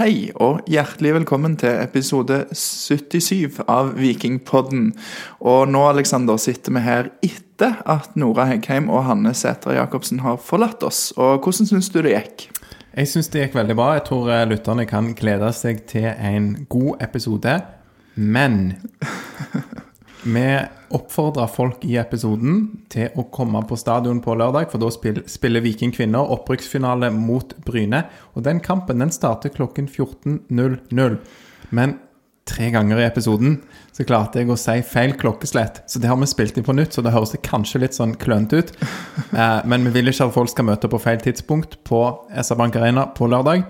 [0.00, 4.86] Hei og hjertelig velkommen til episode 77 av Vikingpodden.
[5.44, 10.40] Og nå Alexander, sitter vi her etter at Nora Heggheim og Hanne Sæter Jacobsen har
[10.40, 11.10] forlatt oss.
[11.20, 12.46] Og Hvordan syns du det gikk?
[12.94, 13.90] Jeg syns det gikk veldig bra.
[13.98, 17.58] Jeg tror eh, lytterne kan glede seg til en god episode.
[18.16, 18.60] Men
[20.38, 20.48] vi
[20.94, 22.60] oppfordra folk i episoden
[22.92, 27.54] til å komme på stadion på lørdag, for da spiller, spiller Viking kvinner opprykksfinale mot
[27.66, 28.04] Bryne.
[28.34, 31.18] Og den kampen den starter klokken 14.00.
[31.70, 31.98] Men
[32.50, 33.60] tre ganger i episoden
[33.94, 35.82] så klarte jeg å si feil klokkeslett.
[35.90, 38.62] Så det har vi spilt inn på nytt, så det høres kanskje litt sånn klønete
[38.62, 38.74] ut.
[39.30, 42.00] Eh, men vi vil ikke at folk skal møte på feil tidspunkt på
[42.34, 43.62] SR Bank Arena på lørdag.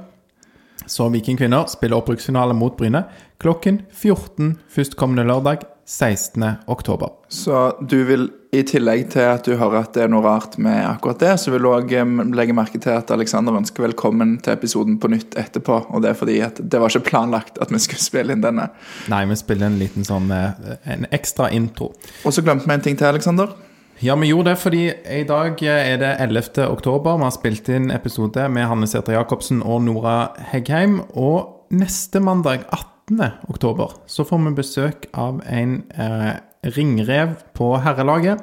[0.89, 3.05] Så Viking kvinner spiller opprykksfinale mot Bryne
[3.43, 6.45] klokken 14 førstkommende lørdag 16.
[6.67, 7.09] oktober.
[7.29, 10.79] Så du vil, i tillegg til at du hører at det er noe rart med
[10.87, 11.95] akkurat det, så vil du òg
[12.35, 15.81] legge merke til at Alexander ønsker velkommen til episoden på nytt etterpå.
[15.91, 18.69] Og det er fordi at det var ikke planlagt at vi skulle spille inn denne.
[19.13, 21.93] Nei, vi spiller en liten sånn eh, en ekstra intro.
[22.25, 23.55] Og så glemte vi en ting til, Alexander.
[24.01, 26.65] Ja, vi gjorde det fordi i dag er det 11.
[26.71, 27.19] oktober.
[27.21, 31.03] Vi har spilt inn episode med Hanne Sæther Jacobsen og Nora Heggheim.
[31.13, 33.00] Og neste mandag, 18
[33.49, 36.35] oktober, så får vi besøk av en eh,
[36.77, 38.43] ringrev på herrelaget.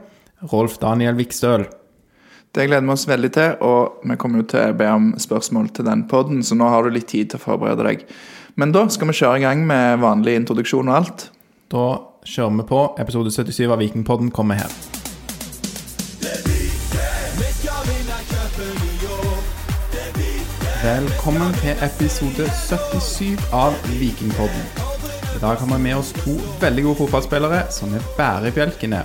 [0.51, 1.65] Rolf Daniel Vikstøl.
[2.51, 5.71] Det gleder vi oss veldig til, og vi kommer jo til å be om spørsmål
[5.77, 8.05] til den poden, så nå har du litt tid til å forberede deg.
[8.57, 11.27] Men da skal vi kjøre i gang med vanlig introduksjon og alt.
[11.69, 11.87] Da
[12.25, 12.85] kjører vi på.
[13.03, 14.96] Episode 77 av Vikingpodden kommer her.
[20.87, 24.63] Velkommen til episode 77 av Vikingpodden.
[25.35, 29.01] I dag har vi med oss to veldig gode fotballspillere som er bærebjelkene,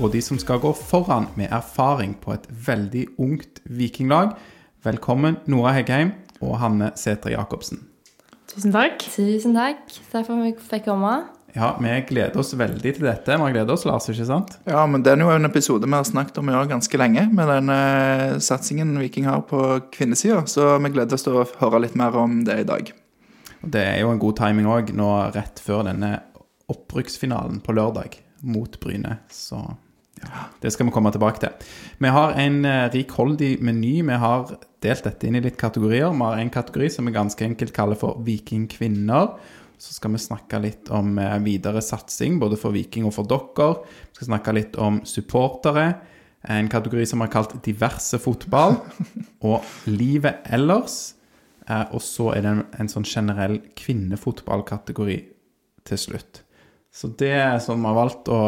[0.00, 4.32] og de som skal gå foran med erfaring på et veldig ungt vikinglag.
[4.88, 7.84] Velkommen Nora Heggheim og Hanne Sætre Jacobsen.
[8.48, 9.04] Tusen takk.
[9.04, 9.84] Tusen takk.
[10.08, 11.18] Takk for at vi fikk komme.
[11.56, 13.32] Ja, vi gleder oss veldig til dette.
[13.32, 14.58] Vi har gledet oss, Lars, ikke sant?
[14.68, 17.24] Ja, men det er jo en episode vi har snakket om i år ganske lenge,
[17.32, 19.62] med den uh, satsingen Viking har på
[19.94, 20.42] kvinnesida.
[20.52, 22.92] Så vi gleder oss til å høre litt mer om det i dag.
[23.64, 26.12] Det er jo en god timing òg, nå rett før denne
[26.68, 29.22] opprykksfinalen på lørdag mot Bryne.
[29.32, 29.64] Så
[30.20, 31.68] ja, det skal vi komme tilbake til.
[32.04, 34.02] Vi har en uh, rikholdig meny.
[34.04, 36.12] Vi har delt dette inn i litt kategorier.
[36.12, 39.38] Vi har en kategori som vi ganske enkelt kaller for Vikingkvinner.
[39.78, 43.82] Så skal vi snakke litt om eh, videre satsing, både for Viking og for dere.
[44.10, 45.90] Vi skal snakke litt om supportere,
[46.46, 48.78] en kategori som er kalt diverse fotball,
[49.48, 51.16] og livet ellers.
[51.68, 55.18] Eh, og så er det en, en sånn generell kvinnefotballkategori
[55.86, 56.42] til slutt.
[56.96, 58.40] Så det er sånn vi har valgt å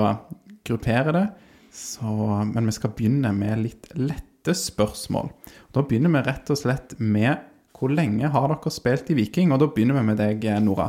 [0.64, 1.26] gruppere det.
[1.74, 2.08] Så,
[2.48, 5.28] men vi skal begynne med litt lette spørsmål.
[5.76, 7.44] Da begynner vi rett og slett med
[7.78, 9.52] hvor lenge har dere spilt i Viking?
[9.54, 10.88] Og da begynner vi med deg, Nora.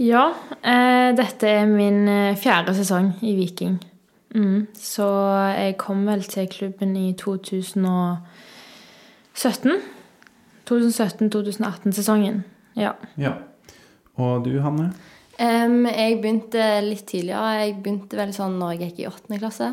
[0.00, 0.32] Ja,
[0.64, 3.84] eh, dette er min eh, fjerde sesong i Viking.
[4.32, 5.04] Mm, så
[5.52, 9.72] jeg kom vel til klubben i 2017.
[10.70, 12.44] 2017-2018-sesongen.
[12.76, 12.92] Ja.
[13.20, 13.32] ja.
[14.16, 14.92] Og du, Hanne?
[15.42, 17.60] Um, jeg begynte litt tidligere.
[17.60, 19.68] Jeg begynte vel sånn når jeg gikk i åttende klasse.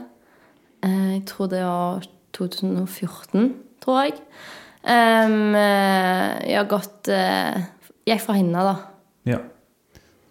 [0.84, 2.03] Uh, jeg tror det var
[2.36, 4.13] 2014, tror jeg.
[4.84, 7.56] Um, jeg har gått uh,
[8.07, 8.75] Gikk fra Hinna, da.
[9.30, 9.40] Ja.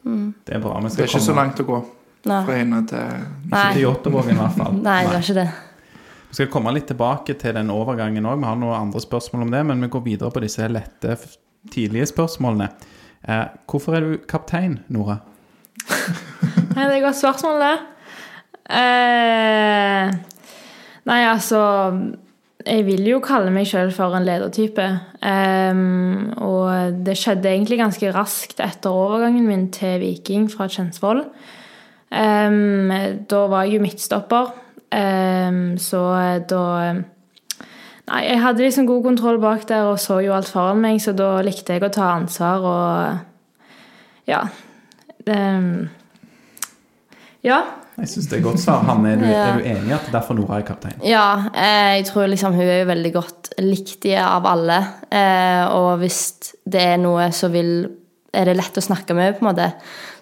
[0.05, 0.35] Mm.
[0.45, 0.75] Det er bra.
[0.81, 1.25] det er ikke komme.
[1.27, 1.79] så langt å gå
[2.29, 2.43] Nei.
[2.45, 4.79] fra henne til Ikke til Jåttåvågen, i hvert fall.
[4.89, 5.49] Nei, det var ikke det.
[6.29, 8.41] Vi skal komme litt tilbake til den overgangen òg.
[8.43, 11.17] Vi har noen andre spørsmål om det, men vi går videre på disse lette,
[11.73, 12.69] tidlige spørsmålene.
[13.25, 15.21] Eh, hvorfor er du kaptein, Nora?
[16.75, 17.77] Nei, det er et godt spørsmål, det.
[18.69, 20.11] Eh,
[21.09, 21.61] nei, altså
[22.67, 24.87] jeg vil jo kalle meg sjøl for en ledertype.
[25.23, 31.23] Um, og det skjedde egentlig ganske raskt etter overgangen min til Viking fra Kjensvoll.
[32.11, 32.91] Um,
[33.31, 34.53] da var jeg jo midtstopper,
[34.97, 36.03] um, så
[36.49, 36.65] da
[38.09, 41.13] Nei, jeg hadde liksom god kontroll bak der og så jo alt foran meg, så
[41.13, 43.19] da likte jeg å ta ansvar og
[44.29, 44.41] Ja.
[47.45, 47.59] ja,
[47.99, 48.83] jeg syns det er godt svar.
[48.87, 49.45] Han, er, du, ja.
[49.49, 50.99] er, du, enig i at derfor Nora er kaptein?
[51.07, 54.79] Ja, eh, jeg tror liksom hun er jo veldig godt likt av alle.
[55.11, 56.21] Eh, og hvis
[56.63, 57.73] det er noe, så vil
[58.39, 59.71] er det lett å snakke med, på en måte.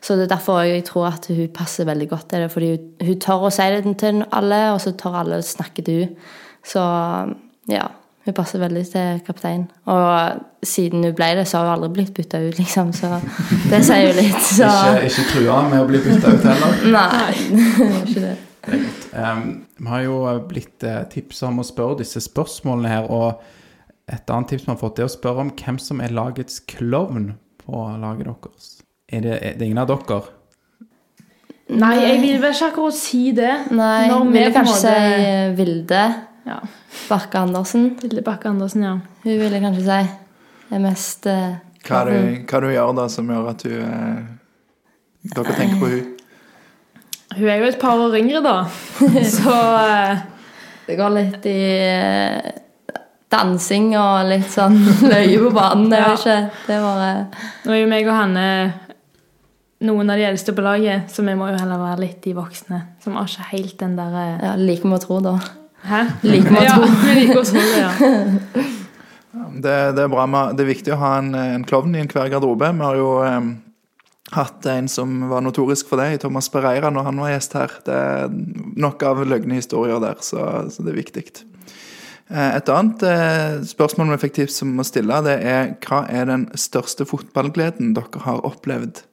[0.01, 2.51] Så det er derfor jeg tror at hun passer veldig godt til det.
[2.55, 5.85] Fordi hun, hun tør å si det til alle, og så tør alle å snakke
[5.87, 6.35] til hun.
[6.67, 6.85] Så
[7.73, 7.89] ja.
[8.27, 9.69] Hun passer veldig til kaptein.
[9.87, 12.91] Og siden hun ble det, så har hun aldri blitt bytta ut, liksom.
[12.97, 13.13] Så
[13.71, 14.41] det sier jo litt.
[14.43, 14.67] Så.
[14.67, 16.81] ikke, ikke trua med å bli bytta ut heller?
[16.97, 17.37] Nei,
[18.03, 18.33] ikke det.
[18.67, 18.81] det
[19.15, 19.45] um,
[19.79, 20.17] vi har jo
[20.51, 24.73] blitt uh, eh, tipsa om å spørre disse spørsmålene her, og et annet tips vi
[24.73, 28.73] har fått, er å spørre om hvem som er lagets klovn på laget deres?
[29.07, 30.25] Er det, er det ingen av dere?
[31.67, 33.53] Nei, jeg vil vel ikke akkurat si det.
[33.75, 36.03] Nei, Når vi vil kanskje måte- si Vilde
[36.47, 36.59] Ja.
[37.07, 37.91] Bakke Andersen.
[38.03, 38.99] Vilde Bakke Andersen, ja.
[39.25, 40.01] Hun ville kanskje si
[40.75, 42.15] er mest eh, Hva du,
[42.49, 44.23] hva du gjør da som gjør at du eh,
[45.35, 46.13] Dere tenker på hun?
[47.37, 48.57] Hun er jo et par år yngre, da.
[49.37, 50.25] Så eh,
[50.87, 52.51] Det går litt i eh,
[53.33, 54.79] dansing og litt sånn
[55.13, 55.91] løye på banen.
[55.91, 56.65] Jeg vet ikke.
[56.67, 57.15] Det er bare
[57.67, 58.49] nå er jo meg og Hanne
[59.87, 62.79] noen av de eldste på laget, så vi må jo heller være litt de voksne.
[63.05, 65.35] Som har ikke helt den derre ja, Liker med å tro, da.
[65.87, 66.03] Hæ?
[66.27, 66.65] Liker vi to.
[66.67, 67.91] ja, vi liker å tro det, ja.
[69.57, 72.29] Det, det, er bra med, det er viktig å ha en, en klovn i enhver
[72.33, 72.69] garderobe.
[72.77, 73.47] Vi har jo eh,
[74.37, 77.77] hatt en som var notorisk for det, i Thomas Pereira, når han var gjest her.
[77.87, 78.33] Det er
[78.77, 81.25] nok av løgne historier der, så, så det er viktig.
[82.29, 86.29] Eh, Et annet eh, spørsmål vi fikk tips om å stille, det er hva er
[86.33, 89.05] den største fotballgleden dere har opplevd?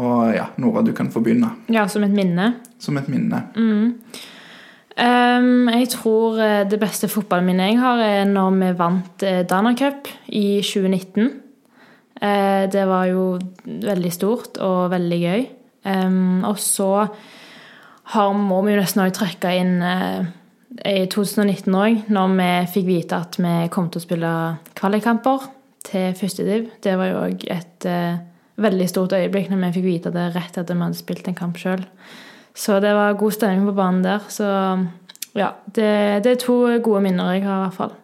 [0.00, 1.50] Og ja, Nora, du kan få begynne.
[1.68, 2.54] Ja, som et minne.
[2.80, 3.42] Som et minne.
[5.00, 9.72] Ehm, jeg tror eh, det beste fotballminnet jeg har, er når vi vant uh, Dana
[9.78, 11.30] Cup i 2019.
[12.20, 13.24] Uh, det var jo
[13.64, 15.46] veldig stort og veldig gøy.
[15.88, 17.06] Um, og så
[18.12, 20.28] har, må vi jo nesten også trekke inn uh,
[20.84, 24.32] i 2019 òg, når vi fikk vite at vi kom til å spille
[24.76, 25.48] kvalikkamper
[25.88, 26.68] til første div.
[26.84, 28.20] Det var jo òg et uh,
[28.60, 31.56] veldig stort øyeblikk når vi fikk vite det rett etter vi hadde spilt en kamp
[31.56, 31.88] sjøl.
[32.54, 34.26] Så det var god stemning på banen der.
[34.28, 34.46] Så
[35.38, 37.96] ja, det, det er to gode minner jeg har, i hvert fall.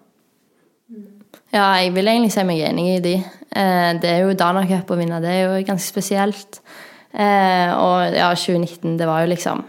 [1.53, 3.15] Ja, jeg vil egentlig si meg enig i de.
[3.57, 5.23] Eh, det er jo Dana Cup å vinne.
[5.23, 6.61] Det er jo ganske spesielt.
[7.13, 9.63] Eh, og ja, 2019, det var jo liksom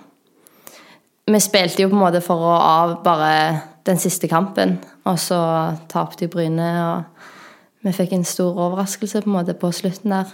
[1.27, 3.31] Vi spilte jo på en måte for å av bare
[3.87, 4.77] den siste kampen,
[5.07, 5.39] og så
[5.91, 10.31] tapte jo Bryne, og vi fikk en stor overraskelse på en måte på slutten der.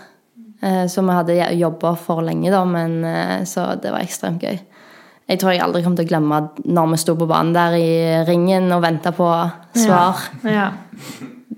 [0.64, 4.60] Eh, som vi hadde jobba for lenge, da, men eh, så det var ekstremt gøy.
[5.28, 6.38] Jeg tror jeg aldri kommer til å glemme
[6.72, 9.28] når vi sto på banen der i ringen og venta på
[9.76, 10.20] svar.
[10.48, 10.70] Ja.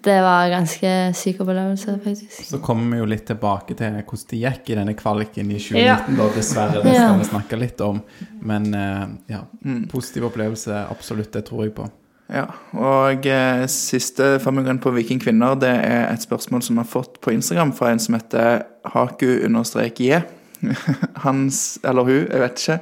[0.06, 2.44] Det var en ganske syk opplevelse, faktisk.
[2.50, 5.82] Så kommer vi jo litt tilbake til hvordan det gikk i denne kvaliken i 2019,
[5.82, 5.96] Ja.
[6.18, 6.84] da, dessverre.
[6.86, 7.08] Det Ja.
[7.08, 8.02] skal vi snakke litt om.
[8.42, 9.42] Men eh, ja,
[9.90, 11.90] positiv opplevelse, absolutt, det tror jeg på.
[12.26, 16.90] Ja, og eh, siste formugren på Viking kvinner, det er et spørsmål som vi har
[16.90, 18.64] fått på Instagram fra en som heter
[18.96, 20.24] haku-je.
[21.26, 22.78] Hans, eller hun, jeg vet ikke,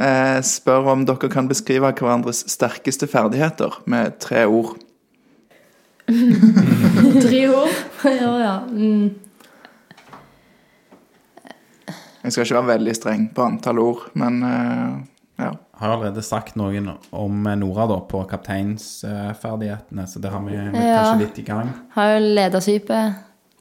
[0.00, 4.78] eh, spør om dere kan beskrive hverandres sterkeste ferdigheter med tre ord.
[7.28, 7.74] Tre ord?
[8.08, 8.54] ja, ja.
[8.64, 9.10] Mm.
[12.22, 15.17] Jeg skal ikke være veldig streng på antall ord, men eh.
[15.78, 20.96] Har allerede sagt noen om Nora da, på kapteinsferdighetene, så det har vi, vi Ja.
[20.98, 21.70] kanskje litt i gang.
[21.94, 23.14] Har jo ledersype,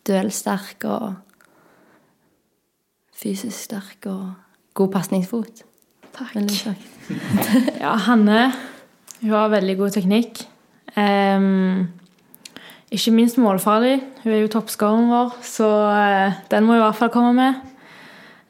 [0.08, 1.16] Duellsterk og
[3.18, 4.34] fysisk sterk og
[4.78, 5.64] god pasningsfot.
[6.34, 6.88] Veldig sterk.
[7.84, 8.52] Ja, Hanne
[9.22, 10.44] hun har veldig god teknikk.
[10.98, 11.88] Um,
[12.94, 14.02] ikke minst målfarlig.
[14.24, 17.64] Hun er jo toppskåreren vår, så uh, den må i hvert fall komme med.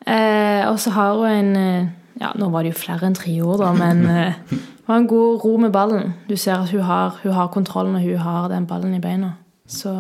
[0.08, 1.88] Uh, og så har hun en eh,
[2.22, 5.08] Ja, nå var det jo flere enn tre år, da, men det hun har en
[5.08, 6.14] god ro med ballen.
[6.30, 9.34] Du ser at hun har, hun har kontrollen, og hun har den ballen i beina.
[9.68, 9.92] Så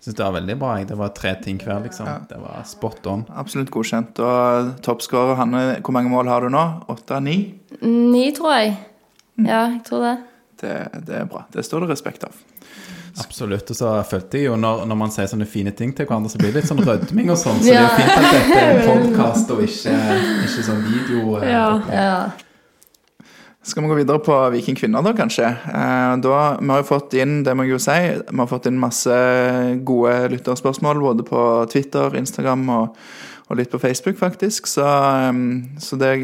[0.00, 0.78] Syns det var veldig bra.
[0.88, 2.06] Det var tre ting hver, liksom.
[2.30, 3.26] Det var spot on.
[3.36, 4.16] Absolutt godkjent.
[4.24, 6.62] Og toppskårer Hanne, hvor mange mål har du nå?
[6.88, 7.18] Åtte?
[7.20, 7.34] Ni?
[7.84, 8.78] Ni, tror jeg.
[9.44, 10.14] Ja, jeg tror det.
[10.62, 10.72] Det,
[11.04, 11.44] det er bra.
[11.52, 12.40] Det står det respekt av.
[13.18, 13.70] Absolutt.
[13.70, 16.38] Og så følte jeg jo, når, når man sier sånne fine ting til hverandre, så
[16.38, 17.58] blir det litt sånn rødming og sånn.
[17.58, 19.96] Så det er jo fint at dette er en podkast og ikke,
[20.46, 21.24] ikke sånn video.
[21.40, 21.66] eh, Ja.
[21.90, 22.14] Ja.
[23.62, 25.44] Skal vi gå videre på Viking kvinner, da, kanskje?
[25.68, 27.96] Eh, da, vi har jo fått inn det må jeg jo si,
[28.30, 29.16] vi har fått inn masse
[29.84, 32.96] gode lytterspørsmål både på Twitter, Instagram og,
[33.50, 34.70] og litt på Facebook, faktisk.
[34.70, 35.42] Så, eh,
[35.82, 36.14] så det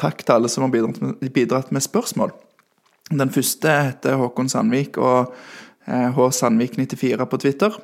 [0.00, 2.32] takk til alle som har bidratt med, bidratt med spørsmål.
[3.10, 5.34] Den første heter Håkon Sandvik og
[5.86, 6.28] eh, H.
[6.40, 7.76] Sandvik94 på Twitter.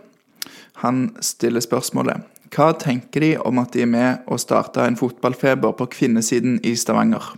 [0.83, 5.75] Han stiller spørsmålet Hva tenker de om at de er med og starta en fotballfeber
[5.79, 7.33] på kvinnesiden i Stavanger?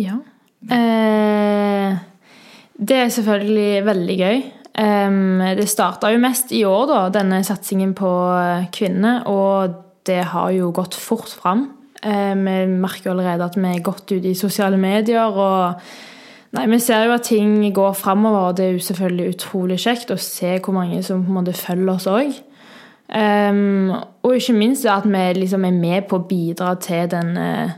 [0.00, 0.18] Ja.
[0.72, 1.96] Eh,
[2.74, 4.44] det er selvfølgelig veldig gøy.
[4.74, 5.18] Eh,
[5.58, 8.70] det starta jo mest i år, da, denne satsingen på kvinnene.
[8.74, 9.26] kvinner.
[9.28, 11.68] Og det har jo gått fort fram.
[12.02, 15.24] Eh, vi merker allerede at vi er godt ute i sosiale medier.
[15.24, 15.80] og
[16.54, 20.12] Nei, Vi ser jo at ting går framover, og det er jo selvfølgelig utrolig kjekt
[20.14, 22.34] å se hvor mange som på en måte følger oss òg.
[24.22, 27.70] og ikke minst at vi liksom er med på å bidra til den eh,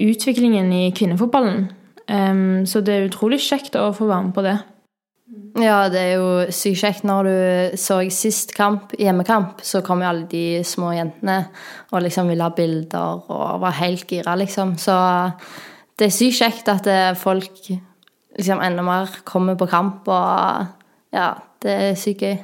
[0.00, 1.70] utviklingen i kvinnefotballen.
[2.08, 4.58] Um, så det er utrolig kjekt å få være med på det.
[5.62, 7.04] Ja, det er jo sykt kjekt.
[7.06, 11.44] Når du så sist kamp, hjemmekamp, så kom jo alle de små jentene
[11.92, 14.76] og liksom ville ha bilder og var helt gira, liksom.
[14.76, 14.96] Så
[15.96, 17.70] det er sykt kjekt at eh, folk
[18.36, 22.36] liksom enda mer kommer på kamp, og ja, det er sykt gøy.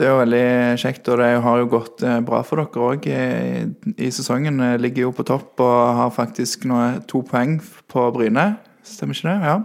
[0.00, 0.44] Det er jo veldig
[0.80, 3.66] kjekt, og det har jo gått eh, bra for dere òg i,
[4.00, 4.60] i sesongen.
[4.64, 6.78] Eh, Ligger jo på topp og har faktisk nå
[7.10, 7.58] to poeng
[7.90, 8.54] på Bryne.
[8.86, 9.50] Stemmer ikke det?
[9.50, 9.58] Ja.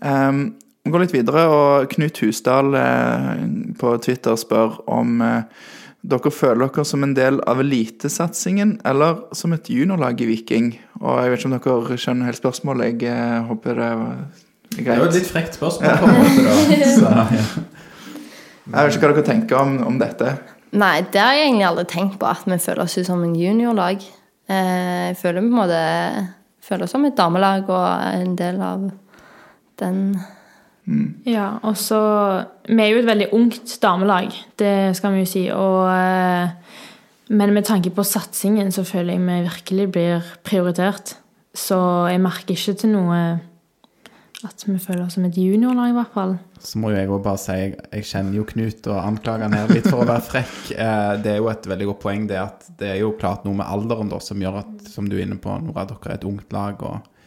[0.00, 0.40] Um,
[0.80, 3.42] vi går litt videre, og Knut Husdal eh,
[3.80, 5.68] på Twitter spør om eh,
[6.02, 10.70] dere føler dere som en del av elitesatsingen eller som et juniorlag i Viking.
[11.00, 11.56] Og jeg vet ikke om
[11.88, 13.02] dere skjønner helt spørsmålet.
[13.04, 14.14] Jeg eh, håper det var
[14.70, 16.86] Det er jo et litt frekt spørsmål, på en måte, da.
[16.94, 17.44] Så, ja.
[18.70, 20.34] Jeg vet ikke hva dere tenker om, om dette.
[20.78, 24.04] Nei, det har jeg egentlig aldri tenkt på, at vi føler oss som en juniorlag.
[24.50, 25.80] Eh, Jeg føler vi på en måte
[26.62, 28.90] føler oss som et damelag og en del av
[29.82, 30.04] den
[31.28, 31.98] Ja, og så
[32.66, 35.42] Vi er jo et veldig ungt damelag, det skal vi jo si.
[35.50, 36.48] Og, eh,
[37.30, 41.16] men med tanke på satsingen så føler jeg vi virkelig blir prioritert.
[41.54, 41.76] Så
[42.10, 43.20] jeg merker ikke til noe
[44.46, 46.38] at vi føler oss som et juniorlag, i hvert fall.
[46.60, 49.56] Så må jo jeg òg bare si jeg, jeg kjenner jo Knut og anklager han
[49.56, 50.56] her litt for å være frekk.
[50.80, 53.58] Eh, det er jo et veldig godt poeng det at det er jo klart noe
[53.58, 56.28] med alderen da, som gjør at, som du er inne på, Nora, dere er et
[56.28, 56.80] ungt lag.
[56.86, 57.19] og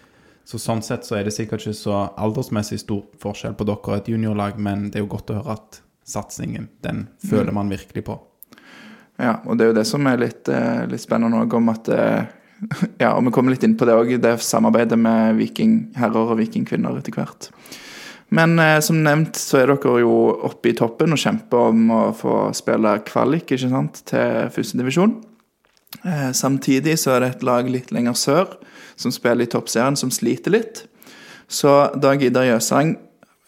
[0.43, 3.95] så Sånn sett så er det sikkert ikke så aldersmessig stor forskjell på dere og
[3.95, 8.03] et juniorlag, men det er jo godt å høre at satsingen, den føler man virkelig
[8.09, 8.17] på.
[9.21, 11.91] Ja, og det er jo det som er litt, eh, litt spennende òg, om at
[11.93, 12.31] eh,
[13.01, 17.00] Ja, og vi kommer litt inn på det òg, det samarbeidet med vikingherrer og vikingkvinner
[17.00, 17.50] etter hvert.
[18.33, 20.15] Men eh, som nevnt så er dere jo
[20.47, 25.15] oppe i toppen og kjemper om å få spille kvalik ikke sant, til førstedivisjon.
[25.19, 25.32] Eh,
[26.33, 28.55] samtidig så er det et lag litt lenger sør
[28.95, 30.83] som spiller i toppserien, som sliter litt.
[31.47, 32.97] Så Dag Idar Jøsang,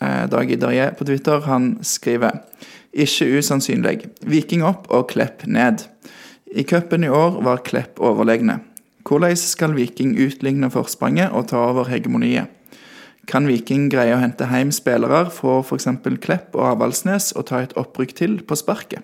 [0.01, 2.41] eh, Dag Idar J på Twitter, han skriver
[2.93, 4.09] ikke usannsynlig.
[4.21, 5.87] Viking opp og Klepp ned.
[6.55, 8.59] I cupen i år var Klepp overlegne.
[9.05, 12.47] Hvordan skal Viking utligne forspranget og ta over hegemoniet?
[13.27, 15.87] Kan Viking greie å hente hjem spillere fra f.eks.
[16.21, 19.01] Klepp og Avaldsnes og ta et opprykk til på sparket?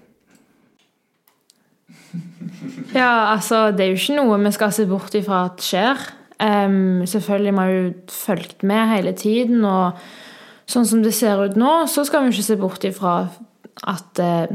[2.96, 6.02] Ja, altså, det er jo ikke noe vi skal se bort ifra at skjer.
[6.42, 10.00] Um, selvfølgelig har vi jo fulgt med hele tiden, og
[10.70, 13.16] sånn som det ser ut nå, så skal vi ikke se bort ifra
[13.88, 14.50] at uh,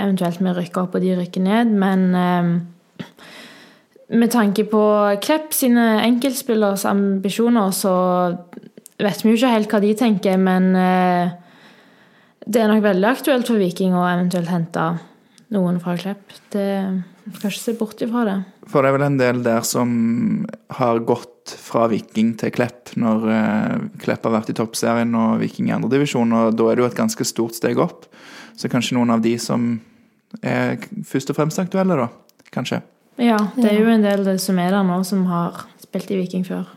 [0.00, 2.52] eventuelt vi rykker opp og de rykker ned, men um,
[4.20, 4.82] med tanke på
[5.24, 7.94] Klepp sine enkeltspillers ambisjoner, så
[9.00, 11.32] vet vi jo ikke helt hva de tenker, men uh,
[12.44, 14.90] det er nok veldig aktuelt for Viking å eventuelt hente
[15.54, 16.32] noen fra Klepp.
[16.52, 16.68] Det
[17.36, 18.36] skal ikke se bort ifra det.
[18.70, 19.90] For det er vel en del der som
[20.78, 25.70] har gått fra Viking til Klepp når eh, Klepp har vært i toppserien og Viking
[25.70, 28.06] i andredivisjon, og da er det jo et ganske stort steg opp.
[28.58, 29.72] Så kanskje noen av de som
[30.46, 32.08] er først og fremst aktuelle, da.
[32.54, 32.82] Kanskje.
[33.20, 36.46] Ja, det er jo en del som er der nå, som har spilt i Viking
[36.46, 36.68] før.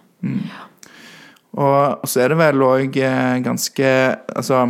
[1.54, 2.96] Og så er det vel òg
[3.46, 3.90] ganske
[4.34, 4.64] Altså,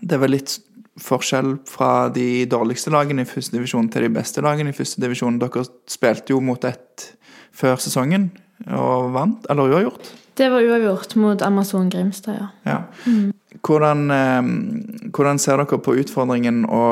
[0.00, 0.56] det er vel litt
[1.00, 5.40] forskjell fra de dårligste lagene i første divisjon til de beste lagene i første divisjon.
[5.42, 7.08] Dere spilte jo mot ett
[7.54, 8.30] før sesongen
[8.70, 10.12] og vant, eller uavgjort.
[10.34, 12.46] Det var uavgjort mot Amazon Grimstad, ja.
[12.66, 12.78] Ja.
[13.64, 16.84] Hvordan, eh, hvordan ser dere på utfordringen å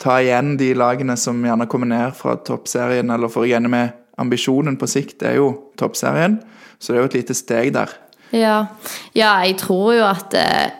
[0.00, 3.92] ta igjen de lagene som gjerne kommer ned fra toppserien, eller for å gjerne med
[4.18, 5.50] ambisjonen på sikt er jo
[5.80, 6.38] toppserien,
[6.78, 7.92] så det er jo et lite steg der.
[8.34, 8.56] Ja,
[9.14, 10.72] ja jeg tror jo at eh,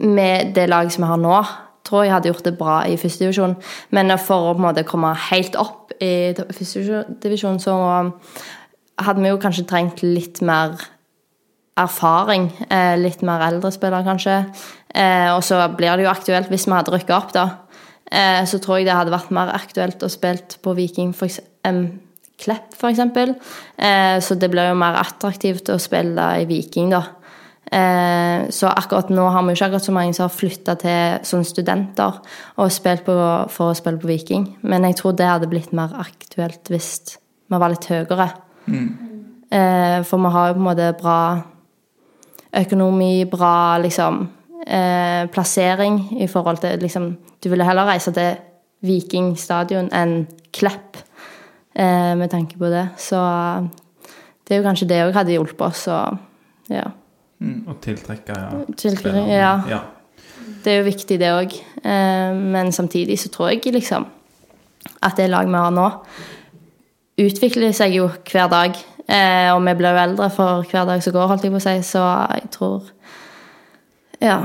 [0.00, 1.38] med det laget som vi har nå,
[1.86, 3.56] tror jeg hadde gjort det bra i første divisjon.
[3.94, 7.76] Men for å på en måte komme helt opp i to- første divisjon, så
[8.98, 10.74] hadde vi jo kanskje trengt litt mer
[11.78, 12.48] erfaring.
[12.70, 14.38] Eh, litt mer eldre spillere, kanskje.
[14.94, 17.46] Eh, og så blir det jo aktuelt hvis vi hadde rykka opp, da.
[18.10, 21.40] Eh, så tror jeg det hadde vært mer aktuelt å spille på Viking for eks-
[22.36, 22.98] Klepp, f.eks.
[24.20, 27.02] Så det blir jo mer attraktivt å spille i Viking, da.
[27.66, 31.42] Eh, så akkurat nå har vi ikke akkurat så mange som har flytta til som
[31.44, 32.20] studenter
[32.62, 33.16] og spilt på,
[33.50, 34.46] for å spille på Viking.
[34.62, 37.18] Men jeg tror det hadde blitt mer aktuelt hvis
[37.50, 38.30] vi var litt høyere.
[38.66, 38.86] Mm.
[40.02, 41.18] for vi har jo på en måte bra
[42.56, 44.24] økonomi, bra liksom
[44.66, 48.34] eh, plassering i forhold til liksom Du ville heller reise til
[48.82, 50.96] Viking stadion enn Klepp
[51.76, 52.88] eh, med tanke på det.
[52.98, 53.18] Så
[54.48, 55.84] det er jo kanskje det òg hadde hjulpet oss.
[55.86, 55.98] Så
[56.72, 56.88] ja.
[57.36, 59.52] Å tiltrekke ja, Tiltrekke, ja.
[59.68, 59.80] ja.
[60.64, 61.52] Det er jo viktig, det òg.
[61.84, 64.06] Eh, men samtidig så tror jeg liksom
[65.04, 65.86] at det laget vi har nå,
[67.22, 68.78] utvikler seg jo hver dag.
[69.06, 71.66] Eh, og vi blir jo eldre for hver dag som går, holdt jeg på å
[71.66, 71.76] si.
[71.92, 72.02] Så
[72.34, 72.90] jeg tror
[74.22, 74.40] Ja.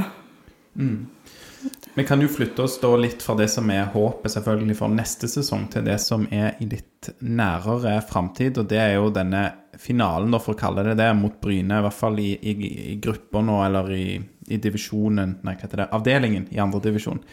[1.93, 5.27] Vi kan jo flytte oss da litt fra det som er håpet selvfølgelig for neste
[5.27, 8.57] sesong, til det som er i litt nærere framtid.
[8.61, 9.43] Og det er jo denne
[9.81, 11.79] finalen, da, for å kalle det det, mot Bryne.
[11.79, 12.53] I hvert fall i, i,
[12.93, 14.05] i grupper nå, eller i,
[14.51, 15.89] i divisjonen Nei, hva heter det?
[15.97, 17.23] Avdelingen i andredivisjon.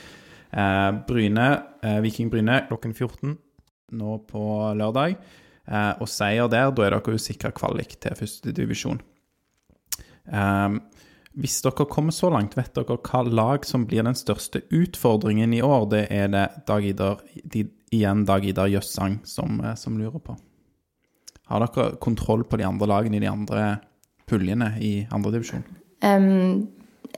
[0.51, 1.49] Eh, Bryne,
[1.85, 3.37] eh, Viking Bryne klokken 14
[3.99, 4.45] nå på
[4.79, 5.19] lørdag.
[5.69, 9.03] Eh, og seier der, da er dere jo sikra kvalik til førstedivisjon.
[10.29, 10.79] Eh,
[11.39, 15.63] hvis dere kommer så langt, vet dere hva lag som blir den største utfordringen i
[15.63, 15.89] år?
[15.93, 20.37] Det er det Dag Idar, de, igjen Dag Idar Jøssang som, eh, som lurer på.
[21.49, 23.79] Har dere kontroll på de andre lagene i de andre
[24.29, 25.65] puljene i andredivisjon?
[26.05, 26.69] Um,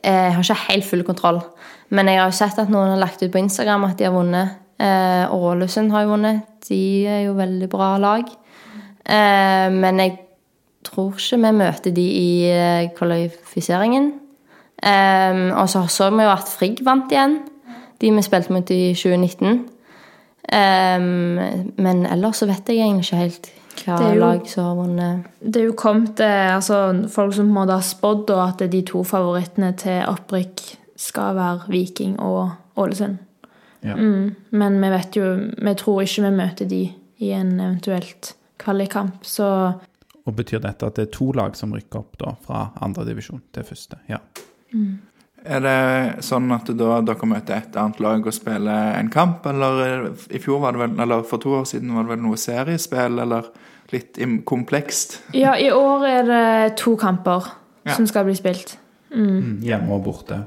[0.01, 1.41] jeg har ikke helt full kontroll,
[1.91, 4.15] men jeg har jo sett at noen har lagt ut på Instagram at de har
[4.15, 4.57] vunnet.
[4.81, 6.47] Ålesund har jo vunnet.
[6.65, 8.31] De er jo veldig bra lag.
[9.05, 10.17] Uh, men jeg
[10.87, 14.13] tror ikke vi møter de i uh, kvalifiseringen.
[14.81, 17.41] Um, og så så vi jo at Frigg vant igjen.
[18.01, 19.67] De vi spilte mot i 2019.
[20.51, 21.41] Um,
[21.77, 24.77] men ellers så vet jeg egentlig ikke helt hva Det er jo- lag som har
[24.87, 25.25] vunnet.
[25.41, 28.83] Det er jo kommet eh, altså, folk som på en måte har spådd at de
[28.83, 33.19] to favorittene til opprykk skal være Viking og Ålesund.
[33.83, 33.95] Ja.
[33.97, 34.35] Mm.
[34.53, 39.75] Men vi vet jo Vi tror ikke vi møter de i en eventuelt kvalikkamp, så
[40.27, 43.63] Og betyr dette at det er to lag som rykker opp da, fra andredivisjon til
[43.65, 43.97] første?
[44.09, 44.19] Ja.
[45.45, 49.81] Er det sånn at da dere møter et annet lag og spiller en kamp, eller
[49.87, 50.03] er
[50.37, 53.17] i fjor var det vel, eller for to år siden var det vel noe seriespill,
[53.25, 53.49] eller
[53.95, 55.21] litt komplekst?
[55.35, 57.49] Ja, i år er det to kamper
[57.87, 57.95] Ja.
[57.97, 58.77] som skal bli spilt.
[59.15, 60.43] Mm, Hjemme og borte.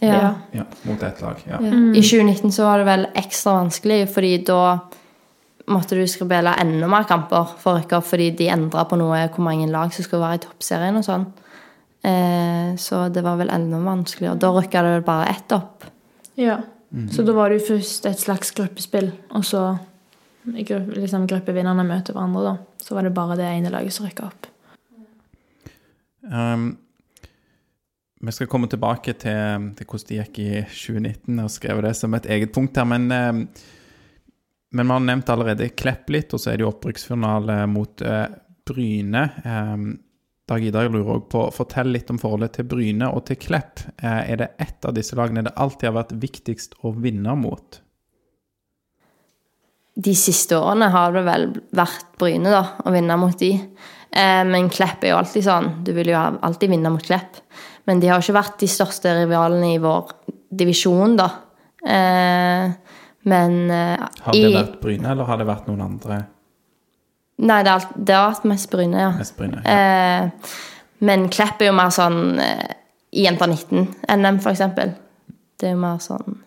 [0.00, 0.34] Ja.
[0.52, 1.36] Ja, mot ett lag.
[1.48, 1.56] Ja.
[1.58, 1.70] Ja.
[1.96, 4.78] I 2019 så var det vel ekstra vanskelig, fordi da
[5.72, 9.24] måtte du skribele enda mer kamper for å rykke opp, fordi de endra på noe
[9.32, 11.24] hvor mange lag som skulle være i toppserien og sånn.
[12.06, 14.38] Eh, så det var vel enda vanskeligere.
[14.38, 15.84] Da rykka det vel bare ett opp.
[16.38, 16.60] Ja.
[17.12, 19.62] Så da var det jo først et slags gruppespill, og så
[20.46, 22.82] liksom gruppevinnerne møter hverandre, da.
[22.82, 24.46] Så var det bare det ene laget som rykka opp.
[26.26, 26.68] Um,
[28.22, 32.16] vi skal komme tilbake til, til hvordan det gikk i 2019 og skrev det som
[32.16, 33.44] et eget punkt her, men, um,
[34.72, 38.24] men vi har nevnt allerede Klepp litt, og så er det jo opprykksfinale mot uh,
[38.66, 39.28] Bryne.
[39.44, 39.90] Um,
[40.46, 43.80] Dag Idar lurer òg på, fortell litt om forholdet til Bryne og til Klepp.
[43.98, 47.80] Eh, er det ett av disse lagene det alltid har vært viktigst å vinne mot?
[49.96, 53.50] De siste årene har det vel vært Bryne, da, å vinne mot de.
[53.56, 55.68] Eh, men Klepp er jo alltid sånn.
[55.82, 57.42] Du vil jo alltid vinne mot Klepp.
[57.90, 60.14] Men de har ikke vært de største rivalene i vår
[60.62, 61.28] divisjon, da.
[61.82, 62.70] Eh,
[63.26, 66.22] men Har det vært Bryne, eller har det vært noen andre
[67.38, 69.10] Nei, det har, alt- det har vært mest Bryne, ja.
[69.18, 69.60] mest Bryne?
[69.64, 69.76] Ja.
[70.24, 70.30] Eh,
[71.04, 72.62] men Klepp er jo mer sånn eh,
[73.12, 74.94] i Jenter 19-NM, for eksempel.
[75.60, 76.38] Det er jo mer sånn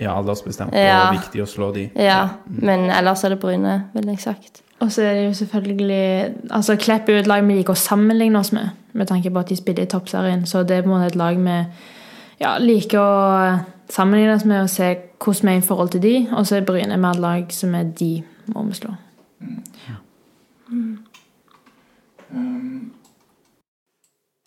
[0.00, 1.10] ja, aldersbestemt Ja.
[1.10, 1.84] og viktig å slå de.
[2.00, 2.22] Ja.
[2.48, 4.62] Men ellers er det Bryne, ville jeg sagt.
[4.82, 7.78] Og så er det jo selvfølgelig altså Klepp er jo et lag vi liker å
[7.78, 10.42] sammenligne oss med, med tanke på at de spiller i toppserien.
[10.48, 11.58] Så det er på en måte et lag vi
[12.42, 13.52] ja, liker å
[13.92, 14.88] sammenligne oss med og se
[15.22, 16.14] hvordan vi er i forhold til de.
[16.34, 18.10] Og så er Bryne mer et lag som er de
[18.50, 18.96] må vi slå.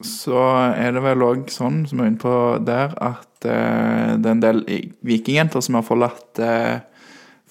[0.05, 0.39] Så
[0.75, 2.35] er det vel òg sånn, som er inne på
[2.65, 4.61] der, at uh, det er en del
[5.05, 6.81] vikingjenter som har forlatt, uh,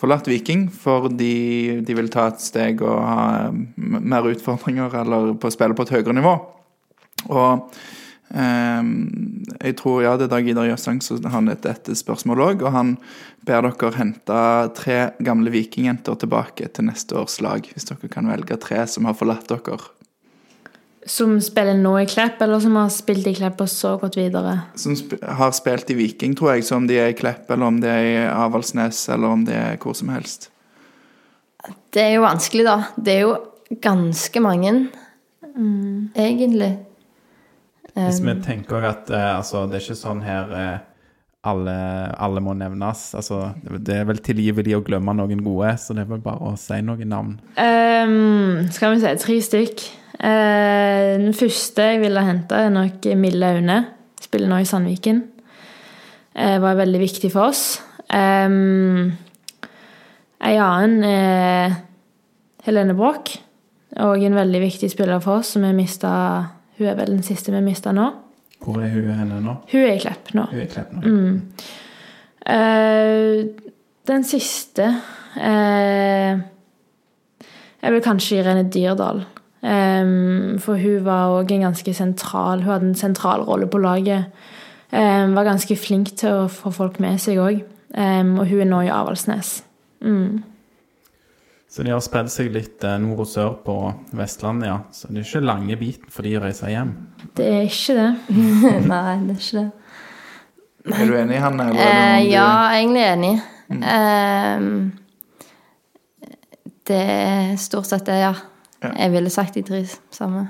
[0.00, 5.76] forlatt Viking fordi de vil ta et steg og ha mer utfordringer eller på spille
[5.78, 6.34] på et høyere nivå.
[7.30, 7.78] Og
[8.32, 12.72] jeg tror ja, det er Dag Idar Jøssang som har et dette spørsmålet òg, og
[12.74, 12.94] han
[13.46, 14.38] ber dere hente
[14.78, 19.18] tre gamle vikingjenter tilbake til neste års lag, hvis dere kan velge tre som har
[19.18, 19.78] forlatt dere.
[21.06, 24.62] Som spiller nå i Klepp, eller som har spilt i Klepp og så gått videre.
[24.74, 27.66] som sp har spilt i Viking, tror jeg, så om de er i Klepp, eller
[27.66, 30.48] om de er i Avaldsnes, eller om de er hvor som helst.
[31.92, 32.78] Det er jo vanskelig, da.
[32.96, 33.36] Det er jo
[33.84, 34.72] ganske mange,
[36.16, 36.72] egentlig.
[37.94, 40.78] Hvis vi tenker at uh, altså, det er ikke sånn her uh,
[41.44, 41.74] alle,
[42.18, 43.02] alle må nevnes.
[43.18, 46.54] Altså, det er vel tilgivelig å glemme noen gode, så det er vel bare å
[46.60, 47.36] si noen navn.
[47.60, 49.84] Um, skal vi se, tre stykk.
[50.14, 53.78] Uh, den første jeg ville hente, er nok Mille Aune.
[54.24, 55.20] Spiller nå i Sandviken.
[56.34, 57.64] Uh, var veldig viktig for oss.
[58.08, 59.12] Um,
[60.44, 61.80] en annen er
[62.64, 63.36] Helene Broch.
[64.00, 66.10] Og en veldig viktig spiller for oss, som vi mista
[66.78, 68.08] Hun er vel den siste vi mista nå.
[68.64, 69.58] Hvor er hun henne nå?
[69.70, 70.46] Hun er i Klepp nå.
[70.50, 71.02] Hun er i Klepp nå.
[72.44, 73.44] Eh,
[74.04, 76.32] den siste uh,
[77.80, 79.22] er vel kanskje Irene Dyrdal.
[79.64, 84.26] Um, for hun var òg en ganske sentral Hun hadde en sentral rolle på laget.
[84.92, 87.62] Um, var ganske flink til å få folk med seg òg.
[87.94, 89.62] og hun er nå i Avaldsnes.
[90.02, 90.42] Mm.
[91.74, 93.72] Så de har spredd seg litt eh, nord og sør på
[94.14, 94.76] Vestlandet, ja.
[94.94, 96.92] Så det er ikke lange biten for de å reise hjem.
[97.34, 98.10] Det er ikke det.
[98.92, 99.70] Nei, det er ikke det.
[100.94, 101.66] Er du enig, Hanne?
[101.72, 103.32] Eller Eh, du- ja, jeg er egentlig enig.
[103.90, 104.92] Ehm,
[106.86, 108.34] det er stort sett det, ja.
[108.84, 108.92] Ja.
[108.92, 109.82] Jeg ville sagt de tre
[110.14, 110.44] samme.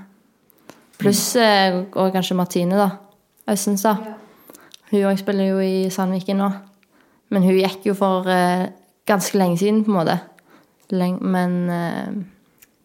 [0.98, 1.86] Pluss mm.
[1.94, 2.90] og kanskje Martine, da.
[3.48, 4.12] Østenstad.
[4.90, 6.52] Hun òg spiller jo i Sandviken nå.
[7.32, 8.68] Men hun gikk jo for eh,
[9.08, 10.20] ganske lenge siden, på en måte.
[10.92, 12.12] Leng men uh,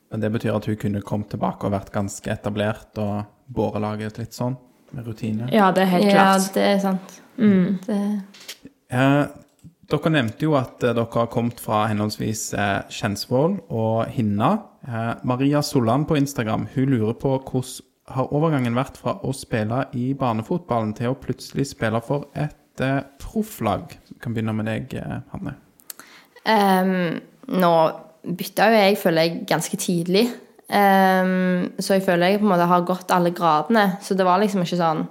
[0.09, 4.33] Men det betyr at hun kunne kommet tilbake og vært ganske etablert og bårelaget litt
[4.33, 4.55] sånn,
[4.91, 5.49] med rutine.
[5.53, 6.53] Ja, det er helt ja, klart.
[6.55, 7.19] det er sant.
[7.37, 7.77] Mm.
[7.85, 7.99] Det,
[8.89, 9.25] Eh,
[9.89, 14.55] dere nevnte jo at eh, dere har kommet fra henholdsvis eh, Kjensvoll og Hinna.
[14.85, 19.83] Eh, Maria Solland på Instagram hun lurer på hvordan har overgangen vært fra å spille
[19.93, 23.93] i barnefotballen til å plutselig spille for et eh, profflag?
[24.09, 24.95] Vi kan begynne med deg,
[25.29, 25.53] Hanne.
[26.49, 27.73] Ehm, nå
[28.39, 30.25] bytta jo jeg, føler jeg, ganske tidlig.
[30.69, 33.85] Um, så jeg føler jeg på en måte har gått alle gradene.
[34.05, 35.05] Så det var liksom ikke sånn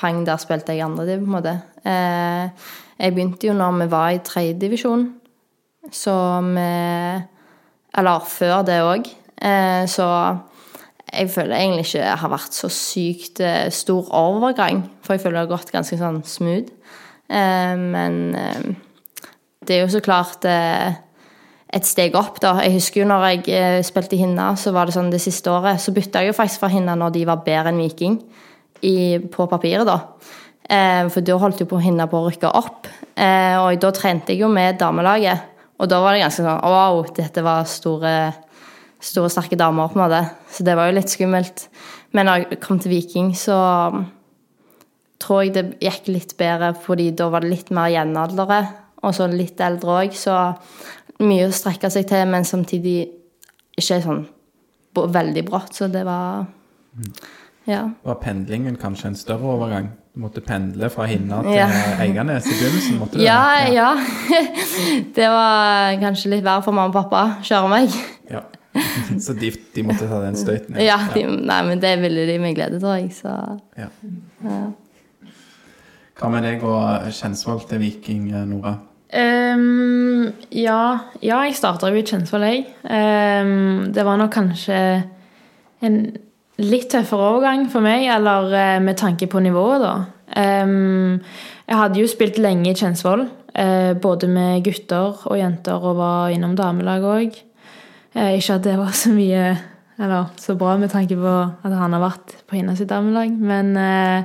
[0.00, 1.56] pang, der spilte jeg andre div, på en måte.
[1.84, 5.10] Uh, jeg begynte jo når vi var i tredjedivisjon,
[5.92, 6.14] så
[6.46, 6.70] vi
[7.92, 9.08] Eller før det òg.
[9.42, 10.06] Uh, så
[11.12, 15.36] jeg føler egentlig ikke jeg har vært så sykt eh, stor overgang, for jeg føler
[15.36, 16.70] det har gått ganske sånn smooth.
[17.28, 18.70] Eh, men eh,
[19.68, 20.96] det er jo så klart eh,
[21.72, 22.58] et steg opp, da.
[22.60, 25.48] Jeg husker jo når jeg eh, spilte i Hinna, så var det sånn det siste
[25.52, 28.18] året, så bytta jeg jo faktisk fra Hinna når de var bedre enn Viking
[28.84, 29.96] i, på papiret, da.
[30.68, 32.90] Eh, for da holdt jo på Hinna på å rykke opp.
[33.16, 35.48] Eh, og da trente jeg jo med damelaget.
[35.82, 38.14] Og da var det ganske sånn Wow, dette var store,
[39.02, 40.22] store sterke damer, på en måte.
[40.52, 41.66] Så det var jo litt skummelt.
[42.12, 43.56] Men når jeg kom til Viking, så
[45.22, 48.60] tror jeg det gikk litt bedre, fordi da var det litt mer jevnaldrende,
[49.02, 50.14] og så litt eldre òg.
[50.18, 50.34] Så
[51.26, 53.08] mye å strekke seg til, men samtidig
[53.78, 54.26] ikke sånn
[54.94, 55.72] veldig brått.
[55.74, 56.46] Så det var
[57.66, 57.90] Ja.
[58.04, 59.90] Var pendlingen kanskje en større overgang?
[60.14, 61.68] Du måtte pendle fra Hinna til Ja.
[62.02, 62.98] Eiganes i begynnelsen?
[62.98, 63.22] måtte du?
[63.24, 63.94] Ja, ja.
[65.14, 67.94] Det var kanskje litt verre for mamma og pappa å kjøre meg.
[68.30, 68.42] Ja.
[69.20, 70.76] Så de, de måtte ta den støyten?
[70.80, 73.12] Ja, de, Nei, men det ville de med glede, tror jeg.
[73.16, 73.32] Så
[73.78, 73.88] Ja.
[76.20, 78.76] Hva med deg og Kjensvoll til Viking, Nora?
[79.12, 82.62] Ehm, ja, ja, jeg starta jo i Kjensvoll, jeg.
[82.88, 84.78] Um, det var nok kanskje
[85.84, 85.98] en
[86.62, 89.94] litt tøffere overgang for meg, eller eh, med tanke på nivået, da.
[90.32, 91.20] Um,
[91.68, 96.32] jeg hadde jo spilt lenge i Kjensvoll, uh, både med gutter og jenter, og var
[96.32, 97.36] innom damelag òg.
[98.16, 99.52] Uh, ikke at det var så mye
[100.02, 104.24] eller så bra med tanke på at han har vært på hennes damelag, men uh,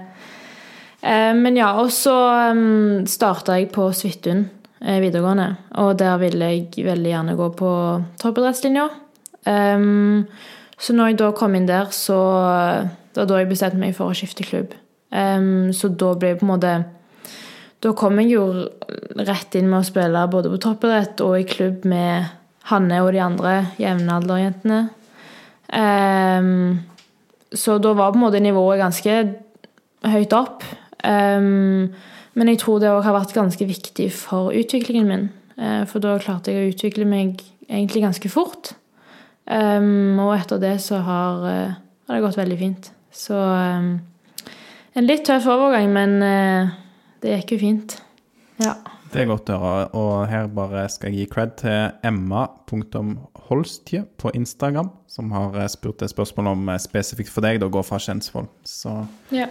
[1.07, 2.15] Eh, Men ja, og så
[2.51, 5.47] um, starta jeg på Svithun eh, videregående.
[5.81, 7.71] Og der ville jeg veldig gjerne gå på
[8.21, 8.87] toppidrettslinja.
[9.47, 10.27] Um,
[10.77, 12.17] så når jeg da kom inn der, så
[13.13, 14.75] Det var da jeg bestemte meg for å skifte klubb.
[15.09, 16.71] Um, så da ble jeg på en måte
[17.81, 18.43] Da kom jeg jo
[19.15, 22.27] rett inn med å spille både på toppidrett og i klubb med
[22.67, 24.79] Hanne og de andre jevnalderjentene.
[25.71, 26.81] Um,
[27.53, 29.15] så da var på en måte nivået ganske
[30.03, 30.65] høyt opp.
[31.05, 31.93] Um,
[32.37, 35.29] men jeg tror det òg har vært ganske viktig for utviklingen min.
[35.57, 38.75] Eh, for da klarte jeg å utvikle meg egentlig ganske fort.
[39.47, 42.91] Um, og etter det så har, eh, har det gått veldig fint.
[43.15, 43.95] Så um,
[44.93, 46.75] en litt tøff overgang, men eh,
[47.23, 47.97] det gikk jo fint.
[48.61, 48.75] Ja.
[49.07, 49.85] Det er godt å høre.
[49.97, 56.11] Og her bare skal jeg gi cred til emma.holstje på Instagram, som har spurt et
[56.11, 58.49] spørsmål om spesifikt for deg, da gå fra Kjensvoll.
[58.67, 58.99] Så
[59.33, 59.47] ja.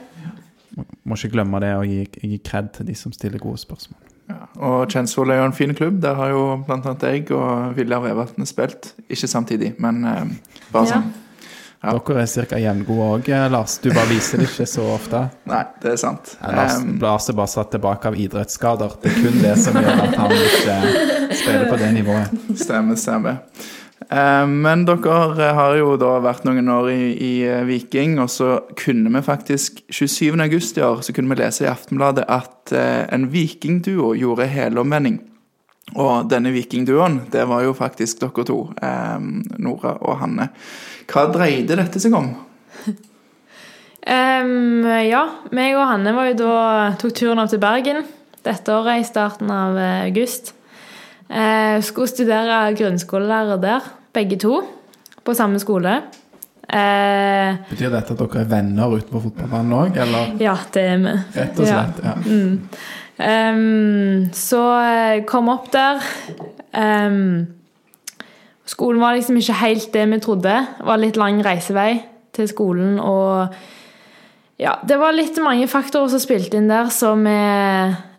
[1.06, 4.00] Må ikke glemme det å gi, gi kred til de som stiller gode spørsmål.
[4.28, 6.00] Ja, og Kjensvoll er jo en fin klubb.
[6.02, 8.92] Der har jo annet jeg og Viljar Vevatn spilt.
[9.08, 10.24] Ikke samtidig, men eh,
[10.72, 10.90] bare Ja.
[10.96, 11.14] sånn.
[11.84, 11.92] Ja.
[11.92, 12.56] Dere er ca.
[12.58, 13.76] jevngode òg, Lars.
[13.78, 15.20] Du bare viser det ikke så ofte.
[15.46, 16.32] Nei, det er sant.
[16.42, 18.96] Lars, Lars er bare satt tilbake av idrettsskader.
[19.02, 20.78] Det er kun det som gjør at han ikke
[21.36, 22.34] spiller på det nivået.
[22.58, 23.38] Stemmer, stemmer.
[24.00, 28.60] Eh, Men dere har jo da vært noen år i, i eh, Viking, og så
[28.78, 30.36] kunne vi faktisk 27.
[30.44, 35.20] august i år så kunne vi lese i Aftenbladet at eh, en vikingduo gjorde helomvending.
[35.96, 38.58] Og denne vikingduoen, det var jo faktisk dere to,
[39.62, 40.48] Nora og Hanne.
[41.06, 42.32] Hva dreide dette seg om?
[42.90, 45.22] um, ja,
[45.54, 46.56] meg og Hanne var jo da,
[46.98, 48.02] tok turen opp til Bergen
[48.46, 50.55] dette året i starten av august.
[51.26, 54.60] Eh, skulle studere grunnskolelærer der, begge to,
[55.24, 55.96] på samme skole.
[56.66, 61.02] Eh, Betyr dette at dere er venner ute på fotballbanen òg, eller ja, det er
[61.02, 61.12] vi.
[61.36, 62.00] rett og slett?
[62.02, 62.14] Ja.
[63.26, 66.02] Ehm, så eh, kom opp der.
[66.76, 67.46] Um,
[68.68, 70.56] skolen var liksom ikke helt det vi trodde.
[70.78, 72.02] Det var litt lang reisevei
[72.36, 73.54] til skolen, og
[74.60, 77.38] ja, det var litt mange faktorer som spilte inn der, så vi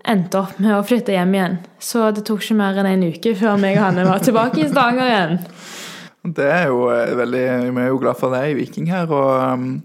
[0.08, 1.58] endte opp med å flytte hjem igjen.
[1.80, 4.70] Så det tok ikke mer enn en uke før meg og Hanne var tilbake i
[4.70, 5.39] Stavanger igjen.
[6.38, 9.08] Det er jo eh, veldig Vi er jo glad for det i Viking her.
[9.13, 9.78] Og,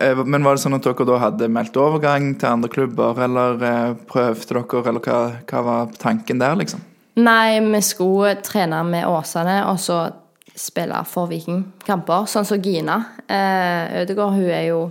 [0.00, 3.64] eh, men var det sånn at dere da hadde meldt overgang til andre klubber, eller
[3.64, 6.84] eh, prøvde dere, eller hva, hva var tanken der, liksom?
[7.18, 10.04] Nei, vi skulle trene med Åsane og så
[10.58, 12.26] spille for Viking kamper.
[12.30, 12.98] Sånn som Gina.
[13.26, 14.82] Eh, Ødegaard hun er jo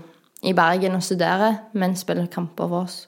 [0.47, 3.06] i Bergen og studerer, men spiller kamper for oss.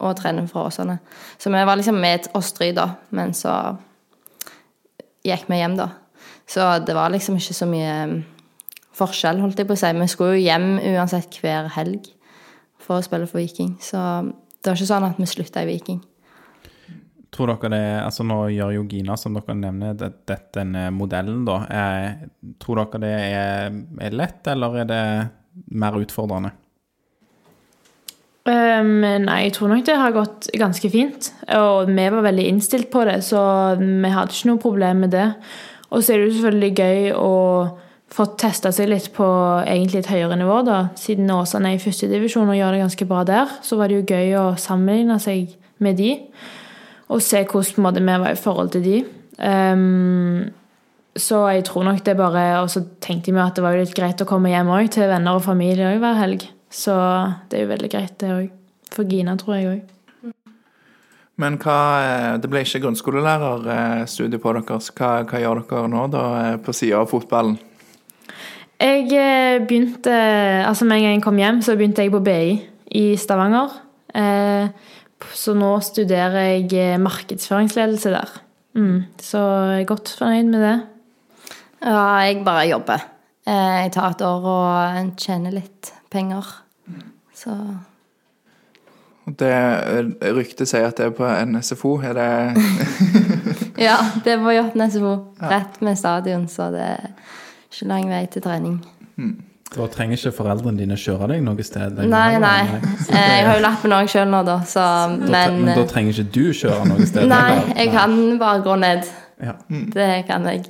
[0.00, 0.98] Og trener for Åsane.
[1.38, 2.86] Så vi var liksom med oss tre, da.
[3.16, 3.52] Men så
[5.26, 5.90] gikk vi hjem, da.
[6.48, 8.20] Så det var liksom ikke så mye mm,
[8.96, 9.90] forskjell, holdt jeg på å si.
[10.00, 12.08] Vi skulle jo hjem uansett hver helg
[12.80, 13.76] for å spille for Viking.
[13.82, 14.00] Så
[14.60, 16.00] det var ikke sånn at vi slutta i Viking.
[17.30, 21.44] Tror dere det altså Nå gjør jo Gina, som dere nevner, det, dette denne modellen,
[21.46, 21.60] da.
[21.70, 22.08] Er,
[22.62, 23.76] tror dere det er,
[24.08, 25.04] er lett, eller er det
[25.70, 26.50] mer utfordrende?
[28.48, 31.28] Um, nei, jeg tror nok det har gått ganske fint.
[31.58, 33.42] Og vi var veldig innstilt på det, så
[33.76, 35.28] vi hadde ikke noe problem med det.
[35.90, 37.34] Og så er det jo selvfølgelig gøy å
[38.10, 39.26] få testa seg litt på
[39.62, 40.80] egentlig et høyere nivå, da.
[40.98, 44.16] Siden Åsane er i førstedivisjon og gjør det ganske bra der, så var det jo
[44.16, 46.14] gøy å sammenligne seg med de.
[47.10, 48.96] Og se hvordan måte, vi var i forhold til de.
[49.38, 50.50] Um,
[51.18, 53.94] så jeg tror nok det bare Og så tenkte vi at det var jo litt
[53.96, 56.46] greit å komme hjem òg, til venner og familie òg hver helg.
[56.70, 56.94] Så
[57.50, 58.50] det er jo veldig greit, det òg.
[58.90, 60.34] For Gina, tror jeg òg.
[61.40, 64.90] Men hva, eh, det ble ikke grunnskolelærerstudie på deres.
[64.92, 67.56] Hva, hva gjør dere nå, da, eh, på sida av fotballen?
[68.80, 70.12] Jeg eh, begynte
[70.64, 72.60] Altså med en gang jeg kom hjem, så begynte jeg på BI
[72.96, 73.72] i Stavanger.
[74.14, 74.68] Eh,
[75.36, 78.30] så nå studerer jeg markedsføringsledelse der.
[78.76, 79.40] Mm, så
[79.74, 80.76] jeg er godt fornøyd med det.
[81.82, 83.06] Ja, jeg bare jobber.
[83.46, 86.46] Eh, Jeg tar et år og tjener litt penger.
[87.36, 87.54] Så
[89.38, 91.96] Det eh, Ryktet sier at det er på en SFO.
[92.02, 92.30] Er det
[93.88, 95.12] ja, det er på Jåtten SFO.
[95.52, 97.06] Rett med stadion, så det er
[97.70, 98.80] ikke lang vei til trening.
[99.70, 102.00] Da trenger ikke foreldrene dine kjøre deg noe sted?
[102.02, 102.80] Nei, Nei, nei.
[103.14, 106.16] Eh, Jeg har jo lappen òg sjøl nå, da, så Da, Men men da trenger
[106.16, 107.28] ikke du kjøre noe sted?
[107.36, 109.06] Nei, jeg kan bare gå ned.
[109.40, 109.54] Ja.
[109.94, 110.66] Det kan jeg.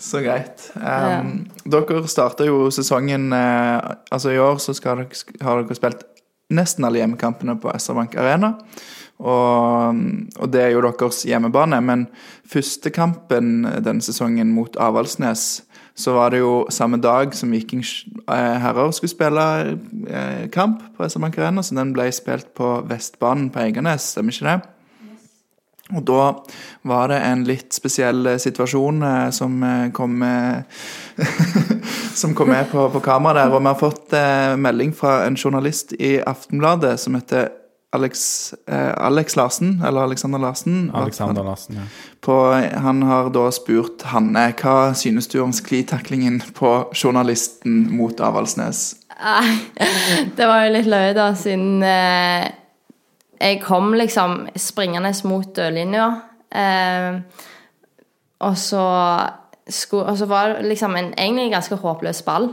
[0.00, 0.70] Så greit?
[0.74, 5.04] Um, Dere starter jo sesongen uh, Altså I år så dere,
[5.44, 6.06] har dere spilt
[6.50, 8.56] nesten alle hjemmekampene på SR-Bank Arena.
[9.20, 10.00] Og,
[10.40, 11.78] og det er jo deres hjemmebane.
[11.84, 12.06] Men
[12.48, 15.62] første kampen denne sesongen mot Avaldsnes,
[15.94, 19.46] så var det jo samme dag som Viking eh, herrer skulle spille
[20.08, 24.48] eh, kamp på SR-Bank Arena, så den ble spilt på Vestbanen på Eiganes, stemmer ikke
[24.48, 24.79] det?
[25.96, 26.24] Og da
[26.88, 30.64] var det en litt spesiell eh, situasjon eh, som eh, kom med
[32.20, 33.54] Som kom med på, på kamera der.
[33.54, 37.48] Og vi har fått eh, melding fra en journalist i Aftenbladet som heter
[37.92, 40.90] Alex, eh, Alex Larsen, eller Alexander Larsen.
[40.94, 41.82] Alexander Larsen, ja.
[42.20, 48.94] På, han har da spurt Hanne hva synes du om sklitaklingen på journalisten mot Avaldsnes?
[49.20, 49.58] Nei,
[50.36, 52.46] det var jo litt løye, da, siden eh,
[53.40, 56.08] jeg kom liksom springende mot dørlinja.
[56.52, 57.20] Eh,
[58.40, 58.84] og så
[59.70, 62.50] skulle, og så var det liksom en egentlig ganske håpløs ball.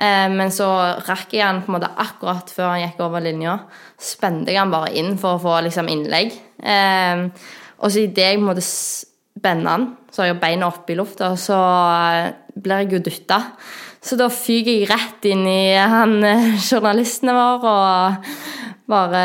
[0.00, 0.68] Eh, men så
[1.08, 3.58] rakk jeg han på en måte akkurat før han gikk over linja.
[4.00, 6.36] Spente jeg han bare inn for å få liksom innlegg.
[6.62, 7.26] Eh,
[7.80, 10.98] og så idet jeg på en måte spenner han, så har jeg beina oppe i
[10.98, 13.42] lufta, og så eh, blir jeg jo dytta.
[14.00, 18.30] Så da fyker jeg rett inn i han journalistene journalisten vår og
[18.90, 19.24] bare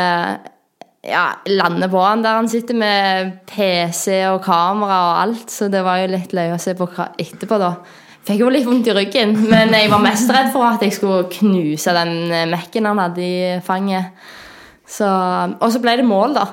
[1.06, 5.50] ja, lander på han der han sitter med PC og kamera og alt.
[5.52, 7.72] Så det var jo litt løye å se på hva etterpå, da.
[8.26, 11.28] Fikk jo litt vondt i ryggen, men jeg var mest redd for at jeg skulle
[11.30, 12.16] knuse den
[12.50, 14.16] Mac-en han hadde i fanget.
[14.86, 15.06] Så,
[15.60, 16.46] og så ble det mål, da.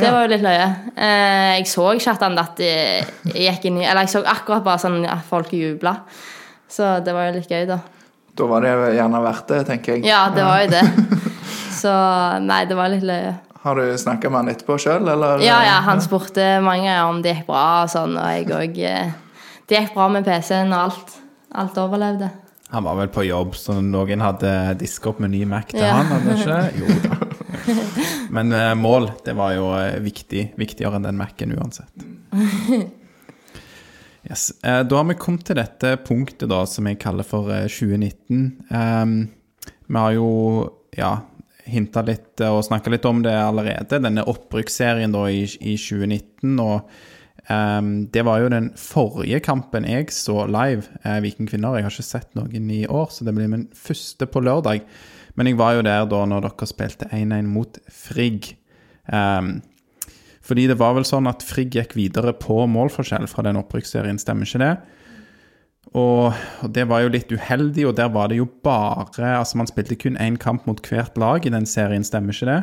[0.00, 0.10] Det Ja.
[0.14, 0.66] var jo litt løye.
[0.96, 4.78] Eh, jeg så ikke at han datt gikk inn i Eller jeg så akkurat bare
[4.78, 5.96] sånn at folk jubla.
[6.70, 7.78] Så det var jo litt gøy, da.
[8.38, 10.04] Da var det gjerne verdt det, tenker jeg.
[10.06, 10.84] Ja, det var jo det.
[11.80, 11.92] Så
[12.46, 13.34] nei, det var litt løye.
[13.62, 15.42] Har du snakka med han etterpå sjøl, eller?
[15.44, 18.78] Ja, ja, han spurte mange ganger om det gikk bra og sånn, og jeg òg
[19.68, 21.16] Det gikk bra med PC-en og alt.
[21.60, 22.30] Alt overlevde.
[22.70, 25.96] Han var vel på jobb, så noen hadde diska opp med ny Mac til Ja.
[25.98, 26.60] han, hadde de ikke?
[26.80, 27.16] Jo da.
[28.30, 30.44] Men eh, mål, det var jo eh, viktig.
[30.58, 32.06] Viktigere enn den Mac-en uansett.
[34.30, 34.50] Yes.
[34.62, 38.42] Eh, Da har vi kommet til dette punktet da, som jeg kaller for eh, 2019.
[38.70, 39.14] Um,
[39.88, 40.26] vi har jo
[40.96, 41.14] ja,
[41.70, 46.58] hinta litt eh, og snakka litt om det allerede, denne opprykksserien da i, i 2019.
[46.62, 46.90] Og
[47.50, 51.78] um, det var jo den forrige kampen jeg så live, eh, Viking kvinner.
[51.78, 54.84] Jeg har ikke sett noen i år, så det blir min første på lørdag.
[55.38, 58.54] Men jeg var jo der da når dere spilte 1-1 mot Frigg.
[59.10, 59.60] Um,
[60.44, 64.48] fordi det var vel sånn at Frigg gikk videre på målforskjell fra den opprykksserien, stemmer
[64.48, 64.74] ikke det?
[65.98, 69.08] Og, og det var jo litt uheldig, og der var det jo bare
[69.40, 72.60] Altså, man spilte kun én kamp mot hvert lag i den serien, stemmer ikke det?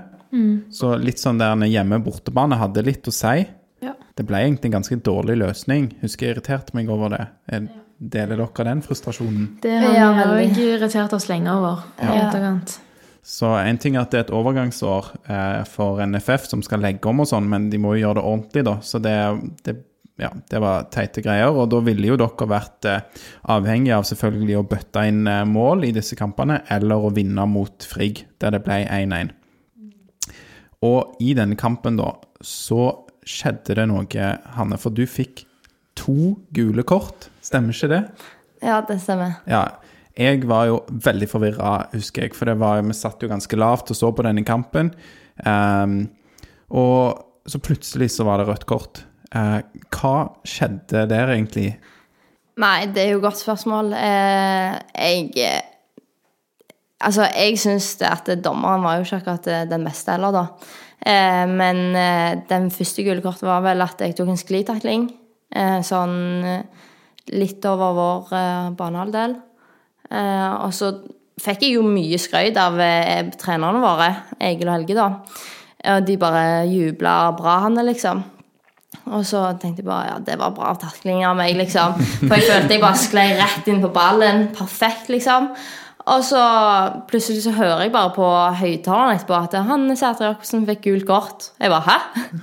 [0.76, 3.46] Så litt sånn der hjemme-bortebane hadde litt å si.
[3.84, 3.94] Ja.
[4.16, 5.92] Det ble egentlig en ganske dårlig løsning.
[6.02, 7.28] Husker jeg irriterte meg over det.
[7.52, 9.48] Jeg deler dere den frustrasjonen?
[9.64, 10.50] Det har vi veldig.
[10.52, 11.84] òg irritert oss lenge over.
[12.00, 12.28] i Ja.
[12.28, 12.80] etterkant.
[13.28, 17.10] Så en ting er at det er et overgangsår eh, for NFF som skal legge
[17.10, 18.78] om og sånn, men de må jo gjøre det ordentlig, da.
[18.80, 19.16] Så det,
[19.66, 19.76] det,
[20.18, 21.54] ja, det var teite greier.
[21.54, 25.88] Og da ville jo dere vært eh, avhengig av selvfølgelig å bøtte inn eh, mål
[25.88, 29.34] i disse kampene, eller å vinne mot Frigg, der det ble 1-1.
[30.88, 32.92] Og i denne kampen, da, så
[33.28, 35.46] skjedde det noe, Hanne, for du fikk
[35.98, 37.30] to gule kort.
[37.46, 38.02] Stemmer ikke det?
[38.66, 39.40] Ja, det stemmer.
[39.50, 39.66] Ja,
[40.18, 43.94] jeg var jo veldig forvirra, husker jeg, for det var, vi satt jo ganske lavt
[43.94, 44.90] og så på denne kampen.
[45.46, 46.08] Um,
[46.74, 49.04] og så plutselig så var det rødt kort.
[49.36, 49.60] Eh,
[49.92, 50.16] hva
[50.48, 51.72] skjedde der egentlig?
[52.58, 53.94] Nei, det er jo et godt spørsmål.
[53.94, 55.74] Eh, jeg eh,
[56.98, 60.72] Altså, jeg syns at dommeren var jo ikke akkurat eh, den beste heller, da.
[61.06, 65.04] Eh, men eh, den første gule kortet var vel at jeg tok en sklitakling.
[65.88, 66.16] Sånn
[67.32, 69.36] litt over vår eh, banehalvdel.
[70.10, 70.90] Eh, og så
[71.40, 72.82] fikk jeg jo mye skrøyt av
[73.38, 74.10] trenerne våre,
[74.42, 75.08] Egil og Helge, da.
[75.94, 78.26] Og de bare jubla bra, han, liksom.
[79.08, 81.98] Og så tenkte jeg bare ja, det var bra takling av meg, liksom.
[82.24, 84.48] For jeg følte jeg bare sklei rett inn på ballen.
[84.56, 85.52] Perfekt, liksom.
[86.08, 86.40] Og så
[87.10, 88.28] plutselig så hører jeg bare på
[88.62, 91.48] høyttaleren etterpå at Hanne Sæter Jacobsen fikk gult kort.
[91.60, 91.96] Jeg bare hæ?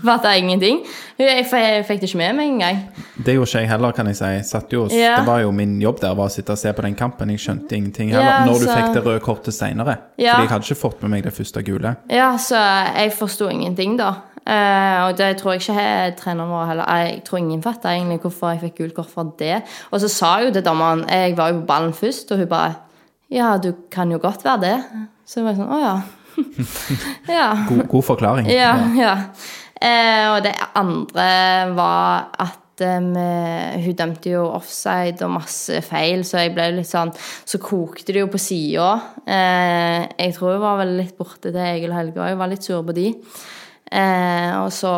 [0.05, 0.83] Fatta ingenting.
[1.17, 2.83] Jeg, jeg fikk det ikke med meg engang.
[3.25, 4.61] Det gjorde ikke jeg heller, kan jeg si.
[4.75, 5.15] Jo, Ja.
[5.23, 7.33] Det var jo min jobb der, var å sitte og se på den kampen.
[7.33, 8.29] Jeg skjønte ingenting heller.
[8.29, 9.97] Ja, når du fikk det røde kortet seinere.
[10.19, 10.35] Ja.
[10.37, 11.97] Fordi jeg hadde ikke fått med meg det første gule.
[12.13, 14.13] Ja, så jeg forsto ingenting, da.
[14.45, 18.51] Eh, og det tror jeg ikke treneren vår heller Jeg tror ingen fatta egentlig hvorfor
[18.53, 19.63] jeg fikk gult kort for det.
[19.91, 22.75] Og så sa jo det dommeren Jeg var jo på ballen først, og hun bare
[23.33, 24.77] Ja, du kan jo godt være det.
[25.25, 25.95] Så jeg var sånn Å ja.
[27.39, 27.49] ja.
[27.69, 28.51] God, god forklaring.
[28.53, 29.15] Ja, ja.
[29.85, 31.27] Uh, og det andre
[31.77, 37.13] var at med, hun dømte jo offside og masse feil, så jeg ble litt sånn
[37.47, 38.89] Så kokte det jo på sida.
[39.23, 42.33] Eh, jeg tror jeg var vel litt borte til Egil og Helge, òg.
[42.33, 43.13] jeg var litt sur på de.
[43.95, 44.93] Eh, og så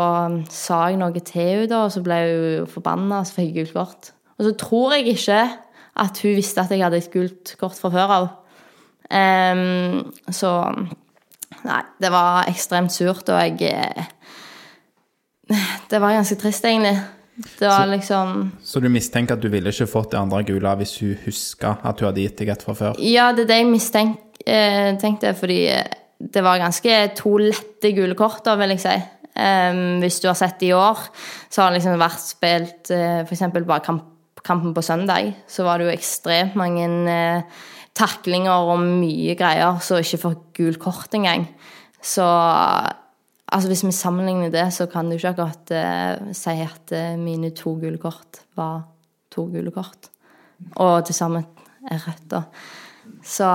[0.49, 3.67] sa jeg noe til henne, da, og så ble hun forbanna, og så fikk jeg
[3.67, 4.13] gult kort.
[4.39, 5.41] Og så tror jeg ikke
[5.97, 8.31] at hun visste at jeg hadde et gult kort fra før av.
[9.11, 9.67] Eh,
[10.33, 10.53] så
[11.67, 14.09] Nei, det var ekstremt surt, og jeg eh,
[15.91, 16.97] Det var ganske trist, egentlig.
[17.37, 20.95] Det var liksom Så du mistenker at du ville ikke fått det andre gule hvis
[21.03, 23.01] hun huska at hun hadde gitt deg et fra før?
[23.03, 25.85] Ja, det er det jeg mistenkte, fordi eh,
[26.19, 28.97] det var ganske to lette gule kort, da, vil jeg si.
[29.37, 31.03] Um, hvis du har sett i år,
[31.53, 33.43] så har det liksom vært spilt uh, f.eks.
[33.59, 34.07] bare kamp,
[34.47, 37.65] kampen på søndag, så var det jo ekstremt mange uh,
[37.97, 41.45] taklinger og mye greier som ikke får gult kort engang.
[42.01, 47.21] Så altså hvis vi sammenligner det, så kan du ikke akkurat uh, si at uh,
[47.21, 48.87] mine to gule kort var
[49.33, 50.09] to gule kort.
[50.81, 51.45] Og til sammen
[51.91, 52.43] er rødt, da.
[53.27, 53.49] Så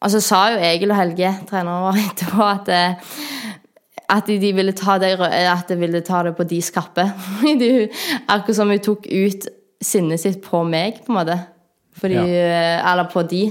[0.00, 3.16] Og så sa jo Egil og Helge, treneren vår, etterpå at eh,
[4.10, 7.04] at de, de ville ta det, at de ville ta det på deres kappe.
[8.34, 9.44] Akkurat som hun tok ut
[9.80, 11.36] sinnet sitt på meg, på en måte.
[12.00, 12.80] Fordi, ja.
[12.90, 13.44] Eller på de.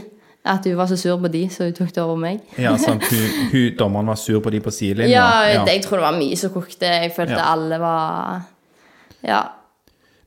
[0.50, 2.42] At hun var så sur på de, så hun tok det over meg.
[2.60, 3.06] Ja, sant.
[3.08, 5.16] Hun, hun, dommeren var sur på de på sidelinja.
[5.16, 6.92] Ja, det- jeg tror det var mye som kokte.
[7.06, 7.48] Jeg følte Ja.
[7.54, 8.42] alle var
[9.24, 9.42] Ja.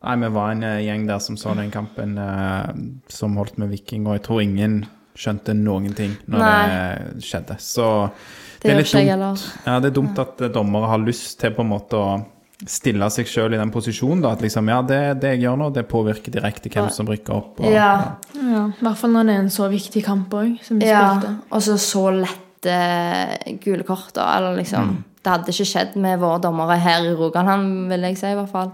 [0.02, 2.72] Nei, vi var en eh, gjeng der som så den kampen, eh,
[3.08, 4.84] som holdt med Viking, og jeg tror ingen
[5.18, 6.60] skjønte noen ting når Nei.
[7.16, 7.56] det skjedde.
[7.60, 7.88] Så
[8.62, 9.48] Det er litt dumt.
[9.66, 12.12] Ja, det er dumt at eh, dommere har lyst til på en måte å
[12.68, 14.22] stille seg sjøl i den posisjonen.
[14.22, 17.34] da, At liksom, ja, det, det jeg gjør nå, det påvirker direkte hvem som rykker
[17.34, 17.60] opp.
[17.60, 17.92] Og, Ja.
[18.38, 21.02] Ja, I hvert fall når det er en så viktig kamp òg, som vi ja.
[21.10, 21.34] spilte.
[21.50, 22.76] Og så så lette
[23.64, 24.36] gule kort, da.
[24.38, 28.30] Eller liksom Det hadde ikke skjedd med våre dommere her i Rogaland, vil jeg si,
[28.30, 28.72] i hvert fall.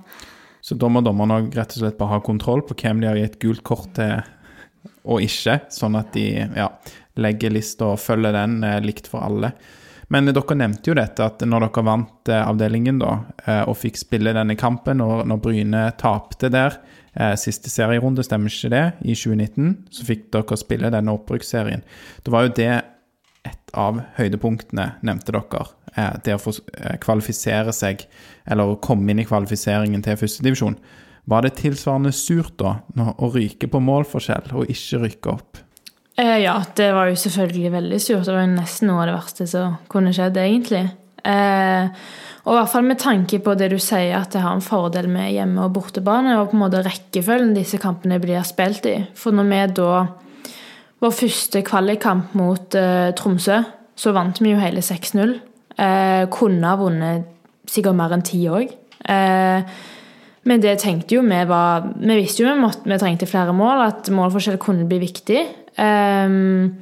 [0.65, 3.63] Så dommer dommerne rett og slett bare ha kontroll på hvem de har gitt gult
[3.65, 4.19] kort til
[5.09, 6.69] og ikke, sånn at de ja,
[7.21, 9.53] legger lista og følger den eh, likt for alle.
[10.13, 13.99] Men dere nevnte jo dette, at når dere vant eh, avdelingen da, eh, og fikk
[14.01, 16.81] spille denne kampen, og når Bryne tapte der,
[17.41, 18.83] siste serierunde, stemmer ikke det?
[19.03, 21.81] I 2019 så fikk dere spille denne opprykksserien.
[22.23, 22.69] Da var jo det
[23.49, 25.65] et av høydepunktene, nevnte dere.
[26.23, 26.53] Det å få
[27.03, 28.05] kvalifisere seg,
[28.47, 30.79] eller komme inn i kvalifiseringen til førstedivisjon.
[31.29, 35.59] Var det tilsvarende surt da, å ryke på målforskjell og ikke rykke opp?
[36.19, 38.25] Eh, ja, det var jo selvfølgelig veldig surt.
[38.27, 40.87] Det var jo nesten noe av det verste som kunne skjedd, egentlig.
[41.29, 41.91] Eh,
[42.49, 45.11] og i hvert fall med tanke på det du sier, at det har en fordel
[45.13, 48.97] med hjemme- og bortebane, og på en måte rekkefølgen disse kampene blir spilt i.
[49.19, 49.93] For når vi da
[50.99, 53.61] Vår første kvalikkamp mot eh, Tromsø,
[53.95, 55.37] så vant vi jo hele 6-0.
[55.79, 57.29] Eh, kunne ha vunnet
[57.71, 58.73] sikkert mer enn ti òg.
[59.07, 59.77] Eh,
[60.49, 63.85] men det tenkte jo vi var Vi visste jo vi, måtte, vi trengte flere mål,
[63.89, 65.45] at målforskjell kunne bli viktig.
[65.77, 66.79] Um,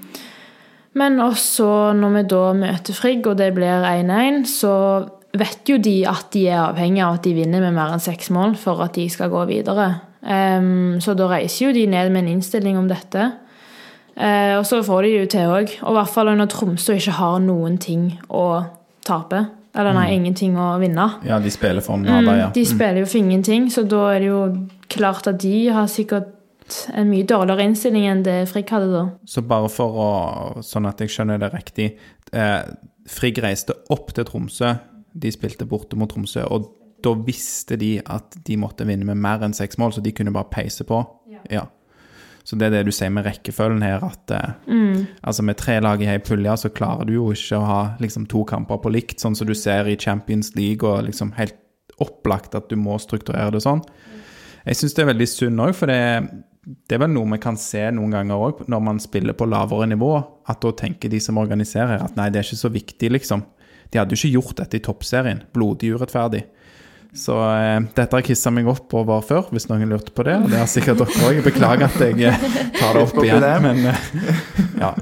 [0.96, 4.74] men også når vi da møter Frigg, og det blir 1-1, så
[5.36, 8.30] vet jo de at de er avhengig av at de vinner med mer enn seks
[8.32, 9.90] mål for at de skal gå videre.
[10.22, 13.28] Um, så da reiser jo de ned med en innstilling om dette.
[14.16, 15.76] Uh, og så får de det jo til òg.
[15.82, 18.46] Og i hvert fall når Tromsø ikke har noen ting å
[19.06, 19.44] tape.
[19.76, 21.04] Eller nei, ingenting å vinne.
[21.26, 22.46] Ja, de spiller for nada, ja.
[22.48, 24.40] Mm, De spiller jo for ingenting, så da er det jo
[24.88, 26.32] klart at de har sikkert
[26.96, 29.04] en mye dårligere innstilling enn det Frigg hadde da.
[29.28, 30.08] Så bare for å,
[30.66, 31.90] sånn at jeg skjønner det riktig
[32.32, 32.62] eh,
[33.06, 34.72] Frigg reiste opp til Tromsø.
[35.14, 36.72] De spilte borte mot Tromsø, og
[37.04, 40.32] da visste de at de måtte vinne med mer enn seks mål, så de kunne
[40.34, 40.98] bare peise på.
[41.30, 41.44] Ja.
[41.52, 41.66] Ja.
[42.46, 44.30] Så det er det du sier med rekkefølgen her, at
[44.70, 45.18] mm.
[45.26, 48.28] altså med tre lag i ei pulje, så klarer du jo ikke å ha liksom
[48.30, 51.58] to kamper på likt, sånn som du ser i Champions League, og liksom helt
[52.02, 53.82] opplagt at du må strukturere det sånn.
[54.66, 55.98] Jeg syns det er veldig synd òg, for det,
[56.86, 59.90] det er vel noe vi kan se noen ganger òg når man spiller på lavere
[59.90, 60.12] nivå,
[60.46, 63.42] at da tenker de som organiserer at nei, det er ikke så viktig, liksom.
[63.90, 65.42] De hadde jo ikke gjort dette i toppserien.
[65.54, 66.44] Blodig urettferdig.
[67.16, 70.36] Så eh, dette har jeg kissa meg opp over før, hvis noen lurte på det.
[70.44, 71.40] Og det har sikkert dere òg.
[71.46, 72.46] Beklager at jeg eh,
[72.76, 73.46] tar det opp igjen.
[73.64, 74.30] Men, eh,
[74.82, 74.92] ja.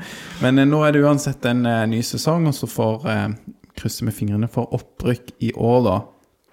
[0.45, 3.09] men eh, nå er det uansett en eh, ny sesong, og så får
[3.75, 6.01] krysser vi fingrene for opprykk i år, da.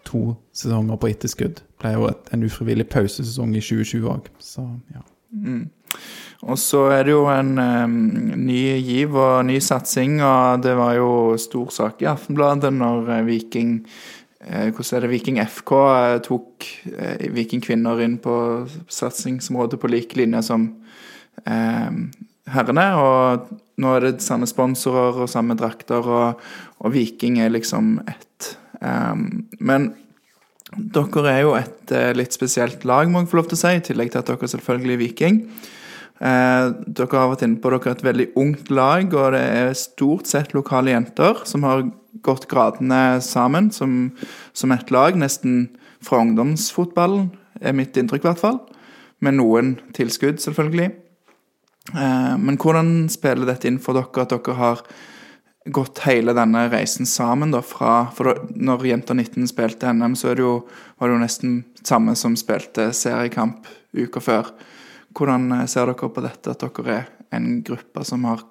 [0.10, 0.24] To
[0.58, 1.62] sesonger på etterskudd.
[1.82, 5.06] Ble jo en ufrivillig pausesesong i 2020 òg, så ja.
[6.42, 7.94] Og så er det jo en um,
[8.42, 13.76] ny giv og ny satsing, og det var jo stor sak i Aftenbladet når Viking
[14.74, 18.36] hvordan er det Viking FK eh, tok eh, Viking kvinner inn på
[18.90, 20.68] satsingsområdet på lik linje som
[21.46, 21.90] eh,
[22.52, 22.88] herrene.
[22.98, 26.42] Og nå er det samme sponsorer og samme drakter, og,
[26.82, 28.56] og Viking er liksom ett.
[29.62, 29.92] Men
[30.72, 33.74] dere er jo et eh, litt spesielt lag, må jeg få lov til å si,
[33.76, 35.40] i tillegg til at dere selvfølgelig er Viking.
[36.22, 39.78] Eh, dere har vært inne på dere er et veldig ungt lag, og det er
[39.78, 41.88] stort sett lokale jenter som har
[42.22, 44.12] gått gradene sammen som,
[44.54, 45.72] som et lag, nesten
[46.04, 48.60] fra ungdomsfotballen, er mitt inntrykk i hvert fall.
[49.22, 50.92] Med noen tilskudd, selvfølgelig.
[51.96, 54.84] Eh, men hvordan spiller dette inn for dere at dere har
[55.74, 60.36] gått hele denne reisen sammen, da, fra For da, når Jenter 19 spilte NM, så
[60.36, 60.60] det jo,
[60.98, 63.66] var det jo nesten samme som spilte seriekamp
[63.98, 64.54] uka før.
[65.18, 68.44] Hvordan eh, ser dere på dette, at dere er en gruppe som har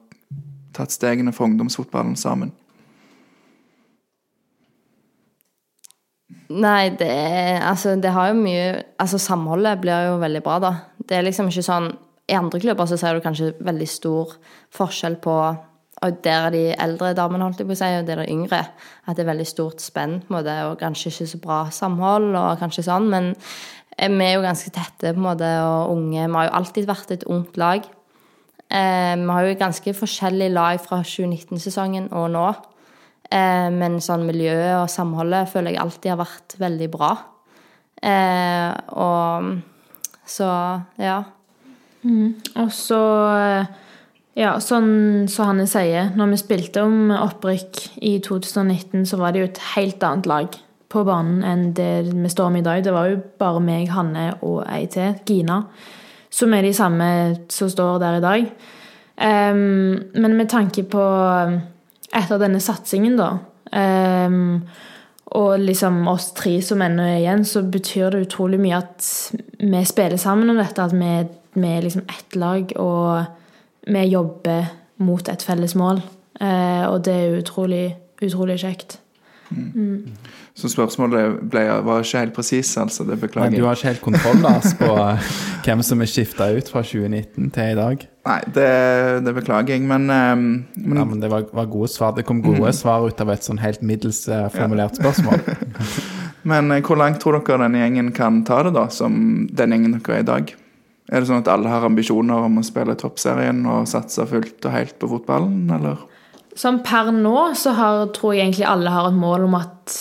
[0.77, 2.53] tatt stegene for ungdomsfotballen sammen?
[6.51, 10.75] Nei, det er Altså, det har jo mye Altså, samholdet blir jo veldig bra, da.
[10.99, 11.91] Det er liksom ikke sånn
[12.31, 14.37] I andre klubber så ser du kanskje veldig stor
[14.75, 15.37] forskjell på
[16.03, 18.33] Og der er de eldre damene, holdt jeg på å si, og der er de
[18.33, 18.61] yngre.
[19.05, 22.63] At det er veldig stort spenn, på en og kanskje ikke så bra samhold, og
[22.63, 23.11] kanskje sånn.
[23.13, 23.35] Men
[23.99, 26.27] vi er jo ganske tette, på en måte, og unge.
[26.27, 27.85] Vi har jo alltid vært et ungt lag.
[28.71, 32.47] Eh, vi har jo ganske forskjellig lag fra 2019-sesongen og nå.
[33.31, 37.11] Eh, men sånn miljøet og samholdet føler jeg alltid har vært veldig bra.
[38.01, 39.51] Eh, og
[40.31, 40.49] så
[41.03, 41.21] ja.
[42.01, 43.03] Og så,
[43.37, 43.67] eh,
[44.41, 49.43] ja, sånn som Hanne sier, når vi spilte om opprykk i 2019, så var det
[49.43, 50.61] jo et helt annet lag
[50.91, 52.85] på banen enn det vi står med i dag.
[52.85, 55.63] Det var jo bare meg, Hanne og ei til, Gina,
[56.31, 57.11] som er de samme
[57.53, 58.53] som står der i dag.
[59.21, 61.05] Um, men med tanke på
[62.17, 63.35] etter denne satsingen, da
[63.71, 64.63] um,
[65.31, 69.11] og liksom oss tre som ennå er igjen, så betyr det utrolig mye at
[69.61, 70.83] vi spiller sammen om dette.
[70.83, 71.13] At vi,
[71.55, 74.73] vi er liksom ett lag, og vi jobber
[75.07, 76.03] mot et felles mål.
[76.41, 77.85] Uh, og det er utrolig,
[78.25, 78.99] utrolig kjekt.
[80.61, 83.07] Så spørsmålet ble, var ikke helt presis, altså.
[83.09, 85.31] Det Men beklager du har ikke helt kontroll Lars, på eh,
[85.65, 88.07] hvem som er skifta ut fra 2019 til i dag?
[88.29, 88.71] Nei, det,
[89.25, 90.47] det beklager jeg, men, um,
[90.77, 92.13] men Ja, men Det var, var gode svar.
[92.17, 95.09] Det kom gode svar ut av et sånn helt middels formulert ja.
[95.09, 95.41] spørsmål.
[96.43, 99.99] Men eh, hvor langt tror dere denne gjengen kan ta det, da, som den gjengen
[99.99, 100.55] dere er i dag?
[101.11, 104.75] Er det sånn at alle har ambisjoner om å spille toppserien og satse fullt og
[104.75, 106.07] helt på fotballen, eller?
[106.59, 109.97] Sånn per nå så har, tror jeg egentlig alle har et mål om at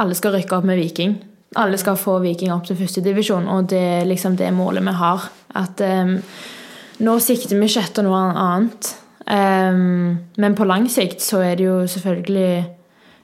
[0.00, 1.18] alle skal rykke opp med Viking.
[1.60, 5.26] Alle skal få Viking opp til førstedivisjon, og det er liksom det målet vi har.
[5.58, 6.16] At um,
[7.04, 8.92] nå sikter vi ikke etter noe annet.
[9.26, 12.76] Um, men på lang sikt så er det jo selvfølgelig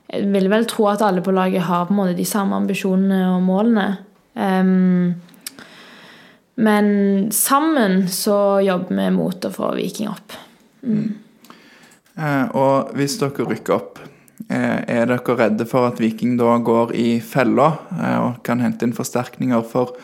[0.07, 3.25] Jeg vil vel tro at alle på laget har på en måte de samme ambisjonene
[3.33, 3.87] og målene.
[4.35, 5.17] Um,
[6.57, 10.37] men sammen så jobber vi mot å få Viking opp.
[12.17, 13.99] Eh, og hvis dere rykker opp,
[14.49, 18.95] er dere redde for at Viking da går i fella eh, og kan hente inn
[18.97, 19.97] forsterkninger for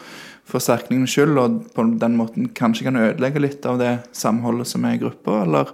[0.53, 4.97] forsterkningens skyld, og på den måten kanskje kan ødelegge litt av det samholdet som er
[4.97, 5.70] i gruppa, eller?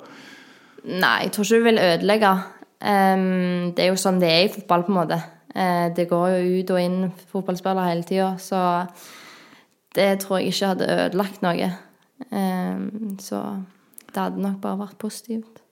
[0.85, 2.33] Nei, jeg tror ikke du vil ødelegge.
[2.79, 5.19] Det er jo sånn det er i fotball, på en måte.
[5.57, 6.99] Eh, det går jo ut og inn
[7.33, 8.61] fotballspillere hele tida, så
[9.97, 11.73] det tror jeg ikke hadde ødelagt noe.
[13.25, 13.41] Så
[14.13, 15.65] det hadde nok bare vært positivt.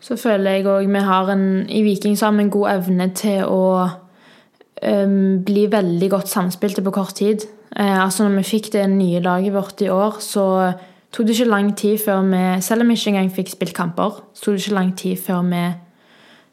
[0.00, 3.06] Så føler jeg òg vi har en I Viking så har vi en god evne
[3.14, 7.46] til å um, bli veldig godt samspilte på kort tid.
[7.76, 10.72] Eh, altså når vi fikk det nye laget vårt i år, så
[11.14, 14.22] tok det ikke lang tid før vi Selv om vi ikke engang fikk spilt kamper,
[14.34, 15.64] så tok det ikke lang tid før vi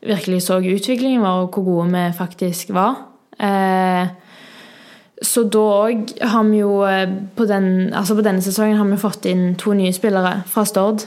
[0.02, 3.02] virkelig så utviklingen vår, og hvor gode vi faktisk var.
[3.40, 4.08] Eh,
[5.22, 6.82] så da òg har vi jo
[7.36, 11.06] på, den, altså på denne sesongen har vi fått inn to nye spillere fra Stord,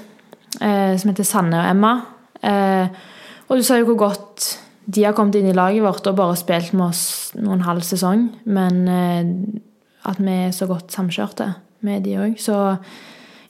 [0.60, 1.94] eh, som heter Sanne og Emma.
[2.44, 3.00] Eh,
[3.48, 4.50] og du sa jo hvor godt
[4.84, 8.28] de har kommet inn i laget vårt og bare spilt med oss noen halv sesong.
[8.44, 9.22] Men eh,
[10.04, 11.48] at vi er så godt samkjørte
[11.84, 12.36] med de òg.
[12.40, 12.56] Så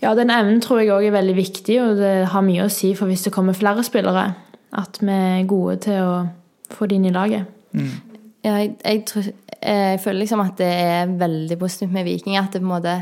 [0.02, 2.92] ja, den evnen tror jeg òg er veldig viktig, og det har mye å si
[2.98, 4.28] for hvis det kommer flere spillere.
[4.74, 6.14] At vi er gode til å
[6.74, 7.46] få de inn i laget.
[8.44, 12.36] Ja, jeg, jeg, tror, jeg føler liksom at det er veldig positivt med Viking.
[12.38, 12.98] At det på en måte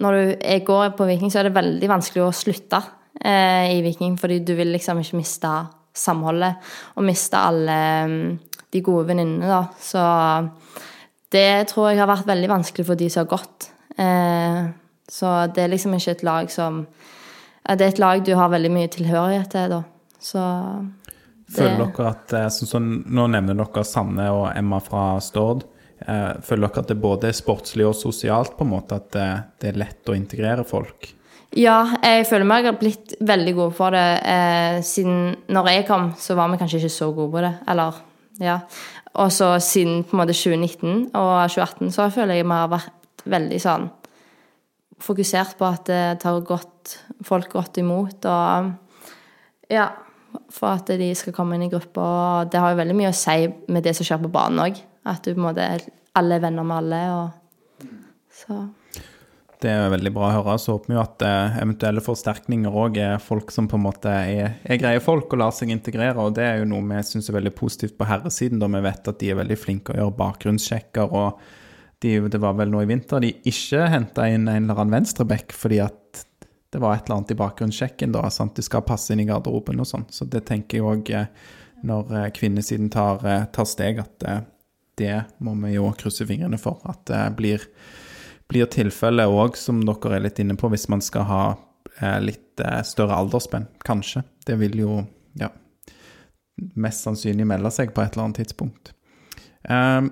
[0.00, 2.80] Når du jeg går på Viking, så er det veldig vanskelig å slutte
[3.24, 4.16] eh, i Viking.
[4.20, 5.52] Fordi du vil liksom ikke miste
[5.96, 8.28] samholdet og miste alle mm,
[8.70, 9.64] de gode venninnene, da.
[9.82, 10.02] Så
[11.34, 13.70] det tror jeg har vært veldig vanskelig for de som har gått.
[14.00, 14.62] Eh,
[15.10, 16.84] så det er liksom ikke et lag som
[17.60, 19.82] Det er et lag du har veldig mye tilhørighet til, da.
[20.20, 20.40] Så
[21.50, 25.66] Føler dere at så, så, Nå nevner dere Sanne og Emma fra Stord.
[26.00, 29.28] Eh, føler dere at det både er sportslig og sosialt, på en måte, at det,
[29.60, 31.10] det er lett å integrere folk?
[31.58, 34.06] Ja, jeg føler meg har blitt veldig god for det.
[34.22, 37.54] Eh, siden når jeg kom, så var vi kanskje ikke så gode på det.
[37.68, 37.96] Eller,
[38.38, 38.60] ja.
[39.18, 43.24] Og så siden på en måte 2019 og 2018 så føler jeg vi har vært
[43.26, 43.88] veldig sånn
[45.00, 46.94] fokusert på at det tar godt,
[47.26, 48.28] folk godt imot.
[48.30, 48.70] Og
[49.72, 49.88] ja,
[50.54, 52.04] for at de skal komme inn i gruppa.
[52.04, 54.78] Og det har jo veldig mye å si med det som skjer på banen òg.
[55.10, 55.66] At du på en måte
[56.18, 57.02] alle er venner med alle.
[57.16, 57.88] Og,
[58.40, 58.60] så
[59.60, 60.56] Det er veldig bra å høre.
[60.60, 64.08] Så håper vi jo at eh, eventuelle forsterkninger òg er folk som på en måte
[64.08, 66.16] er, er greie folk og lar seg integrere.
[66.22, 69.12] Og det er jo noe vi syns er veldig positivt på herresiden, da vi vet
[69.12, 71.12] at de er veldig flinke å gjøre bakgrunnssjekker.
[71.12, 71.42] og
[72.00, 75.52] de, det var vel nå i vinter de ikke henta inn en eller annen venstreback
[75.52, 76.22] fordi at
[76.72, 78.12] det var et eller annet i bakgrunnssjekken.
[78.14, 78.56] da, sant?
[78.56, 80.06] Du skal passe inn i garderoben og sånn.
[80.14, 81.10] Så det tenker jeg òg
[81.86, 84.42] når eh, kvinnesiden tar, eh, tar steg, at eh,
[85.00, 86.80] det må vi jo krysse fingrene for.
[86.88, 87.64] At det blir,
[88.50, 91.42] blir tilfellet òg, som dere er litt inne på, hvis man skal ha
[92.00, 93.68] eh, litt eh, større aldersspenn.
[93.86, 94.24] Kanskje.
[94.46, 94.98] Det vil jo
[95.38, 95.50] ja,
[96.74, 98.92] mest sannsynlig melde seg på et eller annet tidspunkt.
[99.64, 100.02] Eh,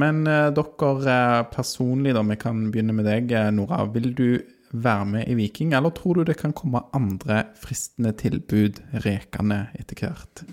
[0.00, 1.20] men dere
[1.52, 3.84] personlig, da, vi kan begynne med deg, Nora.
[3.92, 4.28] Vil du
[4.72, 10.00] være med i Viking, eller tror du det kan komme andre fristende tilbud rekende etter
[10.00, 10.44] hvert?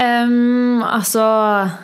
[0.00, 1.24] Um, altså,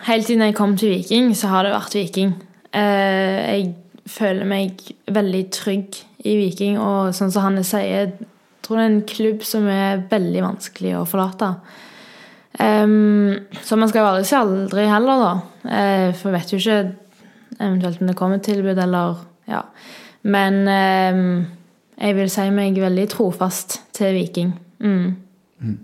[0.06, 2.36] helt siden jeg kom til Viking, så har det vært Viking.
[2.76, 3.74] Uh, jeg
[4.10, 4.82] føler meg
[5.12, 8.28] veldig trygg i Viking, og sånn som Hanne sier, jeg
[8.64, 11.52] tror det er en klubb som er veldig vanskelig å forlate.
[12.56, 15.32] Um, så man skal jo aldri si aldri heller, da.
[15.66, 16.78] Uh, for vet jo ikke
[17.56, 19.62] eventuelt om det kommer tilbud, eller ja.
[20.26, 21.26] Men um,
[21.96, 24.54] jeg vil si meg veldig trofast til Viking.
[24.82, 25.76] Mm.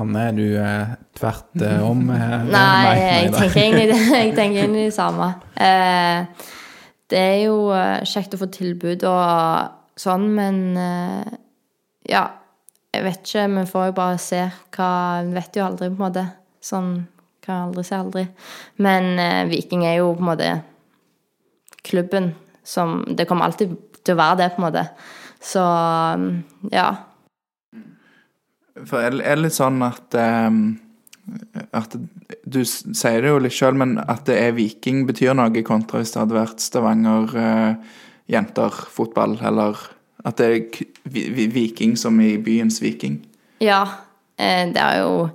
[0.00, 2.02] Anne, er du eh, tvert eh, om?
[2.14, 3.42] Eh, Nei, jeg da.
[3.42, 5.28] tenker egentlig det, jeg tenker egentlig det samme.
[5.60, 6.48] Eh,
[7.10, 11.32] det er jo eh, kjekt å få tilbud og sånn, men eh,
[12.12, 12.26] ja.
[12.90, 14.38] Jeg vet ikke, vi får jo bare se
[14.74, 14.86] hva
[15.22, 16.24] Vi vet jo aldri, på en måte.
[16.58, 16.88] Sånn
[17.44, 18.24] kan aldri si aldri.
[18.82, 19.12] Men
[19.46, 20.48] Viking er jo på en måte
[21.86, 22.32] klubben
[22.66, 24.82] som Det kommer alltid til å være det, på en måte.
[25.38, 25.62] Så
[26.74, 26.88] ja.
[28.88, 30.62] For er, er det litt sånn at um,
[31.76, 31.94] at
[32.48, 36.14] Du sier det jo litt sjøl, men at det er Viking betyr noe kontra hvis
[36.14, 37.98] det hadde vært Stavanger uh,
[38.30, 39.78] jenter fotball, eller
[40.26, 43.20] at det er Viking som i byens Viking.
[43.64, 43.82] Ja,
[44.36, 45.30] eh, det er jo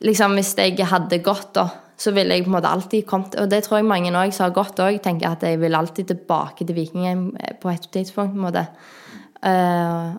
[0.00, 1.66] Liksom, hvis jeg hadde gått, da,
[2.00, 4.46] så ville jeg på en måte alltid kommet Og det tror jeg mange òg som
[4.46, 7.26] har gått òg, tenker at jeg vil alltid tilbake til Viking
[7.60, 8.62] på et tidspunkt, på en måte.
[9.44, 10.14] Eh,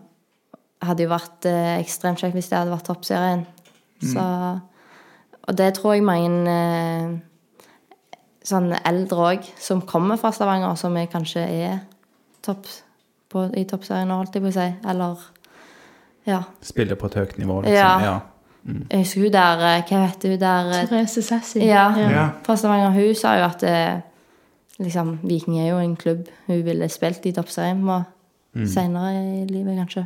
[0.82, 3.44] hadde jo vært eh, ekstremt kjekt hvis det hadde vært toppserien.
[4.02, 4.22] Så
[5.48, 7.12] Og det tror jeg mange eh,
[8.46, 11.80] sånn eldre òg, som kommer fra Stavanger, som er, kanskje er
[12.42, 12.66] topp,
[13.30, 14.66] på, i toppserien nå, holdt jeg på å si.
[14.90, 15.22] Eller
[16.28, 16.40] ja.
[16.62, 17.74] Spiller på et høyt nivå, liksom.
[17.78, 17.92] Ja.
[18.06, 18.18] Ja.
[18.92, 20.72] Jeg husker hun der eh, Hva heter hun der?
[20.80, 21.62] eh, Therese Sassi.
[21.66, 22.26] Ja, Ja.
[22.46, 22.92] fra Stavanger.
[22.94, 24.00] Hun sa jo at eh,
[24.78, 28.02] liksom, Viking er jo en klubb hun ville spilt i toppserien på
[28.68, 30.04] senere i livet, kanskje.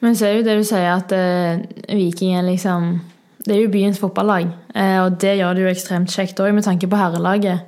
[0.00, 2.92] Men så er jo det du sier, at eh, Viking er liksom
[3.44, 4.50] Det er jo byens fotballag.
[4.76, 7.66] Eh, og det gjør det jo ekstremt kjekt òg, med tanke på herrelaget.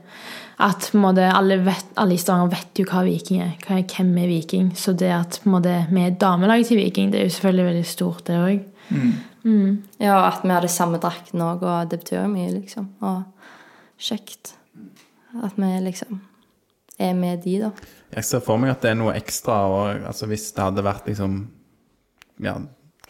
[0.62, 3.54] At på en måte, alle, vet, alle i Stavanger vet jo hva Viking er.
[3.64, 4.68] Hva, hvem er Viking?
[4.78, 7.68] Så det at på en måte, vi er damelaget til Viking, det er jo selvfølgelig
[7.70, 8.66] veldig stort, det òg.
[9.98, 12.92] Ja, at vi hadde samme drakten òg, og det betyr jo mye, liksom.
[13.00, 13.24] Og
[13.98, 14.52] kjekt.
[15.42, 16.20] At vi liksom
[17.00, 17.72] er med de, da.
[18.12, 21.08] Jeg ser for meg at det er noe ekstra og, altså hvis det hadde vært
[21.08, 21.40] liksom
[22.43, 22.57] ja,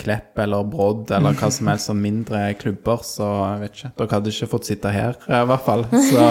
[0.02, 3.90] Klepp eller Brodd eller hva som helst sånn mindre klubber, så jeg vet ikke.
[4.00, 5.84] Dere hadde ikke fått sitte her, i hvert fall.
[6.08, 6.24] Så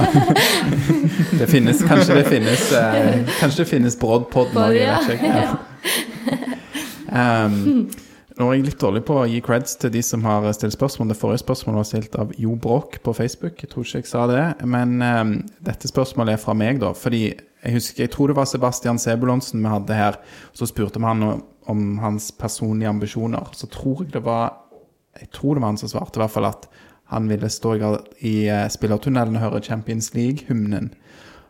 [1.40, 5.36] det finnes Kanskje det finnes eh, Kanskje det finnes Brodd-podden òg, jeg vet ikke.
[5.46, 5.52] Ja.
[7.12, 7.86] Um,
[8.40, 11.12] nå er jeg litt dårlig på å gi creds til de som har stilt spørsmål.
[11.12, 13.60] Det forrige spørsmålet var stilt av Jo Bråk på Facebook.
[13.62, 14.44] Jeg tror ikke jeg sa det.
[14.66, 16.94] Men um, dette spørsmålet er fra meg, da.
[16.98, 17.28] Fordi
[17.62, 20.18] jeg husker, jeg tror det var Sebastian Sebulonsen vi hadde her.
[20.58, 23.52] Så spurte vi han om, om hans personlige ambisjoner.
[23.54, 24.58] Så tror jeg det var
[25.20, 26.70] Jeg tror det var han som svarte, i hvert fall at
[27.12, 27.80] han ville stå i,
[28.24, 30.94] i eh, spillertunnelen og høre Champions League-hymnen.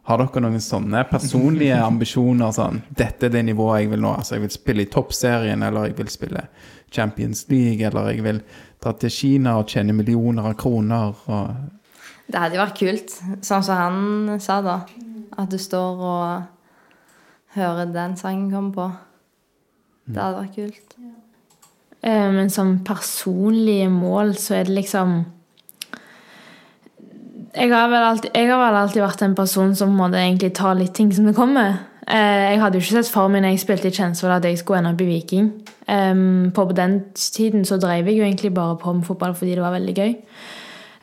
[0.10, 2.50] Har dere noen sånne personlige ambisjoner?
[2.56, 4.16] sånn, Dette er det nivået jeg vil nå.
[4.18, 6.48] altså Jeg vil spille i toppserien, eller jeg vil spille
[6.92, 8.42] Champions League, eller jeg vil
[8.82, 11.14] dra til Kina og tjene millioner av kroner.
[11.30, 11.54] og...
[12.32, 14.80] Det hadde jo vært kult, sånn som han sa da.
[15.42, 16.44] At du står og
[17.56, 18.90] hører den sangen komme på.
[20.08, 20.96] Det hadde vært kult.
[21.02, 22.32] Ja.
[22.32, 25.22] Men som personlige mål, så er det liksom
[27.52, 30.72] jeg har, vel alltid, jeg har vel alltid vært en person som måtte egentlig ta
[30.78, 31.82] litt ting som det kommer.
[32.08, 34.62] Eh, Jeg hadde jo ikke sett for meg når jeg spilte i Kjensvoll at jeg
[34.62, 35.52] skulle ende opp i Viking.
[36.56, 39.62] På på den tiden så drev jeg jo egentlig bare på med fotball fordi det
[39.66, 40.16] var veldig gøy.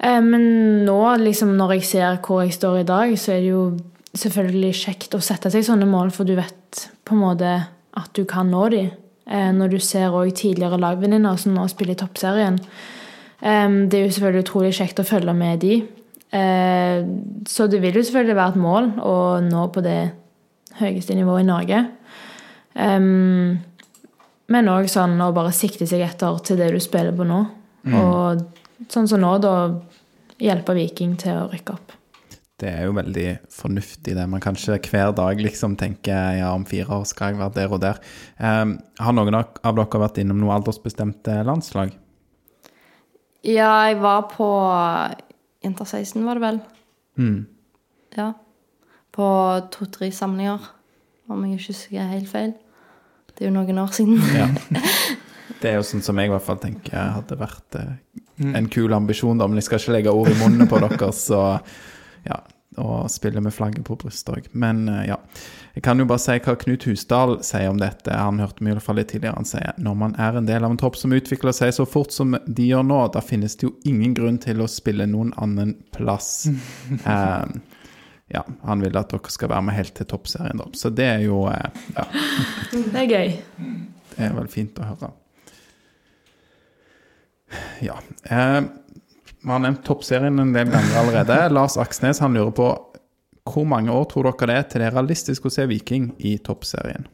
[0.01, 3.51] Eh, Men nå, liksom, når jeg ser hvor jeg står i dag, så er det
[3.51, 3.77] jo
[4.17, 7.51] selvfølgelig kjekt å sette seg sånne mål, for du vet på en måte
[7.99, 8.91] at du kan nå de.
[9.29, 12.59] Eh, Når du ser òg tidligere lagvenninner som nå spiller i toppserien.
[13.41, 15.83] Det er jo selvfølgelig utrolig kjekt å følge med de.
[16.33, 17.05] Eh,
[17.47, 20.13] Så det vil jo selvfølgelig være et mål å nå på det
[20.81, 21.85] høyeste nivået i Norge.
[24.49, 27.41] Men òg sånn å bare sikte seg etter til det du spiller på nå.
[27.95, 28.43] Og
[28.89, 29.55] sånn som nå, da
[30.41, 31.93] hjelpe Viking til å rykke opp.
[32.59, 34.25] Det er jo veldig fornuftig, det.
[34.27, 37.75] Man kan ikke hver dag liksom tenke ja, om fire år skal jeg være der
[37.75, 38.01] og der.
[38.41, 41.95] Um, har noen av dere vært innom noe aldersbestemte landslag?
[43.47, 44.49] Ja, jeg var på
[45.63, 46.59] Jenter 16, var det vel?
[47.23, 47.39] Mm.
[48.19, 48.33] Ja.
[49.15, 49.29] På
[49.71, 50.67] to-tre samlinger,
[51.31, 52.57] om jeg ikke husker helt feil.
[53.39, 54.19] Det er jo noen år siden.
[54.35, 54.51] Ja.
[55.59, 57.95] Det er jo sånn som jeg i hvert fall tenker hadde vært eh,
[58.55, 59.49] en kul ambisjon, da.
[59.49, 61.41] Men jeg skal ikke legge ord i munnen på dere, så
[62.29, 62.39] ja.
[62.79, 64.45] Og spille med flagget på brystet òg.
[64.55, 65.17] Men eh, ja.
[65.75, 68.11] Jeg kan jo bare si hva Knut Husdal sier om dette.
[68.15, 69.39] Han hørte meg i hvert fall litt tidligere.
[69.39, 72.15] Han sier når man er en del av en tropp som utvikler seg så fort
[72.15, 75.77] som de gjør nå, da finnes det jo ingen grunn til å spille noen annen
[75.97, 76.47] plass.
[77.09, 77.77] Eh,
[78.29, 80.67] ja, han vil at dere skal være med helt til toppserien, da.
[80.77, 82.05] Så det er jo eh, Ja.
[82.93, 83.31] Det er gøy.
[84.13, 85.13] Det er vel fint å høre.
[87.81, 87.97] Ja.
[88.29, 88.61] Eh,
[89.49, 91.39] vi har nevnt toppserien en del ganger allerede.
[91.57, 92.69] Lars Aksnes han lurer på
[93.49, 96.37] hvor mange år tror dere det er til det er realistisk å se Viking i
[96.45, 97.07] toppserien?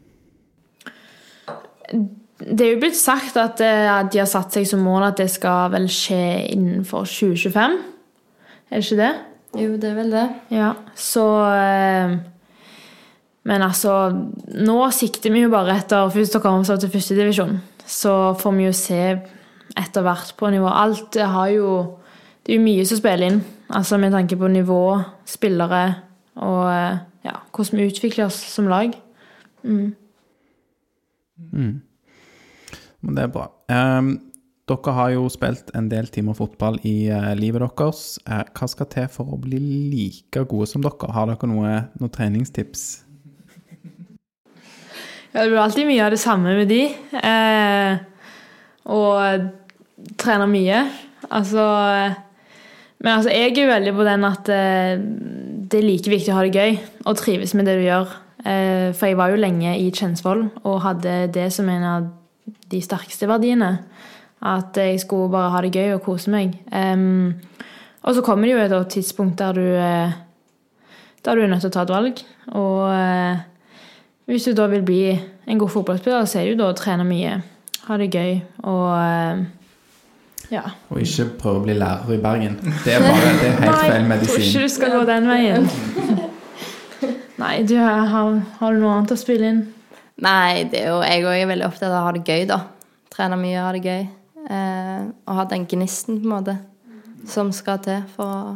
[2.35, 5.29] Det er jo blitt sagt at eh, de har satt seg som mål at det
[5.31, 7.77] skal vel skje innenfor 2025.
[8.71, 9.13] Er det ikke det?
[9.55, 10.25] Jo, det er vel det.
[10.51, 12.17] Ja, så eh,
[13.45, 17.59] Men altså Nå sikter vi jo bare etter først å komme oss opp til førstedivisjon.
[17.87, 19.03] Så får vi jo se
[19.79, 20.67] etter hvert på nivå.
[20.67, 21.69] Alt har jo
[22.45, 23.41] Det er jo mye som spiller inn.
[23.73, 24.81] Altså med tanke på nivå,
[25.25, 25.85] spillere
[26.45, 28.93] og eh, ja, hvordan vi utvikler oss som lag.
[33.05, 33.49] Men det er bra.
[33.73, 34.17] Um,
[34.65, 38.17] Dere har jo spilt en del timer fotball i uh, livet deres.
[38.25, 39.61] Uh, hva skal til for å bli
[39.93, 41.11] like gode som dere?
[41.13, 42.85] Har dere noe, noen treningstips?
[45.35, 46.83] Ja, det blir alltid mye av det samme med de.
[47.13, 47.93] Uh,
[48.95, 49.51] og
[50.21, 50.81] trener mye.
[51.29, 51.65] Altså
[53.05, 54.99] Men altså, jeg er veldig på den at eh,
[55.69, 58.13] det er like viktig å ha det gøy og trives med det du gjør.
[58.45, 62.09] Eh, for jeg var jo lenge i Kjensvoll og hadde det som en av
[62.73, 63.77] de sterkeste verdiene.
[64.45, 66.57] At jeg skulle bare ha det gøy og kose meg.
[66.69, 67.33] Um,
[68.05, 70.13] og så kommer det jo et tidspunkt der du eh,
[71.25, 72.19] Der du er nødt til å ta et valg.
[72.53, 73.41] Og uh,
[74.29, 77.05] hvis du da vil bli en god fotballspiller, så er det jo da å trene
[77.09, 77.39] mye.
[77.85, 79.41] Ha det gøy og eh,
[80.53, 80.65] ja.
[80.93, 82.59] Og ikke prøve å bli lærer i Bergen.
[82.85, 84.43] Det er bare det er helt feil medisin.
[84.43, 85.71] Nei, tror ikke du skal gå den veien.
[87.45, 89.65] Nei, du har, har du noe annet å spille inn?
[90.25, 92.61] Nei, det er jo, jeg òg er veldig opptatt av å ha det gøy, da.
[93.15, 94.05] Trene mye og ha det gøy.
[94.45, 96.57] Eh, og ha den gnisten, på en måte,
[97.31, 98.55] som skal til for å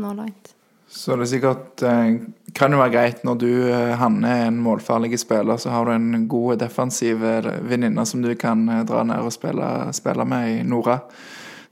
[0.00, 0.54] nå langt.
[0.88, 2.16] Så det er sikkert eh,
[2.54, 5.94] kan jo være greit når du, eh, Hanne, er en målfarlig spiller, så har du
[5.94, 10.50] en god defensiv eh, venninne som du kan eh, dra ned og spille, spille med
[10.52, 11.00] i Nora.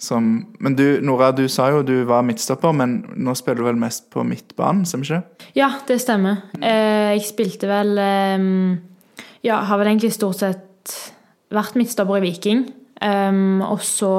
[0.03, 3.79] Som, men du, Nora, du sa jo du var midtstopper, men nå spiller du vel
[3.79, 5.49] mest på midtbanen, stemmer ikke?
[5.55, 6.43] Ja, det stemmer.
[6.59, 8.49] Jeg spilte vel eh,
[9.47, 10.97] Ja, har vel egentlig stort sett
[11.53, 12.67] vært midtstopper i Viking.
[13.03, 14.13] Em, og så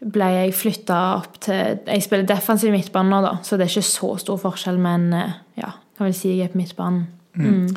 [0.00, 3.88] ble jeg flytta opp til Jeg spiller defensiv midtbane nå, da, så det er ikke
[3.90, 7.04] så stor forskjell, men eh, ja, kan vel si jeg er på midtbanen.
[7.36, 7.68] Mm.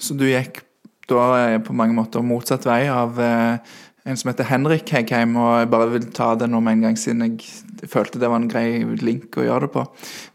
[0.00, 0.64] Så du gikk
[1.10, 5.50] da eh, på mange måter motsatt vei av eh, en som heter Henrik Heggheim, og
[5.60, 8.48] jeg bare vil ta det nå med en gang, siden jeg følte det var en
[8.50, 9.84] grei link å gjøre det på.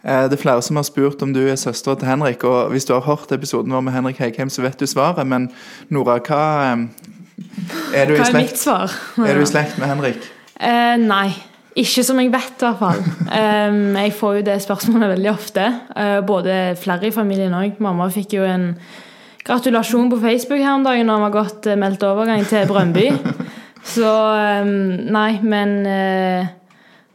[0.06, 2.88] Eh, det er flere som har spurt om du er søstera til Henrik, og hvis
[2.88, 5.50] du har hørt episoden vår med Henrik Heggheim, så vet du svaret, men
[5.90, 6.88] Nora, hva eh,
[7.96, 10.30] Er du i slekt, er du i slekt med Henrik?
[10.60, 11.30] Eh, nei.
[11.76, 13.02] Ikke som jeg vet, i hvert fall.
[13.28, 15.66] Um, jeg får jo det spørsmålet veldig ofte.
[15.92, 17.82] Uh, både flere i familien òg.
[17.84, 18.70] Mamma fikk jo en
[19.44, 23.10] gratulasjon på Facebook her om dagen når han var godt uh, meldt overgang til Brøndby.
[23.86, 24.72] Så um,
[25.14, 26.48] nei, men eh,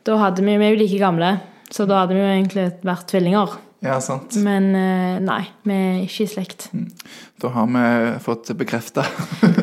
[0.06, 1.32] da hadde vi Vi er jo like gamle,
[1.70, 3.56] så da hadde vi jo egentlig vært tvillinger.
[3.80, 4.34] Ja, sant.
[4.36, 6.66] Men eh, nei, vi er ikke i slekt.
[7.40, 7.84] Da har vi
[8.24, 9.06] fått bekrefta.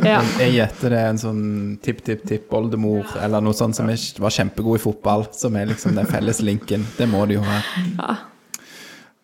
[0.07, 0.21] Ja.
[0.39, 1.39] Jeg gjetter det er en sånn
[1.83, 6.85] tipp-tipp-tipp-oldemor eller noe sånt som var kjempegod i fotball, som er liksom den felles linken.
[6.95, 8.13] Det må det jo være.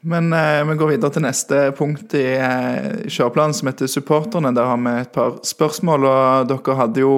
[0.04, 4.52] Men eh, vi går videre til neste punkt i eh, kjøreplanen, som heter supporterne.
[4.58, 7.14] Der har vi et par spørsmål, og dere hadde jo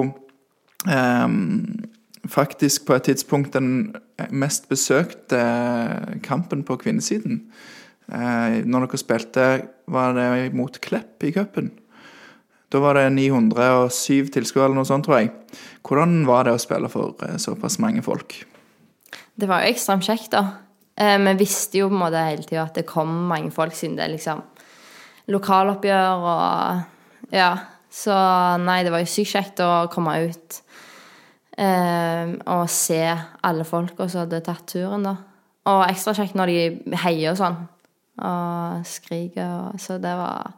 [0.86, 1.26] eh,
[2.28, 3.96] faktisk på et tidspunkt den
[4.30, 5.40] mest besøkte
[6.24, 7.44] kampen på kvinnesiden.
[8.06, 9.46] Eh, når dere spilte,
[9.90, 11.72] var det mot Klepp i cupen.
[12.72, 15.32] Da var det 907 tilskuere eller noe sånt, tror jeg.
[15.86, 18.40] Hvordan var det å spille for eh, såpass mange folk?
[19.36, 20.62] Det var jo ekstremt kjekt, da.
[20.96, 23.98] Eh, vi visste jo på en måte hele tida at det kom mange folk, siden
[23.98, 24.44] det er liksom
[25.32, 27.54] lokaloppgjør og Ja.
[27.96, 28.12] Så
[28.60, 30.58] nei, det var jo sykt kjekt å komme ut
[31.56, 33.00] og se
[33.48, 35.14] alle folka som hadde tatt turen, da.
[35.66, 37.56] Og ekstra kjekt når de heier og sånn.
[38.26, 40.54] Og skriker og Så det var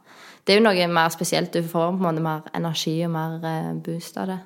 [0.46, 1.52] Det er jo noe mer spesielt.
[1.52, 4.38] Du får på en måte mer energi og mer eh, boost av det.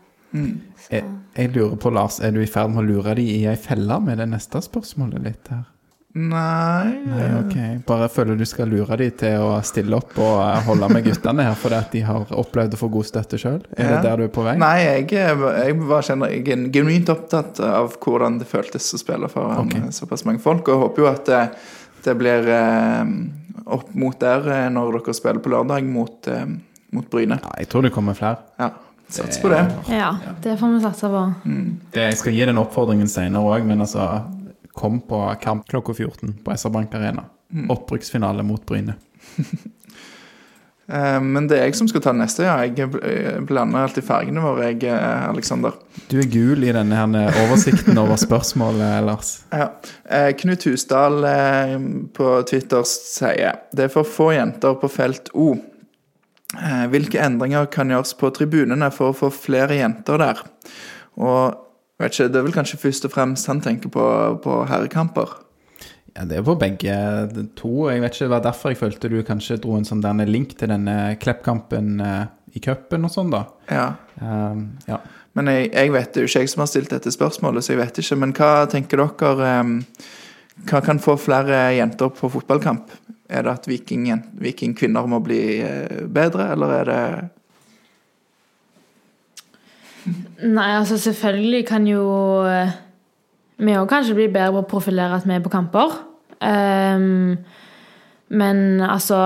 [0.90, 1.05] Jeg,
[1.36, 3.98] jeg lurer på, Lars, er du i ferd med å lure de i ei felle
[4.00, 5.66] med det neste spørsmålet litt her?
[6.14, 7.54] Nei, Nei, ok.
[7.88, 11.54] Bare føler du skal lure dem til å stille opp og holde med guttene her
[11.56, 13.62] fordi at de har opplevd å få god støtte sjøl?
[13.80, 14.58] Er det der du er på vei?
[14.60, 16.04] Nei, jeg, jeg var
[16.44, 19.72] genuint opptatt av hvordan det føltes å spille for Ok.
[19.78, 20.68] eh, såpass mange folk.
[20.68, 21.40] Og jeg håper jo at det,
[22.04, 23.16] det blir eh,
[23.78, 26.44] opp mot der eh, når dere spiller på lørdag mot, eh,
[26.92, 27.40] mot Bryne.
[27.40, 28.36] Ja, jeg tror det kommer flere.
[28.60, 28.68] Ja,
[29.12, 29.58] Sats på det.
[29.92, 30.12] ja,
[30.44, 31.24] det får vi satse på.
[31.92, 34.06] Det, jeg skal gi den oppfordringen senere òg, men altså
[34.75, 37.25] Kom på kamp klokka 14 på SR Bank Arena.
[37.73, 38.97] Opprykksfinale mot Bryne.
[40.93, 42.57] Eh, Men det er jeg som skal ta neste, ja.
[42.66, 45.77] Jeg eh, blander alltid fargene våre, jeg, Aleksander.
[45.79, 46.09] Alexander.
[46.11, 49.31] Du er gul i denne her oversikten over spørsmålet, Lars.
[49.62, 49.70] Ja.
[50.11, 51.77] Eh, Knut Husdal eh,
[52.18, 55.53] på Twitter sier det er for få jenter på felt O.
[56.59, 60.43] Eh, hvilke endringer kan gjøres på tribunene for å få flere jenter der?
[61.16, 61.62] Og
[62.03, 64.05] vet ikke, Det er vel kanskje først og fremst han tenker på,
[64.44, 65.38] på herrekamper.
[66.12, 66.94] Ja, Det er på begge
[67.57, 67.88] to.
[67.90, 70.57] Jeg vet ikke, Det var derfor jeg følte du kanskje dro en sånn derne link
[70.59, 73.46] til denne Klepp-kampen eh, i cupen og sånn, da.
[73.72, 73.86] Ja.
[74.20, 74.98] Um, ja.
[75.32, 77.80] Men jeg, jeg vet det jo ikke jeg som har stilt dette spørsmålet, så jeg
[77.80, 78.18] vet ikke.
[78.20, 79.78] Men hva tenker dere um,
[80.68, 82.92] Hva kan få flere jenter på fotballkamp?
[83.32, 87.05] Er det at viking, vikingkvinner må bli eh, bedre, eller er det
[90.42, 92.03] Nei, altså selvfølgelig kan jo
[92.48, 92.72] eh,
[93.62, 95.94] vi òg kanskje bli bedre på å profilere at vi er på kamper.
[96.42, 97.36] Um,
[98.32, 99.18] men altså,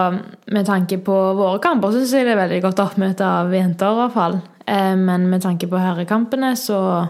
[0.52, 4.00] med tanke på våre kamper, syns jeg det er veldig godt oppmøte av jenter, i
[4.02, 4.40] hvert fall.
[4.66, 7.06] Um, men med tanke på herrekampene, så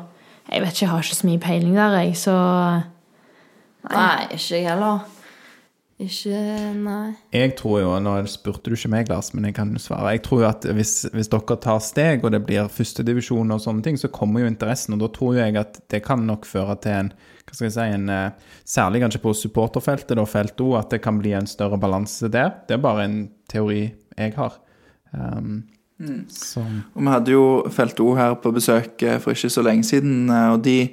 [0.46, 2.34] Jeg vet ikke, jeg har ikke så mye peiling der, jeg, så
[3.90, 5.00] Nei, ikke jeg heller.
[5.96, 6.36] Ikke
[6.76, 7.14] Nei.
[7.32, 10.12] Jeg tror jo, Nå spurte du ikke meg, Lars, men jeg kan jo svare.
[10.12, 13.86] Jeg tror jo at hvis, hvis dere tar steg, og det blir førstedivisjon og sånne
[13.86, 14.96] ting, så kommer jo interessen.
[14.96, 17.14] Og da tror jeg at det kan nok føre til en
[17.46, 21.00] hva skal jeg si, en, eh, Særlig kanskje på supporterfeltet, da, felt O, at det
[21.04, 22.50] kan bli en større balanse der.
[22.66, 23.18] Det er bare en
[23.48, 24.58] teori jeg har.
[25.12, 25.62] Um,
[26.02, 26.26] mm.
[26.96, 30.26] Og vi hadde jo Felt O her på besøk eh, for ikke så lenge siden,
[30.28, 30.90] eh, og de,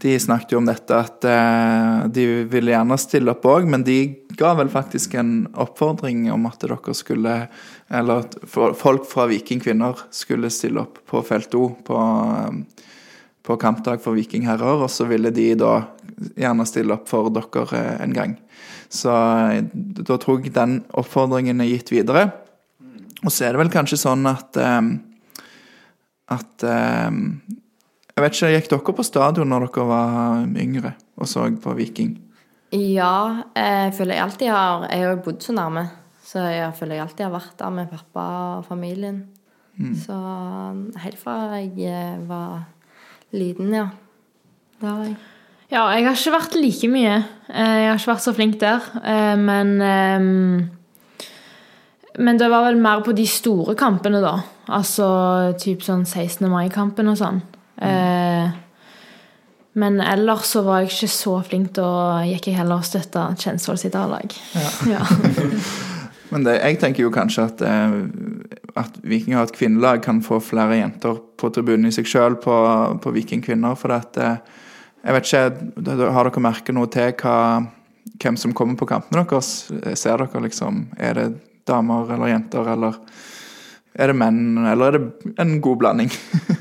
[0.00, 3.98] de snakket jo om dette at eh, de ville gjerne stille opp òg, men de
[4.38, 7.34] ga vel faktisk en oppfordring om at dere skulle
[7.90, 12.86] Eller at folk fra Vikingkvinner skulle stille opp på Felt O på, eh,
[13.42, 15.74] på kampdag for vikingherrer, og så ville de da
[16.36, 18.36] gjerne stille opp for dere eh, en gang.
[18.88, 19.10] Så
[19.76, 22.30] da tror jeg den oppfordringen er gitt videre.
[23.20, 24.56] Og så er det vel kanskje sånn at
[26.30, 26.62] At
[28.20, 32.10] Jeg vet ikke, Gikk dere på stadion når dere var yngre og så på Viking?
[32.76, 35.86] Ja, jeg føler jeg alltid har Jeg har jo bodd så nærme,
[36.22, 38.24] så jeg føler jeg alltid har vært der med pappa
[38.58, 39.22] og familien.
[39.96, 40.12] Så
[41.00, 42.66] helt fra jeg eh, var
[43.32, 43.86] liten, ja.
[44.76, 45.14] Det har jeg.
[45.70, 47.14] Ja, jeg har ikke vært like mye.
[47.48, 48.84] Eh, Jeg har ikke vært så flink der.
[49.00, 49.72] Eh, Men
[52.18, 54.42] Men det var vel mer på de store kampene, da.
[54.68, 56.50] Altså typ sånn 16.
[56.50, 57.40] mai-kampen og sånn.
[57.80, 58.50] Eh,
[59.72, 63.78] Men ellers så var jeg ikke så flink, da gikk jeg heller og støtta Kjensvoll
[63.78, 64.34] sitt A-lag.
[64.90, 65.04] Ja.
[66.30, 67.94] Men det, jeg tenker jo kanskje at, eh,
[68.78, 72.54] at Viking har et kvinnelag kan få flere jenter på tribunen i seg sjøl på,
[73.02, 73.78] på Viking kvinner.
[73.78, 74.36] For at eh,
[75.00, 77.36] Jeg vet ikke, har dere merket noe til hva,
[78.20, 79.70] hvem som kommer på kampene deres?
[79.96, 81.28] Ser dere liksom Er det
[81.66, 82.98] damer eller jenter, eller
[83.94, 86.10] er det menn, eller er det en god blanding?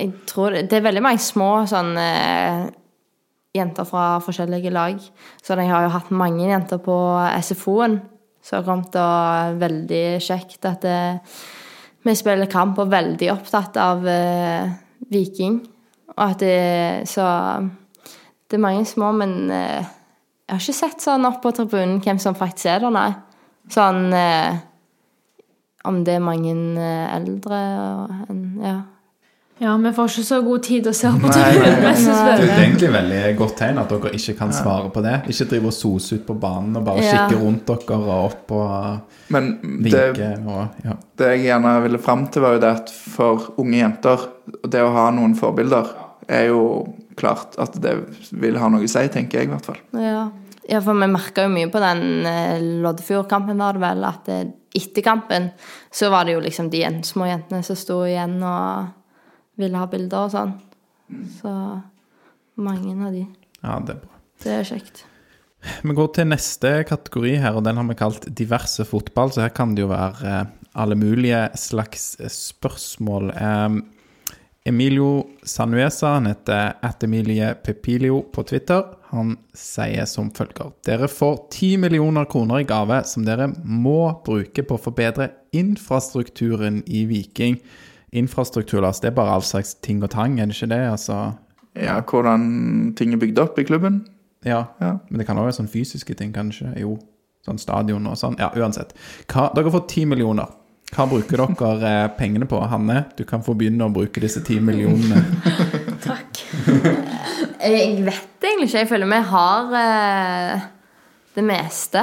[0.00, 2.68] jeg tror det, er veldig mange små sånn eh,
[3.56, 5.00] jenter fra forskjellige lag.
[5.42, 6.96] Så jeg har jo hatt mange jenter på
[7.40, 8.00] SFO-en
[8.40, 11.00] som har kommet, og veldig kjekt at det,
[12.06, 14.70] vi spiller kamp og veldig opptatt av eh,
[15.12, 15.60] Viking.
[16.16, 17.24] Og at det Så
[18.50, 19.84] det er mange små, men eh,
[20.50, 23.10] jeg har ikke sett sånn opp på tribunen hvem som faktisk er der, nei.
[23.70, 24.56] Sånn eh,
[25.86, 28.78] Om det er mange eh, eldre og en Ja.
[29.60, 33.18] Ja, vi får ikke så god tid å se på Nei, det er egentlig veldig
[33.36, 35.18] godt tegn at dere ikke kan svare på det.
[35.28, 37.26] Ikke drive og sose ut på banen og bare Ja.
[37.26, 39.50] kikke rundt dere og opp og Men
[39.84, 40.94] det, vinke og ja.
[41.20, 44.24] det jeg gjerne ville fram til, var jo det at for unge jenter,
[44.64, 45.90] det å ha noen forbilder,
[46.26, 46.62] er jo
[47.20, 47.98] klart at det
[48.30, 49.82] vil ha noe å si, tenker jeg i hvert fall.
[49.92, 50.30] Ja,
[50.70, 54.48] ja for vi merka jo mye på den eh, Loddefjord-kampen, var det vel, at eh,
[54.80, 55.50] etter kampen
[55.92, 58.96] så var det jo liksom de små jentene som sto igjen og
[59.60, 60.56] ville ha bilder og sånn.
[61.40, 61.52] Så
[62.60, 63.26] mange av de.
[63.60, 64.18] ja, det er bra.
[64.40, 65.04] Det er kjekt.
[65.84, 69.32] Vi går til neste kategori her, og den har vi kalt diverse fotball.
[69.32, 73.34] Så her kan det jo være eh, alle mulige slags eh, spørsmål.
[74.64, 78.82] Emilio Sanuesa, han heter at Emilie Pepilio på Twitter.
[79.10, 84.62] Han sier som følger Dere får 10 millioner kroner i gave som dere må bruke
[84.62, 87.56] på å forbedre infrastrukturen i Viking.
[88.12, 90.80] Infrastruktur, Lars, det er bare all slags ting og tang, er det ikke det?
[90.90, 91.18] Altså,
[91.78, 94.00] Ja, hvordan ting er bygd opp i klubben.
[94.44, 94.64] ja.
[94.80, 94.96] Ja.
[95.08, 96.72] Men det kan også være sånn fysiske ting, kanskje.
[96.80, 96.96] Jo,
[97.46, 98.34] sånn stadion og sånn.
[98.38, 98.92] Ja, uansett.
[99.30, 100.46] Hva, dere får ti millioner.
[100.90, 102.58] Hva bruker dere eh, pengene på?
[102.66, 105.22] Hanne, du kan få begynne å bruke disse ti millionene.
[106.08, 106.40] Takk.
[107.62, 108.78] Jeg vet egentlig ikke.
[108.82, 110.64] Jeg føler vi har eh,
[111.36, 112.02] det meste.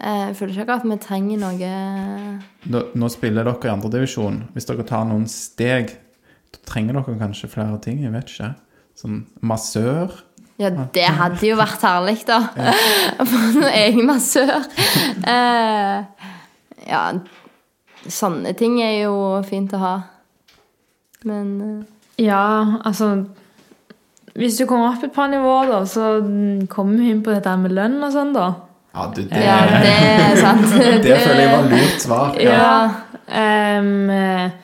[0.00, 1.72] Eh, Jeg føler ikke at vi trenger noe
[2.70, 4.42] Nå, nå spiller dere i andredivisjon.
[4.54, 5.90] Hvis dere tar noen steg,
[6.54, 8.02] da trenger dere kanskje flere ting.
[8.04, 8.52] Jeg vet ikke.
[8.98, 10.14] Sånn massør.
[10.58, 12.38] Ja, det hadde jo vært herlig, da.
[13.22, 14.64] Å få en egen massør.
[15.22, 16.30] Eh,
[16.88, 17.02] ja,
[18.08, 19.14] sånne ting er jo
[19.46, 19.92] fint å ha.
[21.26, 21.84] Men eh,
[22.26, 23.26] Ja, altså
[24.38, 26.18] Hvis du kommer opp et par nivåer, da, så
[26.70, 28.48] kommer vi inn på dette med lønn og sånn, da.
[28.94, 30.70] Ja, du, det, ja, det er sant.
[31.04, 32.40] det føler jeg var lurt svar.
[32.40, 32.62] Ja.
[33.28, 34.56] ja um,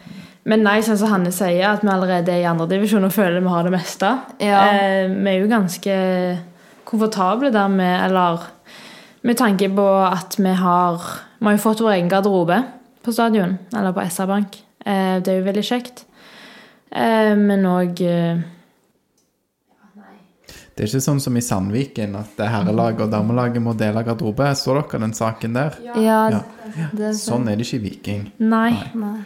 [0.45, 3.53] men nei, sånn som Hanne sier, at vi allerede er i andredivisjon og føler vi
[3.53, 4.11] har det meste.
[4.45, 4.64] Ja.
[4.77, 5.95] Eh, vi er jo ganske
[6.85, 8.43] komfortable der med Eller
[9.25, 11.01] med tanke på at vi har
[11.39, 12.61] Vi har jo fått vår egen garderobe
[13.05, 14.57] på stadion, eller på SR Bank.
[14.85, 16.05] Eh, det er jo veldig kjekt.
[16.93, 18.01] Eh, men òg
[20.75, 24.03] Det er ikke sånn som i Sandviken, at det er herrelaget og damelaget må dele
[24.03, 24.49] garderobe.
[24.59, 25.79] Så dere den saken der?
[25.85, 26.43] Ja, Ja.
[26.75, 26.89] ja.
[26.99, 28.27] er Sånn er det ikke i Viking.
[28.43, 28.72] Nei.
[28.99, 29.20] Nei.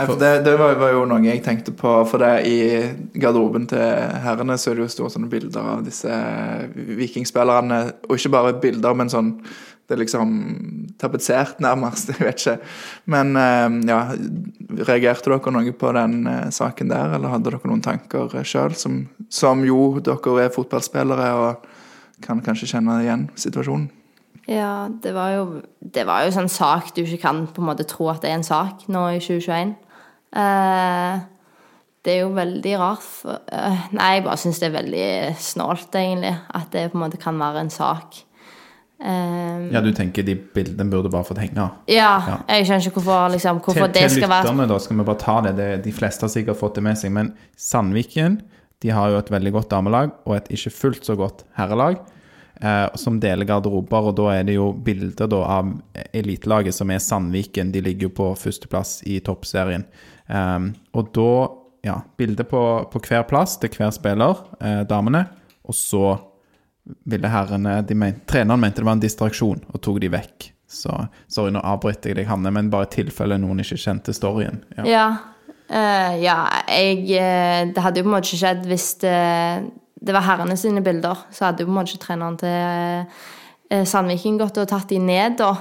[0.00, 1.90] Nei, for det, det var, var jo noe jeg tenkte på.
[2.08, 2.60] For det i
[3.20, 3.82] garderoben til
[4.24, 6.14] herrene så er det jo store sånne bilder av disse
[6.96, 7.80] vikingspillerne.
[8.08, 9.34] Og ikke bare bilder, men sånn
[9.90, 10.34] Det er liksom
[11.02, 12.12] tapetsert, nærmest.
[12.14, 12.68] Jeg vet ikke.
[13.10, 13.98] Men eh, ja,
[14.86, 18.76] reagerte dere noe på den eh, saken der, eller hadde dere noen tanker sjøl?
[18.78, 21.66] Som, som jo dere er fotballspillere og
[22.22, 23.90] kan kanskje kjenne igjen situasjonen.
[24.50, 25.42] Ja, det var jo
[25.78, 28.38] Det var jo sånn sak du ikke kan på en måte tro at det er
[28.38, 29.74] en sak nå i 2021.
[30.38, 31.20] Eh,
[32.06, 33.04] det er jo veldig rart.
[33.04, 35.08] For, eh, nei, jeg bare syns det er veldig
[35.50, 36.36] snålt, egentlig.
[36.54, 38.22] At det på en måte kan være en sak.
[39.00, 41.70] Eh, Ja, du tenker de bildene burde bare fått henge?
[41.88, 42.38] ja, Ja.
[42.48, 44.96] jeg skjønner ikke hvorfor, liksom, hvorfor til, det til skal være Til lytterne, da, skal
[44.96, 45.56] vi bare ta det.
[45.56, 45.82] det.
[45.84, 47.10] De fleste har sikkert fått det med seg.
[47.12, 48.40] Men Sandviken
[48.82, 51.98] de har jo et veldig godt damelag og et ikke fullt så godt herrelag.
[52.62, 55.80] Eh, som deler garderober, og da er det jo bilder da, av
[56.12, 57.72] elitelaget som er Sandviken.
[57.72, 59.84] De ligger jo på førsteplass i toppserien.
[60.28, 61.48] Um, og da,
[61.88, 62.60] ja, bilde på,
[62.92, 65.24] på hver plass til hver spiller, eh, damene.
[65.64, 66.18] Og så
[67.04, 70.50] ville herrene de men, Treneren mente det var en distraksjon, og tok de vekk.
[70.70, 70.92] Så
[71.30, 74.62] sorry, nå avbryter jeg deg, Hanne, men bare i tilfelle noen ikke kjente storyen.
[74.78, 74.86] Ja.
[74.86, 75.06] Ja.
[75.70, 76.34] Uh, ja,
[76.66, 79.18] jeg eh, Det hadde jo på en måte ikke skjedd hvis det,
[80.02, 81.26] det var herrene sine bilder.
[81.34, 83.04] Så hadde jo på en måte ikke treneren til
[83.70, 85.52] uh, Sandviken gått og tatt de ned, da.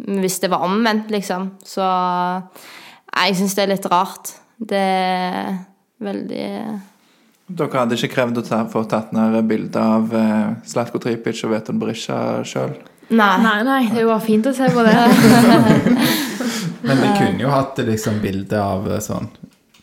[0.00, 1.50] Hvis det var omvendt, liksom.
[1.64, 4.32] Så jeg syns det er litt rart.
[4.56, 5.58] Det er
[6.04, 6.48] veldig
[7.50, 11.50] Dere hadde ikke krevd å ta, få tatt ned bilde av eh, Slatko Tripic og
[11.54, 12.76] Veton Berisha sjøl?
[13.10, 13.32] Nei.
[13.42, 14.94] Nei, nei, det var fint å se på det.
[16.86, 19.26] Men vi kunne jo hatt liksom bilde av eh, sånn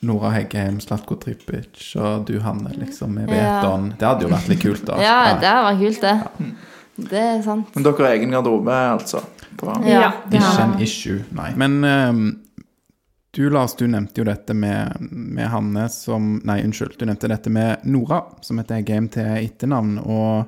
[0.08, 3.58] Nora Heggheim, Slatko Tripic og du, Hanne, liksom, med Ja.
[3.58, 3.92] Veton.
[3.98, 4.98] Det hadde jo vært litt kult, da.
[5.02, 6.52] Ja, det hadde vært kult, det.
[7.12, 7.72] Det er sant.
[7.76, 9.24] Men dere har egen garderobe, altså?
[9.58, 10.12] På, Ja.
[10.30, 11.50] det Ikke en issue, nei.
[11.58, 12.28] Men ehm,
[13.38, 16.96] du, Lars, du nevnte jo dette med, med Hanne som Nei, unnskyld.
[16.98, 20.00] Du nevnte dette med Nora, som heter GMT etternavn.
[20.02, 20.48] Og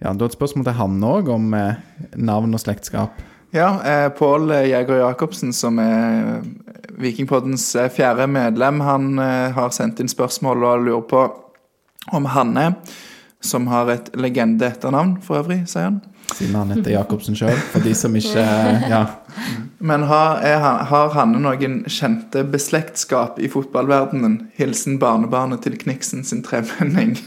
[0.00, 1.82] ja, du har et spørsmål til Hanne òg, om eh,
[2.16, 3.20] navn og slektskap.
[3.52, 6.40] Ja, eh, Pål Jæger Jacobsen, som er
[6.96, 11.26] Vikingpoddens eh, fjerde medlem, han eh, har sendt inn spørsmål og lurer på
[12.16, 12.70] om Hanne,
[13.44, 16.00] som har et legende etternavn for øvrig, sier han.
[16.32, 18.44] Siden han heter Jacobsen sjøl, for de som ikke
[18.92, 19.02] Ja.
[19.82, 24.36] Men har, er, han- har Hanne noen kjente beslektskap i fotballverdenen?
[24.58, 27.16] Hilsen barnebarnet til Kniksen sin tremenning.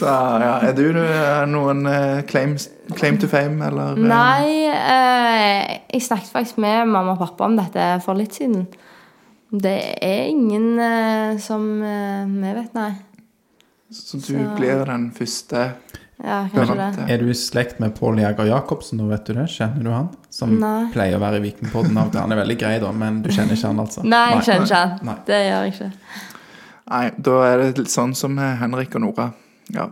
[0.00, 2.54] Så ja, er du eh, noen eh, claim,
[2.96, 3.98] claim to fame, eller?
[3.98, 4.06] eh?
[4.08, 8.64] Nei, eh, jeg snakket faktisk med mamma og pappa om dette for litt siden.
[9.52, 12.92] Det er ingen eh, som eh, vet, nei.
[13.92, 15.66] Så du blir den første
[16.20, 17.06] Ja, kanskje det.
[17.08, 19.46] Er du i slekt med Pål Jæger Jacobsen, nå vet du det?
[19.48, 20.10] Kjenner du han?
[20.32, 20.90] Som Nei.
[20.92, 22.20] pleier å være i Vikingpodden av og til.
[22.20, 24.04] Han er veldig grei, da, men du kjenner ikke han, altså?
[24.04, 24.98] Nei, jeg kjenner ikke han.
[25.08, 25.16] Nei.
[25.30, 25.90] Det gjør jeg ikke.
[26.90, 29.30] Nei, da er det litt sånn som Henrik og Nora.
[29.72, 29.88] Ja.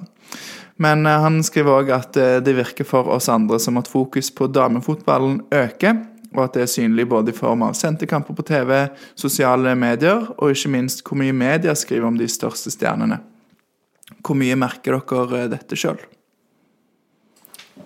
[0.78, 4.30] Men eh, han skriver òg at eh, det virker for oss andre som at fokus
[4.34, 6.04] på damefotballen øker,
[6.36, 8.74] og at det er synlig både i form av sendte kamper på TV,
[9.18, 13.18] sosiale medier, og ikke minst hvor mye media skriver om de største stjernene.
[14.22, 15.98] Hvor mye merker dere eh, dette sjøl?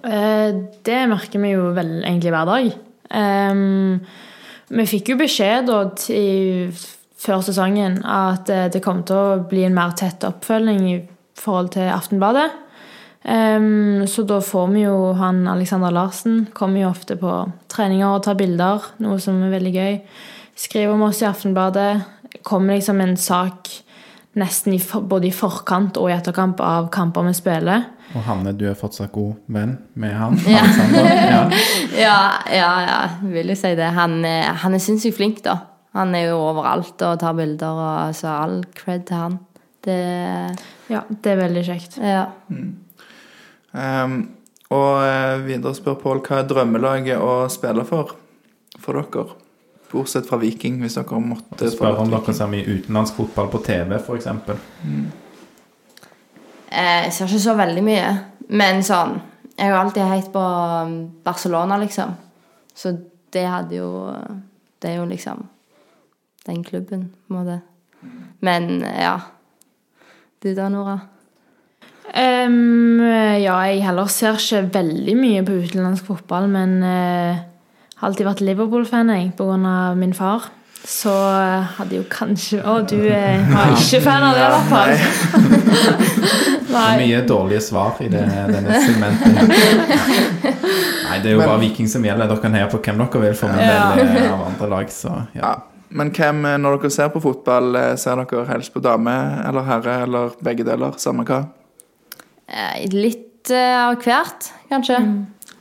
[0.04, 2.72] Eh, Det merker vi jo vel egentlig hver dag.
[4.72, 5.82] Vi fikk jo beskjed da
[7.22, 10.98] før sesongen at eh, det kom til å bli en mer tett oppfølging i
[11.38, 12.50] forhold til Aftenbladet.
[13.22, 17.30] Så da får vi jo han Alexander Larsen kommer jo ofte på
[17.70, 20.00] treninger og tar bilder, noe som er veldig gøy.
[20.58, 22.02] Skriver om oss i Aftenbladet.
[22.42, 23.70] Kommer liksom en sak
[24.38, 27.84] nesten i, for- både i forkant og i etterkamp av kamper vi spiller.
[28.16, 30.38] Og Hanne, du er fortsatt god venn med han?
[30.48, 30.62] Ja.
[31.32, 31.42] Ja.
[31.96, 32.16] Ja,
[32.52, 33.90] ja, ja, jeg vil jo si det.
[33.96, 35.58] Han, er- han er sinnssykt flink, da.
[35.96, 39.38] Han er jo overalt og tar bilder, og så all cred til han.
[39.84, 39.98] Det
[40.92, 41.98] Ja, det er veldig kjekt.
[42.00, 42.26] Ja.
[43.72, 44.16] Um,
[44.72, 48.14] og eh, videre spør Pål hva er drømmelaget å spille for
[48.80, 49.34] for dere?
[49.92, 53.98] Bortsett fra Viking, hvis dere måtte Spør om dere ser mye utenlandsk fotball på TV,
[53.98, 54.28] f.eks.
[54.82, 55.04] Mm.
[56.72, 58.08] Jeg ser ikke så veldig mye,
[58.56, 59.18] men sånn
[59.58, 62.14] Jeg har alltid heit på um, Barcelona, liksom.
[62.74, 62.94] Så
[63.32, 63.90] det hadde jo
[64.80, 65.44] Det er jo liksom
[66.46, 67.60] den klubben, på en måte.
[68.40, 69.12] Men ja.
[70.42, 70.96] Du da, Nora?
[72.12, 72.98] Um,
[73.38, 77.44] ja, jeg heller ser ikke veldig mye på utenlandsk fotball, men eh,
[78.02, 80.50] har alltid vært Liverpool-fan jeg, av min far.
[80.82, 81.12] så
[81.78, 86.02] hadde jo kanskje Å, du er var ikke fan av det, i hvert fall.
[86.98, 89.32] Mye dårlige svar i det, denne segmentet.
[90.42, 92.30] Nei, det er jo bare Viking som gjelder.
[92.30, 93.92] Dere kan heie på hvem dere vil for en Ja.
[93.94, 95.42] del eh, av andre lag, så ja.
[95.42, 95.52] Ja.
[95.92, 99.12] Men hvem, eh, når dere ser på fotball, eh, ser dere helst på dame
[99.46, 100.96] eller herre, eller begge deler?
[100.98, 101.42] Samme hva?
[102.48, 104.98] Eh, Litt eh, av hvert, kanskje.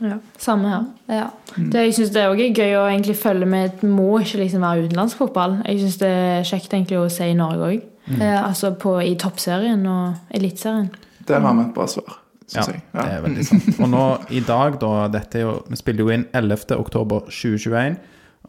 [0.01, 0.85] Ja, samme her.
[1.11, 1.27] Ja.
[1.57, 3.75] Det, jeg syns det er også gøy å egentlig følge med.
[3.81, 5.59] Det må ikke liksom være utenlandsk fotball.
[5.67, 7.83] Jeg syns det er kjekt egentlig å se i Norge òg.
[8.17, 8.41] Ja.
[8.47, 10.89] Altså på, i toppserien og eliteserien.
[11.29, 12.17] Der har vi et bra svar,
[12.51, 12.81] Ja, jeg.
[12.95, 13.67] ja, det er veldig sant.
[13.79, 16.73] Og nå i dag, da dette er jo, Vi spiller jo inn 11.
[16.81, 17.99] oktober 2021.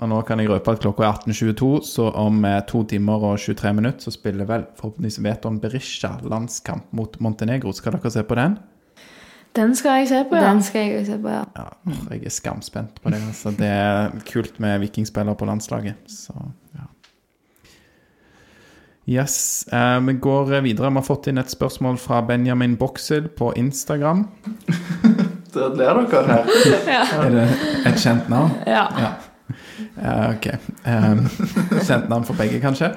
[0.01, 3.37] Og nå kan jeg røpe at klokka er 18.22, så om eh, to timer og
[3.39, 7.71] 23 minutter så spiller vel forhåpentligvis Veton Berisha landskamp mot Montenegro.
[7.77, 8.57] Skal dere se på den?
[9.57, 10.49] Den skal jeg se på, ja.
[10.49, 11.43] Den skal jeg også se på, ja.
[11.57, 13.21] Ja, jeg er skamspent på det.
[13.29, 15.95] Altså, det er kult med vikingspillere på landslaget.
[16.09, 16.33] Så,
[16.79, 16.87] ja.
[19.09, 20.91] Yes, eh, Vi går videre.
[20.91, 24.29] Vi har fått inn et spørsmål fra Benjamin Boksel på Instagram.
[25.55, 26.47] Der ler dere her.
[27.21, 27.43] Er det
[27.87, 28.55] et kjent navn?
[28.67, 28.87] ja.
[28.99, 29.13] Ja.
[29.99, 30.47] Eh, ok.
[30.87, 31.19] Eh,
[31.85, 32.95] kjent navn for begge, kanskje.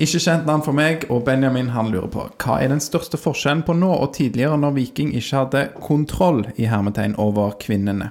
[0.00, 3.64] Ikke kjent navn for meg, og Benjamin han lurer på hva er den største forskjellen
[3.66, 8.10] på nå og tidligere når Viking ikke hadde kontroll i hermetegn over kvinnene?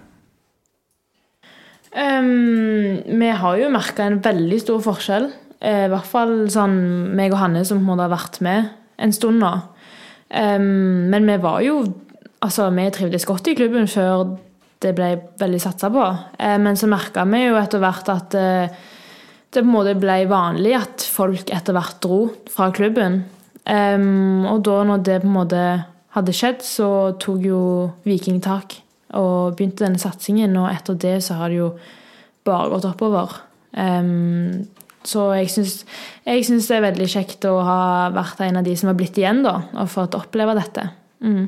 [1.92, 5.28] Um, vi har jo merka en veldig stor forskjell.
[5.60, 6.78] Eh, I hvert fall sånn
[7.18, 8.70] meg og Hanne som på en har vært med
[9.02, 9.52] en stund nå.
[10.32, 11.84] Um, men vi var jo
[12.42, 14.32] Altså, vi trivdes godt i klubben før
[14.82, 16.06] det ble veldig satsa på.
[16.42, 18.80] Eh, men så merka vi jo etter hvert at eh,
[19.52, 22.20] det ble vanlig at folk etter hvert dro
[22.52, 23.24] fra klubben.
[23.66, 25.64] Um, og da når det på en måte
[26.16, 26.88] hadde skjedd, så
[27.22, 27.64] tok jo
[28.08, 28.78] Viking tak
[29.20, 30.56] og begynte denne satsingen.
[30.60, 31.72] Og etter det så har det jo
[32.48, 33.36] bare gått oppover.
[33.76, 34.64] Um,
[35.04, 37.82] så jeg syns det er veldig kjekt å ha
[38.14, 40.88] vært en av de som har blitt igjen, da, og fått oppleve dette.
[41.26, 41.48] Mm.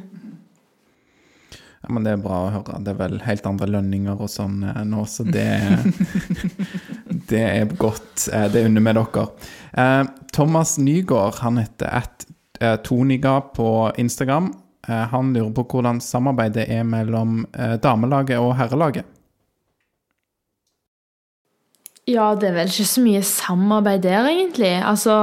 [1.83, 2.77] Ja, men Det er bra å høre.
[2.83, 5.47] Det er vel helt andre lønninger og sånn eh, nå, så det
[7.29, 8.29] Det er godt.
[8.31, 9.25] Eh, Det unner vi dere.
[9.83, 10.03] Eh,
[10.33, 12.29] Thomas Nygaard, han heter at
[12.85, 14.53] Toniga på Instagram.
[14.87, 17.41] Han lurer på hvordan samarbeidet er mellom
[17.83, 19.03] damelaget og herrelaget.
[22.07, 24.71] Ja, det er vel ikke så mye samarbeid der, egentlig.
[24.79, 25.17] Altså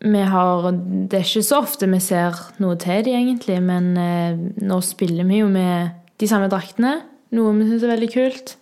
[0.00, 4.80] har Det er ikke så ofte vi ser noe til de, egentlig, men eh, nå
[4.84, 5.90] spiller vi jo med
[6.20, 7.00] de samme draktene,
[7.36, 8.54] noe vi syns er veldig kult.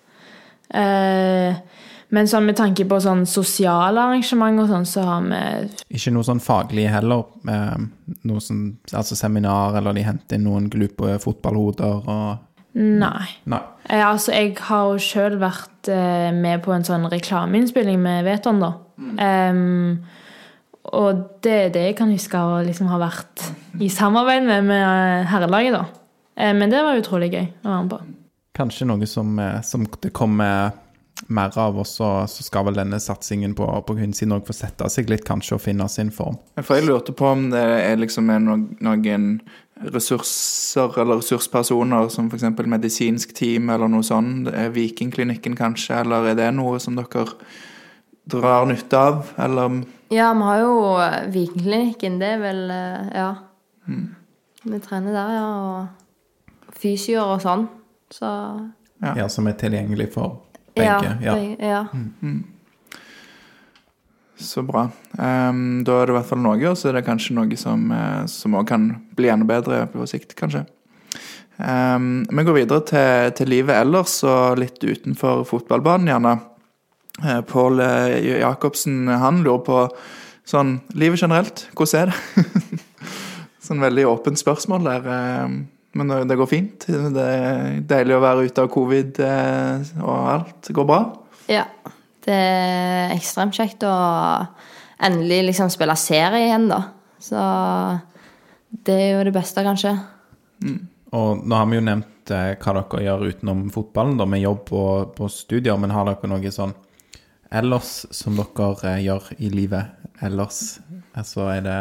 [0.74, 1.60] Eh,
[2.10, 6.24] men sånn med tanke på sånn sosiale arrangement og sånn, så har vi Ikke noe
[6.24, 7.26] sånn faglig heller.
[7.48, 7.86] Eh,
[8.28, 12.44] Noe sånn, altså seminar, eller de henter inn noen glupe fotballhoder og
[12.78, 13.26] Nei.
[13.48, 13.60] Nei.
[13.88, 18.60] Eh, altså, jeg har jo sjøl vært eh, med på en sånn reklameinnspilling med Veton,
[18.62, 18.72] da.
[19.24, 19.98] Em,
[20.94, 23.46] og det er det jeg kan huske å liksom ha vært
[23.82, 25.84] i samarbeid med, med eh, herrelaget, da.
[26.38, 28.02] Eh, men det var utrolig gøy å være med på.
[28.58, 30.72] Kanskje noe som, eh, som det kommer
[31.26, 34.86] mer av, og så, så skal vel denne satsingen på, på kvinnesiden òg få sette
[34.92, 36.38] seg litt, kanskje, og finne sin form.
[36.60, 39.32] For jeg lurte på om det er liksom er noen,
[39.78, 42.46] ressurser eller ressurspersoner, som f.eks.
[42.66, 44.50] medisinsk team eller noe sånt.
[44.74, 47.26] Vikingklinikken kanskje, eller er det noe som dere
[48.28, 52.18] drar nytte av, eller Ja, vi har jo eh, Vikingklinikken.
[52.20, 53.30] Det er vel Ja.
[53.88, 53.98] Ja.
[54.68, 55.48] Vi trener der, ja.
[55.68, 57.68] Og fysioer og sånn.
[58.10, 58.28] Så
[58.98, 59.14] Ja.
[59.14, 60.40] Ja, som er tilgjengelig for
[60.74, 60.86] begge.
[60.88, 61.16] Ja.
[61.22, 61.34] Ja.
[61.34, 61.84] begge, ja.
[64.38, 64.88] Så bra.
[65.18, 67.88] Um, da er det i hvert fall noe, og så er det kanskje noe som
[67.90, 70.64] òg også kan bli enda bedre på sikt, kanskje.
[71.58, 76.36] Um, vi går videre til, til livet ellers, og litt utenfor fotballbanen, gjerne.
[77.22, 79.80] Uh, Pål eh, Jacobsen han lurer på
[80.48, 81.66] sånn livet generelt.
[81.76, 82.82] Hvordan er det?
[83.68, 85.08] sånn veldig åpent spørsmål der.
[85.98, 86.86] men det går fint.
[86.86, 91.02] Det er deilig å være ute av covid, eh, og alt går bra.
[91.52, 91.66] ja.
[92.28, 93.92] Det er ekstremt kjekt å
[95.00, 96.82] endelig liksom spille serie igjen, da.
[97.22, 97.40] Så
[98.84, 99.94] det er jo det beste, kanskje.
[101.16, 104.74] Og nå har vi jo nevnt eh, hva dere gjør utenom fotballen, da, med jobb
[104.76, 106.74] og på studier, men har dere noe sånn
[107.50, 110.78] ellers som dere eh, gjør i livet ellers?
[111.16, 111.80] Altså er det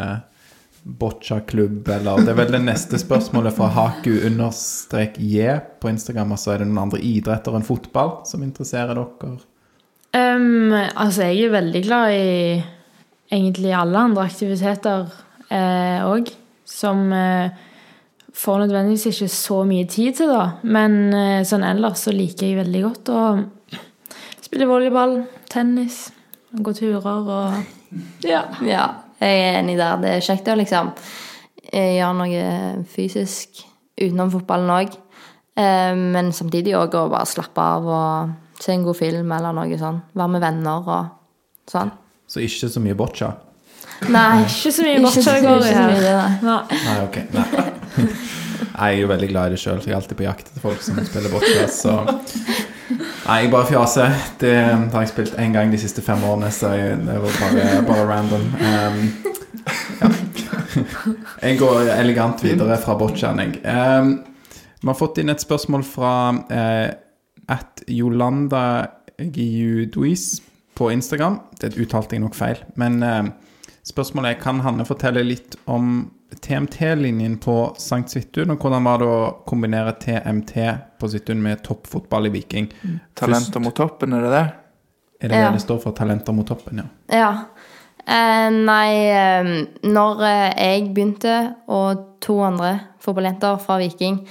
[0.87, 6.31] boccia-klubb, eller Det er vel det neste spørsmålet fra Haku understrek J på Instagram.
[6.31, 9.33] Og så er det noen andre idretter enn fotball som interesserer dere?
[10.15, 12.63] Um, altså, jeg er veldig glad i
[13.35, 15.09] egentlig alle andre aktiviteter
[15.47, 16.31] òg,
[16.67, 17.51] som eh,
[18.37, 20.59] får nødvendigvis ikke så mye tid til, da.
[20.63, 23.21] Men eh, sånn ellers så liker jeg veldig godt å
[24.43, 26.11] spille volleyball, tennis,
[26.53, 27.53] gå turer og
[28.23, 28.43] Ja.
[28.61, 28.85] Ja,
[29.21, 29.97] jeg er enig der.
[30.01, 30.91] Det er kjekt å liksom
[31.71, 33.63] eh, gjøre noe fysisk
[33.97, 34.97] utenom fotballen òg.
[35.57, 39.97] Men samtidig òg å bare slappe av og se en god film eller noe sånn.
[40.13, 41.07] Være med venner og
[41.71, 41.89] sånn.
[42.29, 43.31] Så ikke så mye boccia?
[44.13, 46.37] Nei, Ikke så mye boccia så- går i her.
[46.43, 46.99] nei.
[47.07, 47.17] Ok.
[47.33, 47.45] Nei.
[48.77, 50.51] Nei, Jeg er jo veldig glad i det sjøl, så jeg er alltid på jakt
[50.51, 51.65] etter folk som spiller boccia.
[51.73, 51.95] Så
[52.87, 54.13] Nei, jeg bare fjaser.
[54.39, 57.65] Det har jeg spilt én gang de siste fem årene, så jeg, det var bare,
[57.87, 58.45] bare random.
[58.61, 59.01] Um,
[60.01, 60.11] ja.
[61.41, 63.59] Jeg går elegant videre fra bocciaen, jeg.
[63.65, 64.13] Um,
[64.81, 66.89] vi har fått inn et spørsmål fra uh,
[67.51, 68.63] at Yolanda
[69.17, 70.37] Giuduis
[70.77, 71.41] på Instagram.
[71.59, 72.61] Det uttalte jeg nok feil.
[72.79, 73.25] Men uh,
[73.87, 76.05] spørsmålet er kan Hanne fortelle litt om
[76.35, 80.53] TMT-linjen på Sankt Svithun, og hvordan var det å kombinere TMT
[80.99, 82.67] på Svithun med toppfotball i Viking?
[83.15, 84.45] Talenter mot toppen, er det det?
[85.21, 85.47] Er det Ja.
[85.47, 85.91] det det står for?
[85.91, 87.17] Talenter mot toppen, ja.
[87.17, 87.31] Ja.
[88.07, 94.21] Eh, nei, eh, når eh, jeg begynte, og to andre fotballjenter fra Viking,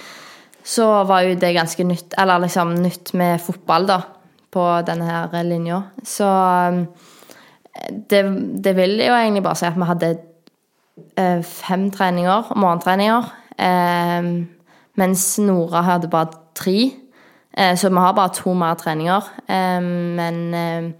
[0.64, 4.00] så var jo det ganske nytt, eller liksom nytt med fotball, da,
[4.50, 5.82] på denne her linja.
[6.04, 6.86] Så eh,
[8.08, 8.22] det,
[8.62, 10.14] det vil jo egentlig bare si at vi hadde
[11.42, 14.46] fem treninger, morgentreninger, eh,
[14.96, 16.90] mens Nora hadde bare tre.
[17.56, 19.22] Eh, så vi har bare to mer treninger.
[19.48, 19.80] Eh,
[20.16, 20.92] men eh,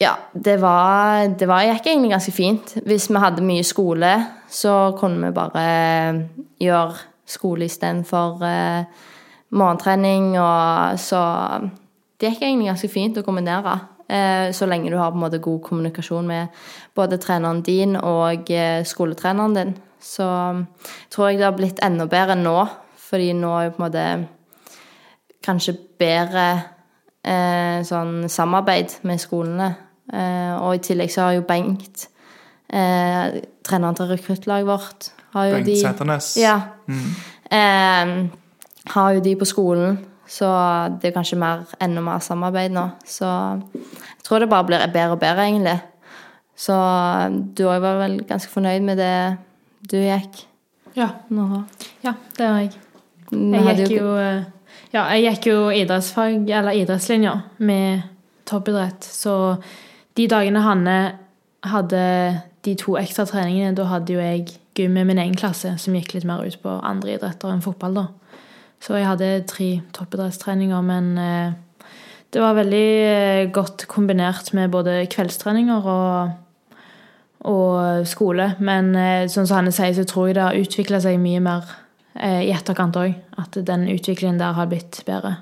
[0.00, 0.14] ja,
[0.44, 2.74] det var, det var gikk egentlig ganske fint.
[2.84, 4.12] Hvis vi hadde mye skole,
[4.48, 5.66] så kunne vi bare
[6.60, 6.96] gjøre
[7.26, 8.84] skole istedenfor eh,
[9.50, 10.34] morgentrening.
[10.38, 11.22] Og så
[12.20, 13.78] det gikk egentlig ganske fint å kombinere.
[14.08, 16.54] Eh, så lenge du har på en måte god kommunikasjon med
[16.94, 19.74] både treneren din og eh, skoletreneren din.
[20.00, 20.26] Så
[21.10, 22.58] tror jeg det har blitt enda bedre nå,
[23.08, 24.06] fordi nå er jo på en måte
[25.46, 26.46] kanskje bedre
[27.26, 29.72] eh, sånn samarbeid med skolene.
[30.12, 32.08] Eh, og i tillegg så har jo Bengt,
[32.70, 36.36] eh, treneren til rekruttlaget vårt har jo Bengt de, Sæternes.
[36.40, 36.60] Ja.
[37.50, 38.12] Eh,
[38.94, 40.48] har jo de på skolen, så
[41.00, 42.88] det er kanskje mer, enda mer samarbeid nå.
[43.06, 43.28] Så
[43.74, 45.78] jeg tror det bare blir bedre og bedre, egentlig.
[46.56, 46.74] Så
[47.56, 49.16] du òg var vel ganske fornøyd med det
[49.90, 50.46] du gikk?
[50.96, 51.10] Ja.
[51.28, 51.62] Nå.
[52.02, 52.76] ja, det var jeg.
[53.30, 54.44] Jeg gikk jo eh,
[54.94, 58.06] Ja, jeg gikk jo idrettsfag, eller idrettslinja, med
[58.48, 59.04] toppidrett.
[59.04, 59.56] Så
[60.16, 60.98] de dagene Hanne
[61.66, 62.02] hadde
[62.64, 64.46] de to ekstra treningene, da hadde jo jeg
[64.76, 68.00] gym med min egen klasse, som gikk litt mer ut på andre idretter enn fotball,
[68.00, 68.06] da.
[68.86, 71.88] Så jeg hadde tre toppidrettstreninger, men eh,
[72.30, 76.76] det var veldig eh, godt kombinert med både kveldstreninger og,
[77.50, 78.52] og skole.
[78.62, 78.94] Men
[79.26, 81.74] sånn som Hanne sier, så tror jeg det har utvikla seg mye mer
[82.16, 83.16] i etterkant òg.
[83.42, 85.34] At den utviklingen der har blitt bedre.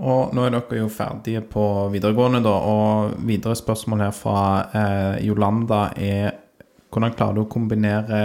[0.00, 4.38] Og nå er dere jo ferdige på videregående, da, og videre spørsmål her fra
[4.72, 6.38] eh, Jolanda er
[6.90, 8.20] hvordan klarer du å kombinere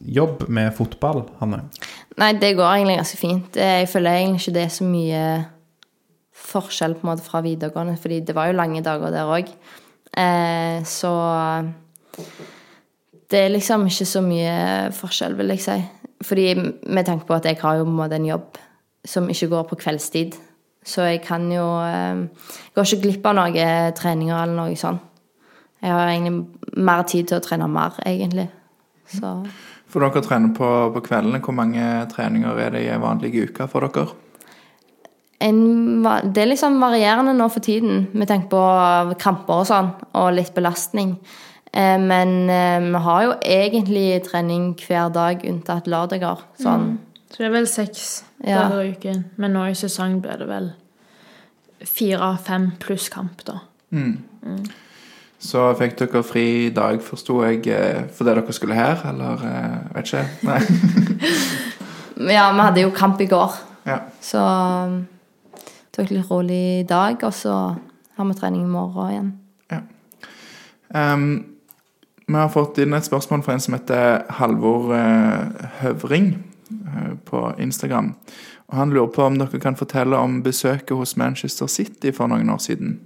[0.00, 1.64] jobb med fotball, Hanne?
[2.20, 3.56] Nei, det går egentlig ganske fint.
[3.56, 5.22] Eh, Jeg føler egentlig ikke det er så mye
[6.46, 9.50] forskjell på en måte fra videregående, fordi det var jo lange dager der òg.
[10.16, 11.12] Eh, så
[13.30, 14.56] det er liksom ikke så mye
[14.96, 15.78] forskjell, vil jeg si.
[16.24, 16.54] Fordi
[16.86, 18.58] med tanke på at jeg har jo på en måte en jobb
[19.04, 20.36] som ikke går på kveldstid.
[20.86, 25.02] Så jeg kan jo eh, Jeg går ikke glipp av noen treninger eller noe sånt.
[25.82, 26.46] Jeg har egentlig
[26.76, 28.48] mer tid til å trene mer, egentlig.
[29.12, 29.34] Så
[29.88, 31.40] For dere trener på, på kveldene.
[31.44, 31.82] Hvor mange
[32.12, 34.08] treninger er det i en vanlig uke for dere?
[35.38, 36.02] en,
[36.32, 40.54] det er liksom varierende nå for tiden, med tanke på kramper og sånn, og litt
[40.56, 41.16] belastning.
[41.72, 46.40] Eh, men eh, vi har jo egentlig trening hver dag, unntatt lørdager.
[46.62, 46.96] Sånn.
[47.30, 48.68] Så det er vel seks Ja.
[48.68, 49.24] dager i uken.
[49.36, 50.72] Men nå i sesong blir det vel
[51.84, 53.60] fire-fem pluss kamp, da.
[55.38, 59.74] Så fikk dere fri i dag, forsto jeg, eh, fordi dere skulle her, eller eh,
[59.94, 60.26] vet ikke?
[60.48, 60.60] Nei.
[62.16, 63.52] Ja, vi hadde jo kamp i går,
[63.84, 63.98] Ja.
[64.24, 64.94] så um,
[65.92, 67.52] tok litt rolig i dag, og så
[68.16, 69.34] har vi trening i morgen igjen.
[70.94, 71.44] Ehm,
[72.26, 76.30] vi har fått inn et spørsmål fra en som heter Halvor eh, Høvring
[77.26, 78.14] på Instagram.
[78.70, 82.50] Og Han lurer på om dere kan fortelle om besøket hos Manchester City for noen
[82.50, 83.00] år siden.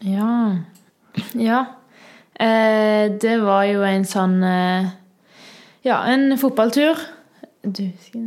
[0.00, 0.64] Ja.
[1.38, 1.64] Ja.
[2.34, 4.92] Eh, det var jo en sånn eh,
[5.84, 6.98] Ja, en fotballtur.
[7.62, 7.84] Du,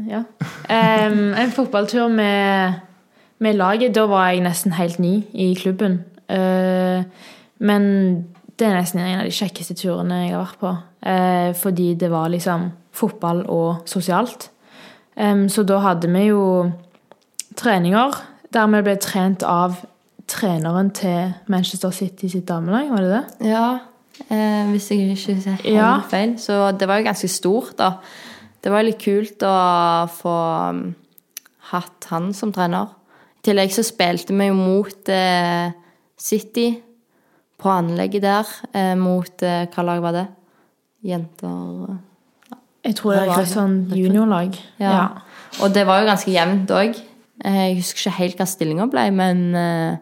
[0.07, 0.23] ja.
[0.69, 1.07] Eh,
[1.41, 2.77] en fotballtur med,
[3.43, 3.95] med laget.
[3.95, 6.03] Da var jeg nesten helt ny i klubben.
[6.29, 7.03] Eh,
[7.57, 7.87] men
[8.57, 10.75] det er nesten en av de kjekkeste turene jeg har vært på.
[11.09, 14.51] Eh, fordi det var liksom fotball og sosialt.
[15.17, 16.41] Så da hadde vi jo
[17.57, 18.19] treninger
[18.53, 19.79] der vi ble trent av
[20.27, 23.49] treneren til Manchester City sitt damelag, var det det?
[23.51, 23.79] Ja,
[24.29, 25.91] eh, hvis jeg ikke ser helt Ja.
[26.09, 26.35] feil.
[26.39, 27.93] Så det var jo ganske stort, da.
[28.63, 30.35] Det var litt kult å få
[30.69, 30.95] um,
[31.71, 32.87] hatt han som trener.
[33.37, 35.71] I tillegg så spilte vi jo mot eh,
[36.17, 36.81] City
[37.57, 38.45] på anlegget der.
[38.73, 40.27] Eh, mot eh, Hva lag var det?
[41.07, 41.97] Jenter
[42.83, 44.57] Jeg tror det Det var et sånn juniorlag.
[44.81, 44.91] Ja.
[44.91, 45.07] Ja.
[45.63, 46.97] Og det var jo ganske jevnt òg.
[47.45, 49.97] Jeg husker ikke helt hva stillinga ble, men eh,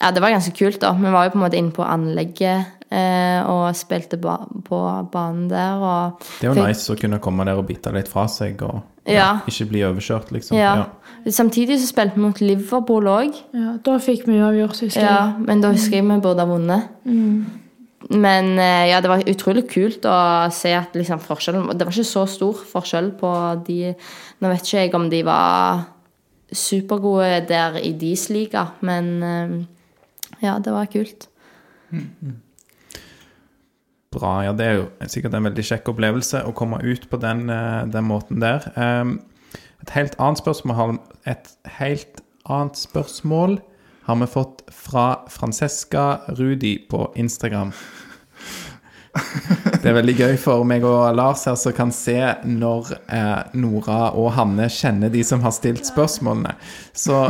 [0.00, 0.92] ja, det var ganske kult, da.
[0.96, 4.78] Vi var jo på en måte inne på anlegget eh, og spilte ba på
[5.12, 5.76] banen der.
[5.78, 8.62] Og Det er jo fikk- nice å kunne komme der og bite litt fra seg
[8.62, 9.40] og Ja.
[9.48, 10.56] ikke bli overkjørt, liksom.
[10.56, 10.86] Ja.
[11.26, 13.34] Samtidig så spilte vi mot Liverpool òg.
[13.52, 15.10] Ja, da fikk vi uavgjort, husker jeg.
[15.10, 16.88] Ja, men da husker jeg vi burde ha vunnet.
[18.10, 22.08] Men eh, ja, det var utrolig kult å se at liksom forskjellen Det var ikke
[22.08, 23.30] så stor forskjell på
[23.66, 23.94] de
[24.40, 25.84] Nå vet ikke jeg om de var
[26.50, 29.52] supergode der i deres liga, men eh,
[30.38, 31.28] ja, det var kult.
[34.10, 34.32] Bra.
[34.44, 37.86] Ja, det er jo sikkert en veldig kjekk opplevelse å komme ut på den, eh,
[37.86, 38.66] den måten der.
[38.76, 39.20] Um,
[39.82, 41.48] et helt annet spørsmål Et
[41.78, 43.60] helt annet spørsmål
[44.06, 47.72] har vi fått fra Francesca Rudi på Instagram.
[49.82, 54.10] Det er veldig gøy for meg og Lars her som kan se når eh, Nora
[54.18, 56.54] og Hanne kjenner de som har stilt spørsmålene.
[56.94, 57.26] Så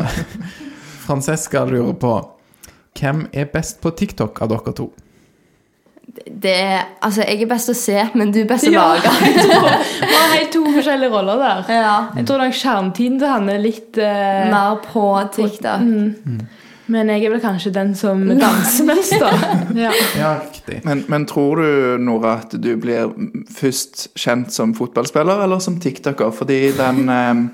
[1.07, 2.15] Francesca lurer på
[3.01, 4.91] hvem er best på TikTok av dere to?
[6.27, 8.87] Det er, altså, jeg er best å se, men du er best å Ja.
[8.97, 9.11] lage.
[10.01, 11.61] Vi har helt to forskjellige roller der.
[11.71, 11.93] Ja.
[12.17, 15.05] Jeg tror nok skjermtiden til han er litt eh, Mer på
[15.37, 15.87] TikTok.
[16.91, 19.31] Men jeg er vel kanskje den som danser mest, da.
[19.79, 19.93] Ja.
[20.19, 20.81] Ja, riktig.
[20.89, 21.69] Men, men tror du,
[22.03, 23.13] Nora, at du blir
[23.55, 26.35] først kjent som fotballspiller eller som tiktoker?
[26.35, 27.45] Fordi den eh,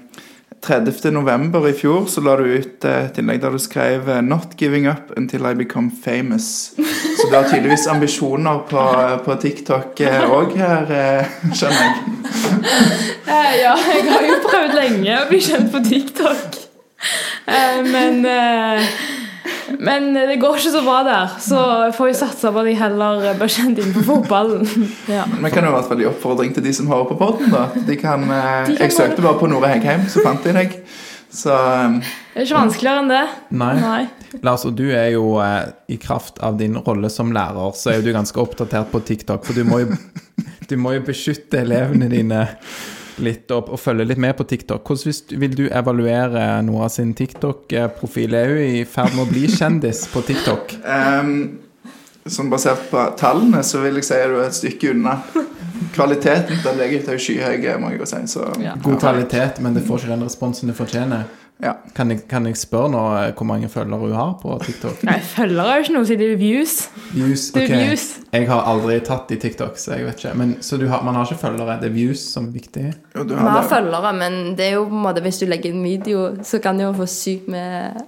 [0.63, 1.11] 30.
[1.11, 4.57] november i fjor så la du ut eh, et innlegg der du skrev eh, 'Not
[4.59, 6.75] giving up until I become famous'.
[7.17, 8.83] Så du har tydeligvis ambisjoner på,
[9.25, 10.01] på TikTok
[10.31, 11.95] òg her, eh, skjønner jeg.
[13.27, 16.59] Eh, ja, jeg har jo prøvd lenge å bli kjent på TikTok.
[17.47, 18.87] Eh, men eh,
[19.79, 22.79] Men det går ikke så bra der, så jeg får jo satse på at jeg
[22.81, 24.67] heller blir kjent på fotballen.
[25.17, 25.25] Ja.
[25.29, 27.51] Men kan jo i hvert fall gi oppfordring til de som hører på podden.
[27.53, 27.67] da.
[27.87, 30.75] De kan, eh, De kan jeg søkte bare på Nora Hegheim, så fant jeg deg.
[31.37, 31.99] Så eh,
[32.35, 33.25] Det er ikke vanskeligere enn det.
[33.63, 33.73] Nei.
[33.83, 34.03] Nei.
[34.47, 38.01] Lars, og du er jo eh, i kraft av din rolle som lærer, så er
[38.01, 39.47] jo du ganske oppdatert på TikTok.
[39.47, 39.97] For du må jo,
[40.71, 42.45] du må jo beskytte elevene dine
[43.23, 44.87] litt opp og følge litt med på TikTok.
[44.87, 48.35] Hvordan vil du evaluere Nora sin TikTok-profil?
[48.37, 50.77] Er hun i ferd med å bli kjendis på TikTok?
[50.87, 51.59] Um,
[52.31, 55.17] sånn basert på tallene så vil jeg si at du er et stykke unna.
[55.95, 58.21] Kvaliteten den ligger er jo skyhøy, må jeg jo si.
[58.33, 58.75] Så, Ja.
[58.83, 61.27] God kvalitet, men det får ikke den responsen det fortjener.
[61.63, 61.73] Ja.
[61.97, 64.99] Kan jeg, kan jeg spørre nå eh, hvor mange følgere hun har på TikTok?
[65.09, 66.75] Nei, følgere er jo ikke noe, så det er views.
[67.15, 67.47] Views?
[67.55, 67.77] Det er ok.
[67.87, 68.05] views.
[68.37, 70.35] Jeg har aldri tatt i TikTok, så jeg vet ikke.
[70.37, 71.79] Men, så du har, man har ikke følgere?
[71.81, 72.85] Det er views som er viktig?
[73.17, 73.71] Jo, du Vi har har det.
[73.73, 76.77] følgere, men det er jo på en måte hvis du legger en video, så kan
[76.77, 78.05] du jo få sykt med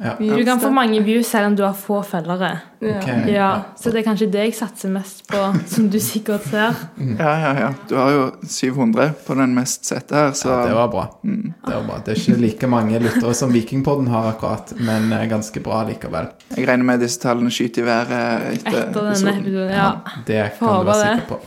[0.00, 0.14] Ja.
[0.18, 2.54] Du kan få mange views selv om du har få følgere.
[2.80, 3.26] Okay.
[3.34, 5.36] Ja, Så det er kanskje det jeg satser mest på,
[5.68, 6.78] som du sikkert ser.
[7.18, 7.66] Ja, ja, ja.
[7.90, 11.02] Du har jo 700 på den mest sette her, så Ja, det var bra.
[11.22, 11.98] Det var bra.
[12.06, 16.30] Det er ikke like mange lyttere som Vikingpodden har akkurat, men eh, ganske bra likevel.
[16.56, 19.68] jeg regner med disse tallene skyter i været etter, Etter denne episoden.
[19.68, 19.74] Ja.
[19.76, 19.90] Ja.
[20.26, 21.40] Det kan kan du være sikker på.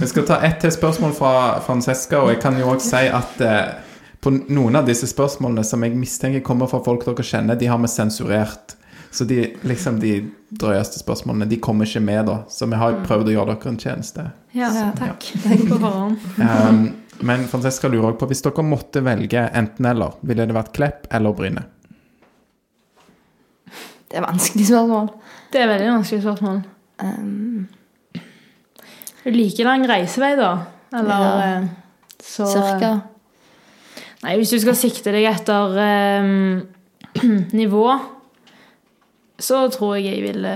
[0.00, 3.40] Vi skal ta ett til spørsmål fra Francesca, og jeg kan jo også si at
[3.46, 3.89] eh,
[4.20, 7.78] på noen av disse spørsmålene som jeg mistenker kommer fra folk dere kjenner, de har
[7.80, 8.76] vi sensurert.
[9.10, 10.12] Så de, liksom de
[10.54, 12.36] drøyeste spørsmålene de kommer ikke med, da.
[12.52, 14.26] Så vi har prøvd å gjøre dere en tjeneste.
[14.54, 14.68] ja,
[14.98, 15.24] takk.
[15.46, 16.28] Takk på forhånd.
[16.38, 16.82] Um,
[17.26, 21.34] men Francesca lurer også på hvis dere måtte velge enten-eller, ville det vært Klepp eller
[21.36, 21.64] Bryne?
[24.10, 25.10] Det er vanskelig spørsmål.
[25.52, 26.62] Det er veldig vanskelig spørsmål.
[27.02, 27.68] Um,
[29.26, 30.52] Like lang reisevei, da?
[30.96, 31.58] Eller Ja.
[31.60, 31.66] eh,
[32.24, 32.92] så cirka.
[34.20, 36.30] Nei, hvis du skal sikte deg etter eh,
[37.60, 37.86] nivå,
[39.40, 40.54] så tror jeg jeg ville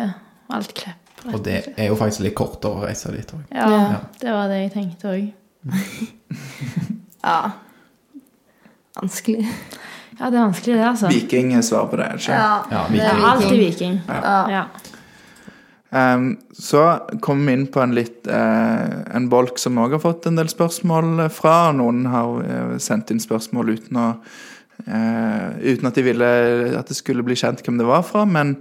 [0.52, 1.00] valgt Klepp.
[1.32, 3.44] Og det er jo faktisk litt kortere å reise dit òg.
[3.54, 4.00] Ja, Ja.
[4.20, 5.32] det var det jeg tenkte òg.
[7.24, 7.38] Ja.
[9.00, 9.46] Vanskelig.
[10.18, 11.08] Ja, det er vanskelig, det, altså.
[11.08, 12.10] Viking er svar på det.
[12.18, 12.34] Ikke?
[12.36, 13.00] Ja, det er Viking.
[13.00, 13.94] Ja, alltid Viking.
[14.08, 14.34] Ja.
[14.52, 14.64] Ja.
[15.94, 20.26] Ehm, så kom vi inn på en litt uh, En bolk som òg har fått
[20.26, 21.70] en del spørsmål fra.
[21.76, 24.08] Noen har uh, sendt inn spørsmål uten å
[24.88, 26.32] uh, Uten at de ville
[26.80, 28.24] at det skulle bli kjent hvem det var fra.
[28.26, 28.58] Men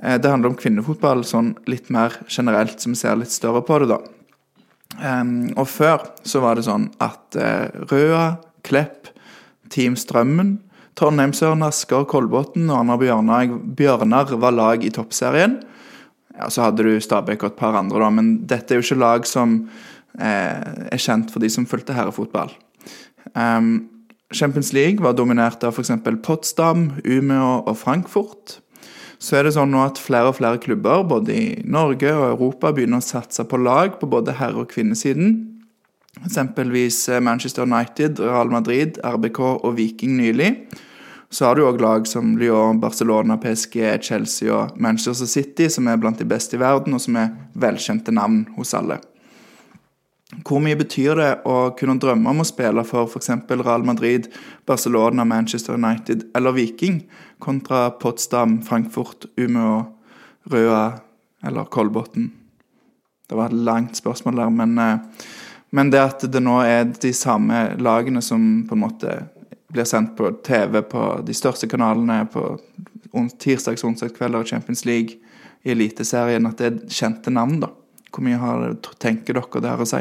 [0.00, 3.98] det handler om kvinnefotball sånn litt mer generelt, som ser litt større på det, da.
[4.96, 7.36] Um, og før så var det sånn at
[7.90, 9.10] Røa, Klepp,
[9.68, 10.54] Team Strømmen
[11.00, 15.58] Trondheimsøren, Asker, Kolbotn og Arna Bjørnar, Bjørnar var lag i toppserien.
[16.40, 19.00] Ja, Så hadde du Stabæk og et par andre, da, men dette er jo ikke
[19.02, 19.58] lag som
[20.16, 22.54] eh, er kjent for de som fulgte herrefotball.
[23.34, 23.90] Um,
[24.32, 25.92] Champions League var dominert av f.eks.
[26.24, 28.60] Potsdam, Umeå og Frankfurt.
[29.20, 32.70] Så er det sånn nå at flere og flere klubber, både i Norge og Europa,
[32.72, 35.34] begynner å satse på lag på både herre- og kvinnesiden.
[36.24, 40.54] Eksempelvis eh, Manchester United, Real Madrid, RBK og Viking nylig.
[41.30, 46.00] Så har du òg lag som Lyon, Barcelona, PSG, Chelsea og Manchester City, som er
[46.02, 48.98] blant de beste i verden, og som er velkjente navn hos alle.
[50.46, 53.30] Hvor mye betyr det å kunne drømme om å spille for f.eks.
[53.50, 54.28] Real Madrid,
[54.66, 57.00] Barcelona, Manchester United eller Viking,
[57.42, 59.80] kontra Potsdam, Frankfurt, Umeå,
[60.50, 60.84] Røa
[61.46, 62.30] eller Kolbotn?
[63.30, 65.26] Det var et langt spørsmål der, men, eh,
[65.70, 69.18] men det at det nå er de samme lagene som på en måte
[69.72, 72.58] blir sendt på TV på de største kanalene på
[73.42, 75.18] tirsdags- og onsdagskvelder Champions League,
[75.64, 77.68] i Eliteserien, at det er kjente navn, da.
[78.10, 78.62] Hvor mye har,
[78.98, 80.00] tenker dere det har å si?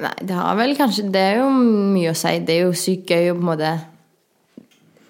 [0.00, 2.38] Nei, det har vel kanskje Det er jo mye å si.
[2.46, 3.72] Det er jo sykt gøy å på en måte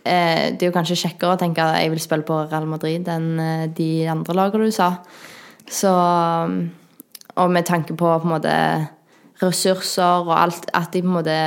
[0.03, 3.07] eh, Det er jo kanskje kjekkere å tenke at jeg vil spille på Real Madrid
[3.13, 4.97] enn eh, de andre lagene du sa.
[5.71, 5.93] Så
[7.39, 8.57] Og med tanke på på en måte
[9.41, 11.39] ressurser og alt At de på en måte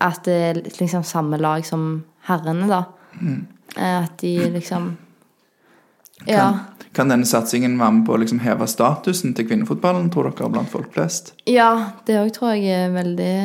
[0.00, 2.84] At det er liksom samme lag som herrene, da.
[3.20, 3.46] Mm.
[3.76, 4.96] At de liksom
[6.26, 6.52] Ja.
[6.94, 10.68] Kan denne satsingen være med på å liksom heve statusen til kvinnefotballen, tror dere, blant
[10.70, 11.32] folk flest?
[11.48, 13.36] Ja, det òg tror jeg er veldig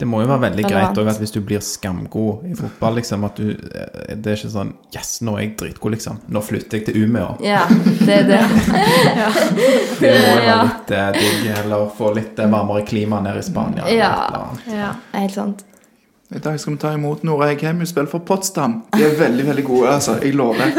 [0.00, 1.10] Det må jo være veldig greit Relevant.
[1.12, 4.70] at hvis du blir skamgod i fotball, liksom, at du eh, Det er ikke sånn
[4.96, 6.20] Yes, nå er jeg dritgod, liksom.
[6.32, 7.34] Nå flytter jeg til Umeå.
[7.44, 7.66] Ja,
[8.00, 8.40] det er det.
[10.00, 10.60] Det må jo være Ja.
[10.64, 13.84] litt eh, digg, eller få litt eh, varmere klima nede i Spania.
[13.92, 14.12] Ja.
[14.14, 14.60] et eller annet.
[14.80, 14.92] Ja.
[15.20, 15.66] Helt sant.
[16.30, 18.76] I dag skal vi ta imot Nora Eggheim, hun spiller for Potsdam.
[18.94, 20.14] De er veldig veldig gode, altså.
[20.22, 20.70] Jeg lover.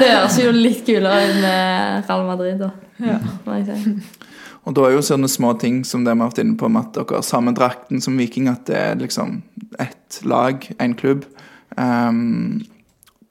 [0.00, 2.70] Det høres jo litt kulere ut med Real Madrid, da.
[3.00, 3.96] Si.
[4.68, 6.90] Og da er jo sånne små ting som det vi har vært inne på, med
[6.90, 9.40] at dere har samme drakten som Viking, at det er liksom
[9.80, 11.24] ett lag, én klubb.
[11.76, 12.60] Um,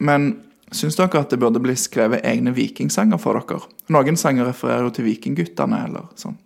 [0.01, 0.31] men
[0.73, 3.61] syns dere at det burde bli skrevet egne vikingsanger for dere?
[3.93, 6.37] Noen sanger refererer jo til Vikingguttene, eller sånn.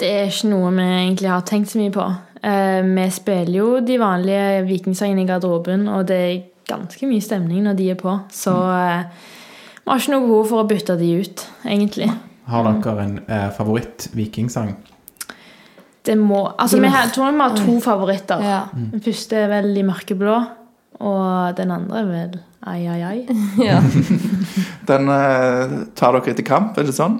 [0.00, 2.06] Det er ikke noe vi egentlig har tenkt så mye på.
[2.42, 7.64] Uh, vi spiller jo de vanlige vikingsangene i garderoben, og det er ganske mye stemning
[7.66, 8.16] når de er på.
[8.34, 9.06] Så uh,
[9.82, 12.10] vi har ikke noe behov for å bytte de ut, egentlig.
[12.50, 14.72] Har dere en eh, favoritt-vikingsang?
[16.02, 18.40] Det må, altså, vi har, tror vi har to favoritter.
[18.42, 18.60] Ja.
[18.74, 20.38] Den første er vel De mørkeblå,
[21.02, 23.20] og den andre er vel Ai, ai, ai.
[23.68, 23.78] ja.
[24.90, 27.16] Den eh, tar dere etter kamp, er det sånn?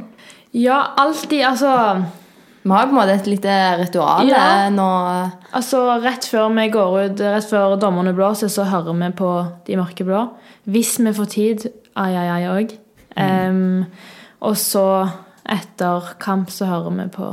[0.54, 1.40] Ja, alltid.
[1.48, 1.72] Altså,
[2.62, 4.42] Vi har på en måte et lite ritual Ja.
[4.66, 4.86] eh, nå.
[5.58, 9.30] altså Rett før vi går ut, rett før dommerne blåser, så hører vi på
[9.66, 10.24] De mørkeblå.
[10.70, 11.66] Hvis vi får tid,
[11.98, 12.76] ai, ai, ai òg.
[14.43, 14.85] Og så,
[15.48, 17.28] etter kamp, så hører vi på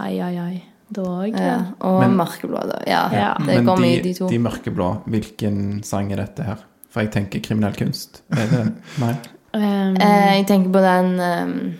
[0.00, 0.62] ai, ai, ai.
[0.94, 1.32] Da òg.
[1.40, 1.54] Ja.
[1.80, 2.80] Og Men- mørkeblå, da.
[2.86, 3.30] Ja, Ja.
[3.46, 4.28] det går de, mye, de to.
[4.28, 6.56] de mørkeblå, hvilken sang er dette her?
[6.92, 8.22] For jeg tenker kriminell kunst.
[8.30, 9.14] Er det Nei?
[9.54, 11.74] Um, Eh, jeg tenker på den um,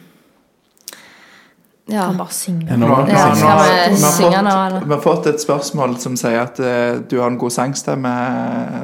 [1.88, 2.06] Ja.
[2.08, 2.76] kan bare synge.
[2.78, 4.80] Nå- Ja, vi vi synge nå, eller?
[4.80, 8.08] Vi har fått et spørsmål som sier at uh, du har en god sangstemme.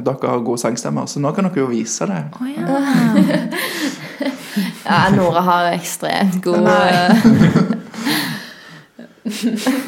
[0.04, 2.24] Dere har gode sangstemmer, så nå kan dere jo vise det.
[2.40, 2.66] Oh, ja.
[4.84, 6.88] ja, Nora har ekstremt god Nei.
[6.90, 7.16] eh,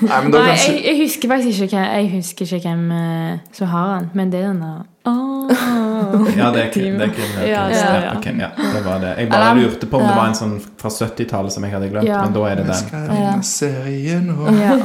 [0.02, 3.38] Nei, men da Nei, jeg, jeg husker faktisk ikke hvem, jeg husker ikke hvem eh,
[3.56, 5.50] som har den, men det er den der Åh.
[6.38, 6.98] Ja, det er, Kim.
[7.00, 8.32] det er Ja, ja, Ja, ja.
[8.38, 9.14] ja, det var det.
[9.18, 12.06] Jeg bare lurte på om det var en sånn fra 70-tallet som jeg hadde glemt,
[12.06, 12.20] Ja.
[12.22, 12.76] men da er det den.
[12.76, 12.86] den.
[12.86, 14.76] skal ringe serien og Ja.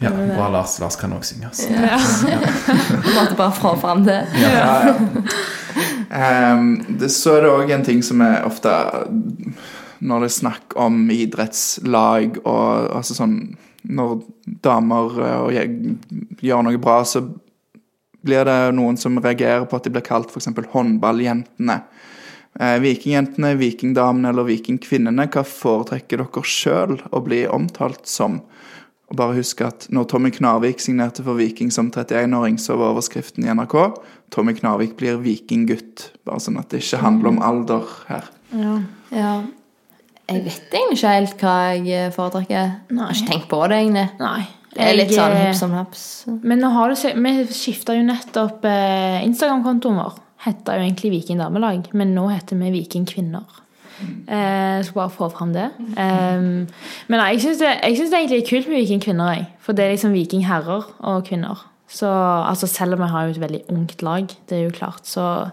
[0.00, 0.78] Ja, bra, Lars.
[0.80, 1.46] Lars kan også synge.
[1.48, 1.68] Altså.
[1.72, 1.96] Ja.
[3.16, 4.18] Måtte bare få fram det.
[4.40, 4.90] Ja, ja.
[4.92, 5.24] Ehm,
[6.08, 8.70] det, så er det òg en ting som er ofte
[9.98, 13.38] Når det er snakk om idrettslag og altså sånn
[13.86, 14.20] Når
[14.66, 17.24] damer eh, og gjør noe bra, så
[18.26, 20.48] blir det noen som reagerer på at de blir kalt f.eks.
[20.72, 21.76] håndballjentene.
[22.58, 28.40] Eh, vikingjentene, vikingdamene eller vikingkvinnene, hva foretrekker dere sjøl å bli omtalt som?
[29.06, 33.46] Og bare husk at når Tommy Knarvik signerte for Viking som 31-åring, så var overskriften
[33.46, 33.76] i NRK
[34.34, 36.10] Tommy Knarvik blir vikinggutt.
[36.26, 38.26] Bare sånn at det ikke handler om alder her.
[38.50, 38.74] Ja.
[39.14, 39.32] Ja.
[40.26, 42.70] Jeg vet egentlig ikke helt hva jeg foretrekker.
[42.90, 42.96] Nei.
[42.96, 44.06] Jeg har ikke tenkt på det, egentlig.
[44.18, 44.40] Nei.
[44.76, 46.02] Det er litt Jeg, sånn eh, om haps.
[46.42, 50.18] Men nå har du sett, vi skifta jo nettopp eh, Instagram-kontoen vår.
[50.46, 53.46] Hetta jo egentlig Viking damelag, men nå heter vi Viking kvinner.
[54.02, 55.70] Eh, skal bare få fram det.
[55.78, 56.66] Um,
[57.08, 59.46] men nei, jeg syns det, det egentlig er kult med vikingkvinner, jeg.
[59.64, 61.62] For det er liksom vikingherrer og kvinner.
[61.88, 65.06] Så altså, selv om vi har jo et veldig ungt lag, det er jo klart,
[65.06, 65.46] så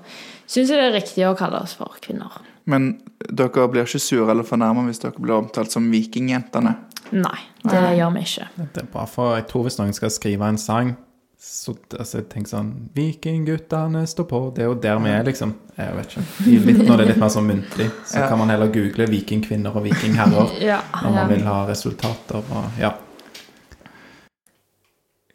[0.49, 2.41] syns jeg det er riktig å kalle oss for kvinner.
[2.65, 2.95] Men
[3.29, 6.75] dere blir ikke sure eller fornærma hvis dere blir omtalt som Vikingjentene?
[7.13, 8.47] Nei, det gjør vi ikke.
[8.73, 10.95] Det er bra, for jeg tror hvis noen skal skrive en sang
[11.43, 14.37] så altså, jeg tenker sånn Vikingguttene står på.
[14.55, 15.51] Det er jo der vi er, liksom.
[15.75, 16.23] Jeg vet ikke.
[16.69, 18.27] Litt, når det er litt mer sånn muntlig, så Ja.
[18.31, 21.25] kan man heller google vikingkvinner og vikingherrer Ja, når man ja.
[21.33, 22.93] vil ha resultater og ja.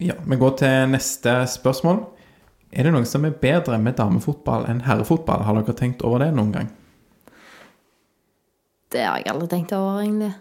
[0.00, 2.00] Ja, Vi går til neste spørsmål.
[2.72, 5.42] Er det noe som er bedre med damefotball enn herrefotball?
[5.44, 6.68] Har dere tenkt over det noen gang?
[8.92, 10.32] Det har jeg aldri tenkt over, egentlig.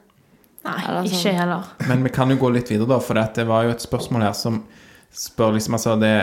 [0.64, 1.08] Nei, sånn.
[1.12, 1.64] ikke heller.
[1.88, 4.36] Men vi kan jo gå litt videre, da, for det var jo et spørsmål her
[4.38, 4.62] som
[5.18, 6.14] spør liksom altså det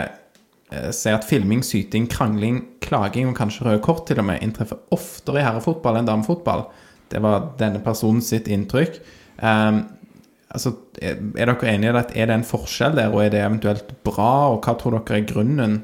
[0.71, 5.41] eh, at filming, syting, krangling, klaging og kanskje røde kort til og med inntreffer oftere
[5.41, 6.67] i herrefotball enn damefotball.
[7.11, 8.97] Det var denne personen sitt inntrykk.
[9.37, 9.83] Um,
[10.49, 13.43] altså, er er dere enige i at er det en forskjell der, og er det
[13.43, 15.83] eventuelt bra, og hva tror dere er grunnen?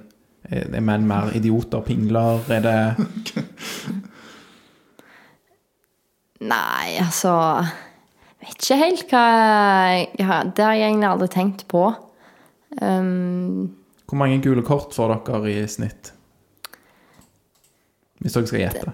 [0.51, 2.95] Er menn mer idioter, pingler, er det
[6.41, 7.29] Nei, altså
[8.41, 9.25] Jeg vet ikke helt hva
[10.17, 11.91] jeg Det har jeg egentlig aldri tenkt på.
[12.79, 13.75] Um,
[14.07, 16.13] Hvor mange gule kort får dere i snitt?
[18.21, 18.91] Hvis dere skal gjette.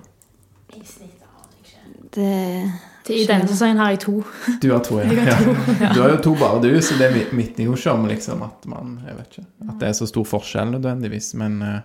[2.15, 2.31] det
[3.11, 4.15] I denne sesongen har jeg to.
[4.63, 5.11] Du har to, ja.
[5.11, 5.91] ja.
[5.93, 8.97] Du har jo to bare, du, så det vitner jo ikke om liksom, at man
[9.05, 9.47] Jeg vet ikke.
[9.67, 11.77] At det er så stor forskjell nødvendigvis, men uh...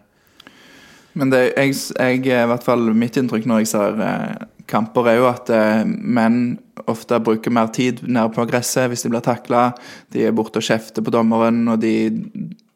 [1.13, 5.21] Men det, jeg, jeg, i hvert fall mitt inntrykk når jeg ser eh, kamper, er
[5.21, 6.57] jo at eh, menn
[6.91, 9.69] ofte bruker mer tid nede på gresset hvis de blir takla.
[10.15, 11.95] De er borte og kjefter på dommeren, og de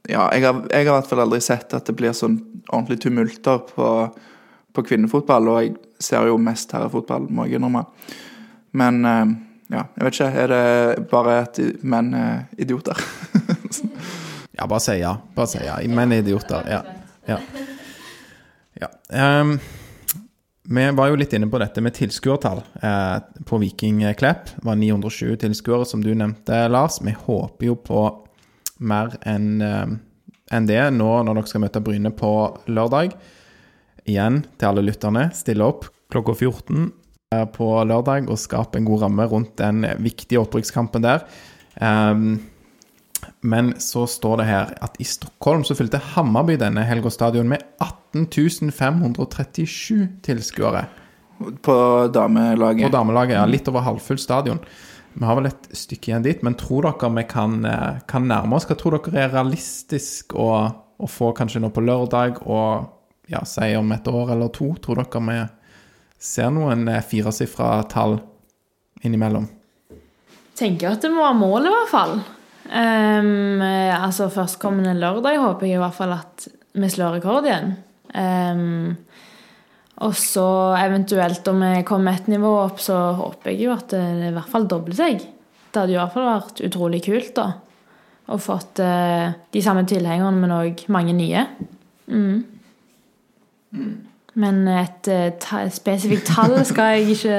[0.06, 2.36] Ja, jeg har, jeg har i hvert fall aldri sett at det blir sånn
[2.68, 3.89] ordentlig tumulter på,
[4.70, 7.82] på kvinnefotball, og jeg ser jo mest herrefotball, må jeg innrømme.
[8.78, 9.35] Men eh,
[9.74, 10.31] ja, jeg vet ikke.
[10.44, 13.02] Er det bare at menn er idioter?
[14.56, 15.10] Ja, bare si ja.
[15.35, 15.77] Bare si ja.
[15.93, 16.64] Menn er idioter.
[16.70, 16.78] Ja.
[17.28, 17.40] ja.
[18.81, 18.89] ja.
[19.12, 19.59] Ehm,
[20.68, 24.51] vi var jo litt inne på dette med tilskuertall eh, på Viking Klepp.
[24.56, 26.98] Det var 920 tilskuere, som du nevnte, Lars.
[27.02, 28.02] Vi håper jo på
[28.82, 29.97] mer enn eh,
[30.55, 32.32] enn det nå når dere skal møte Bryne på
[32.70, 33.16] lørdag.
[34.06, 36.84] Igjen til alle lytterne, stille opp klokka 14
[37.34, 41.26] eh, på lørdag og skape en god ramme rundt den viktige opprykkskampen der.
[41.82, 42.38] Ehm,
[43.47, 47.62] men så står det her at i Stockholm så fylte Hammarby denne helga stadion med
[47.78, 50.86] 18 537 tilskuere.
[51.62, 51.77] på
[52.14, 52.90] damelaget?
[52.90, 53.47] På damelaget ja.
[53.47, 54.59] litt over halvfull stadion.
[55.12, 58.56] Vi har vel et stykke igjen dit, men tror dere vi kan, eh, kan nærme
[58.56, 58.66] oss?
[58.66, 60.51] Hva tror dere er realistisk å,
[60.98, 62.90] å få kanskje nå på lørdag og
[63.31, 64.74] ja, si om et år eller to?
[64.82, 65.39] Tror dere vi
[66.18, 68.18] ser noen eh, firesifra tall
[69.06, 69.47] innimellom?
[70.56, 72.18] Tenker at det må være mål, i hvert fall.
[72.66, 77.76] Um, altså Førstkommende lørdag håper jeg i hvert fall at vi slår rekord igjen.
[78.16, 78.97] Um,
[80.05, 84.02] og så eventuelt om vi kommer et nivå opp, så håper jeg jo at det
[84.28, 85.22] i hvert fall dobler seg.
[85.70, 87.47] Det hadde i hvert fall vært utrolig kult, da.
[88.34, 91.47] Og fått uh, de samme tilhengerne, men òg mange nye.
[92.10, 92.44] Mm.
[94.36, 97.38] Men et eh, ta spesifikt tall skal jeg ikke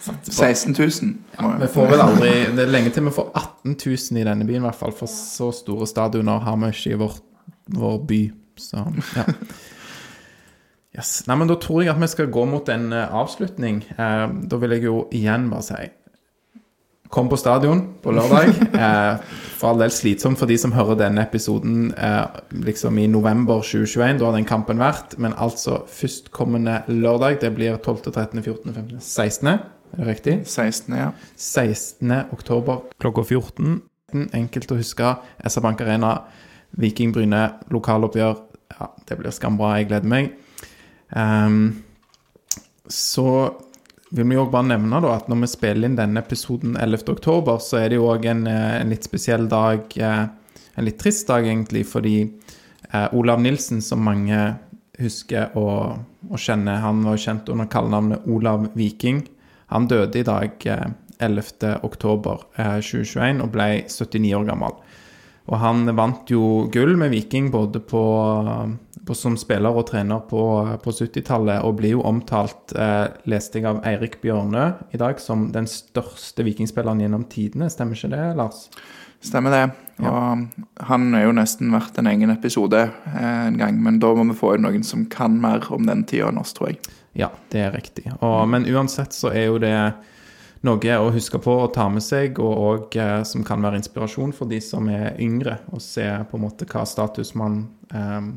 [0.00, 1.14] 16 000.
[1.38, 4.46] Ja, Vi får vel aldri Det er lenge til vi får 18 000 i denne
[4.46, 4.94] byen, i hvert fall.
[4.96, 7.18] For så store stadioner har vi ikke i vår,
[7.78, 8.22] vår by.
[8.58, 8.84] Så
[9.16, 9.26] ja.
[10.98, 11.22] Yes.
[11.28, 13.84] Nei, men Da tror jeg at vi skal gå mot en eh, avslutning.
[13.94, 15.86] Eh, da vil jeg jo igjen bare si
[17.08, 18.50] Kom på stadion på lørdag.
[18.78, 22.26] Eh, for all del slitsomt for de som hører denne episoden eh,
[22.66, 24.20] liksom i november 2021.
[24.20, 25.16] Da har den kampen vært.
[25.18, 27.40] Men altså førstkommende lørdag.
[27.42, 29.56] Det blir 12., 13., 14., 15., 16.
[29.94, 30.34] Er det riktig?
[30.46, 31.10] 16, ja.
[31.36, 32.12] 16.
[32.34, 33.78] oktober klokka 14.
[34.36, 35.14] Enkelt å huske.
[35.44, 36.12] SR Bank Arena,
[36.80, 37.42] Viking Bryne,
[37.72, 38.36] lokaloppgjør.
[38.78, 39.74] Ja, det blir skambra.
[39.78, 40.32] Jeg gleder meg.
[41.16, 41.82] Um,
[42.88, 43.24] så
[44.12, 47.02] vil vi òg bare nevne da, at når vi spiller inn denne episoden 11.
[47.12, 49.84] oktober, så er det jo òg en, eh, en litt spesiell dag.
[49.96, 50.26] eh,
[50.78, 52.30] En litt trist dag, egentlig, fordi
[52.92, 54.58] eh, Olav Nilsen, som mange
[55.00, 55.98] husker og,
[56.30, 59.24] og kjenner, han var jo kjent under kallenavnet Olav Viking.
[59.74, 60.88] Han døde i dag eh,
[61.18, 61.78] 11.
[61.86, 64.76] oktober eh, 2021 og ble 79 år gammel.
[65.48, 68.02] Og han vant jo gull med Viking både på,
[69.08, 70.42] på som spiller og trener på,
[70.84, 75.48] på 70-tallet, og blir jo omtalt, eh, leste jeg av Eirik Bjørnø i dag, som
[75.54, 77.70] den største vikingspilleren gjennom tidene.
[77.72, 78.66] Stemmer ikke det, Lars?
[79.24, 79.64] Stemmer det.
[80.04, 84.28] Og han er jo nesten verdt en egen episode eh, en gang, men da må
[84.28, 86.82] vi få inn noen som kan mer om den tida enn oss, tror jeg.
[87.18, 88.06] Ja, det er riktig.
[88.20, 89.74] Og, men uansett så er jo det
[90.66, 94.34] noe å huske på å ta med seg, og, og eh, som kan være inspirasjon
[94.34, 98.30] for de som er yngre, og se på en måte hva status man eh,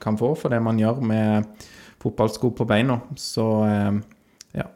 [0.00, 1.64] kan få for det man gjør med
[2.00, 2.98] fotballsko på beina.
[3.20, 4.00] Så eh,
[4.60, 4.68] ja,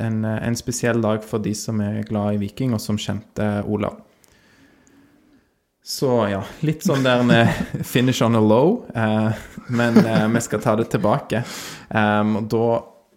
[0.00, 4.00] en, en spesiell dag for de som er glad i Viking, og som kjente Olav.
[5.86, 7.30] Så ja, litt sånn der en
[7.86, 11.44] finish on a low, eh, men eh, vi skal ta det tilbake.
[11.94, 12.66] Um, og da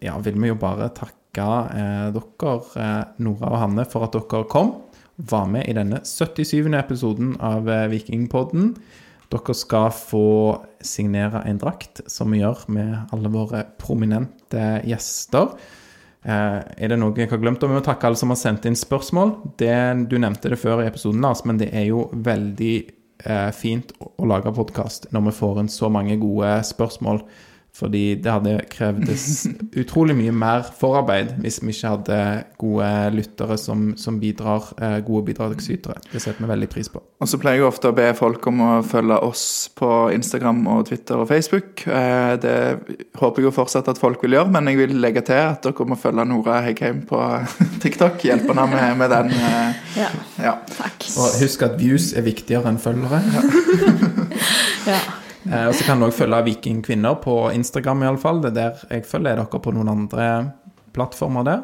[0.06, 4.46] ja, vil vi jo bare takke eh, dere, eh, Nora og Hanne, for at dere
[4.52, 4.76] kom.
[5.18, 6.70] Var med i denne 77.
[6.78, 8.72] episoden av eh, Vikingpodden.
[9.34, 10.30] Dere skal få
[10.78, 15.58] signere en drakt, som vi gjør med alle våre prominente gjester.
[16.20, 17.62] Eh, er det noe jeg har glemt?
[17.64, 19.34] Og vi må takke alle som har sendt inn spørsmål.
[19.60, 19.74] Det,
[20.10, 22.74] du nevnte det før i episoden, Lars, men det er jo veldig
[23.24, 27.22] eh, fint å, lage podkast når vi får inn så mange gode spørsmål.
[27.76, 29.46] Fordi det hadde krevdes
[29.78, 32.16] utrolig mye mer forarbeid hvis vi ikke hadde
[32.60, 35.94] gode lyttere som, som bidrar, eh, gode bidragsytere.
[36.12, 37.00] Det setter vi veldig pris på.
[37.20, 39.44] Og så pleier jeg ofte å be folk om å følge oss
[39.78, 41.86] på Instagram og Twitter og Facebook.
[41.86, 42.56] Eh, det
[43.20, 45.88] håper jeg jo fortsatt at folk vil gjøre, men jeg vil legge til at dere
[45.88, 47.22] må følge Nora Heggheim på
[47.86, 48.18] TikTok.
[48.26, 49.32] Hjelpe henne med, med den.
[49.38, 50.10] Eh, Ja,
[50.42, 50.52] ja.
[50.76, 51.06] takk.
[51.18, 53.22] Og husk at views er viktigere enn følgere.
[53.30, 55.00] Ja.
[55.48, 58.42] Eh, og så kan du òg følge Vikingkvinner på Instagram, iallfall.
[58.44, 59.32] Det er der jeg følger.
[59.32, 60.26] Er dere på noen andre
[60.92, 61.62] plattformer der?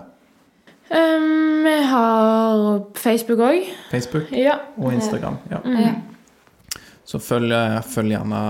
[0.86, 2.60] Um, vi har
[2.94, 3.64] Facebook òg.
[3.90, 4.58] Facebook Ja.
[4.78, 5.36] og Instagram.
[5.50, 5.58] Ja.
[5.64, 6.02] Mm.
[7.06, 7.52] Så følg,
[7.86, 8.40] følg gjerne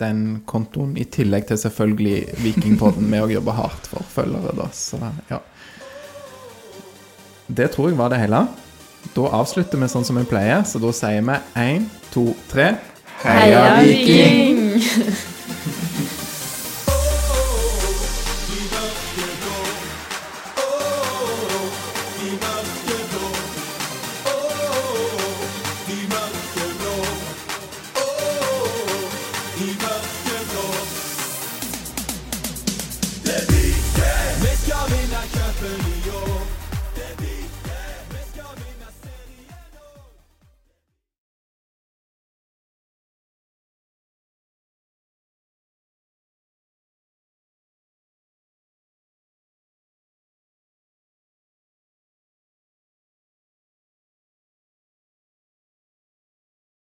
[0.00, 3.10] den kontoen, i tillegg til selvfølgelig Vikingpodden.
[3.12, 4.68] Vi òg jobber hardt for følgere, da.
[4.72, 5.00] Så
[5.30, 5.40] ja.
[7.48, 8.46] Det tror jeg var det hele.
[9.14, 12.74] Da avslutter vi sånn som vi pleier, så da sier vi én, to, tre.
[13.22, 14.80] Heia Viking!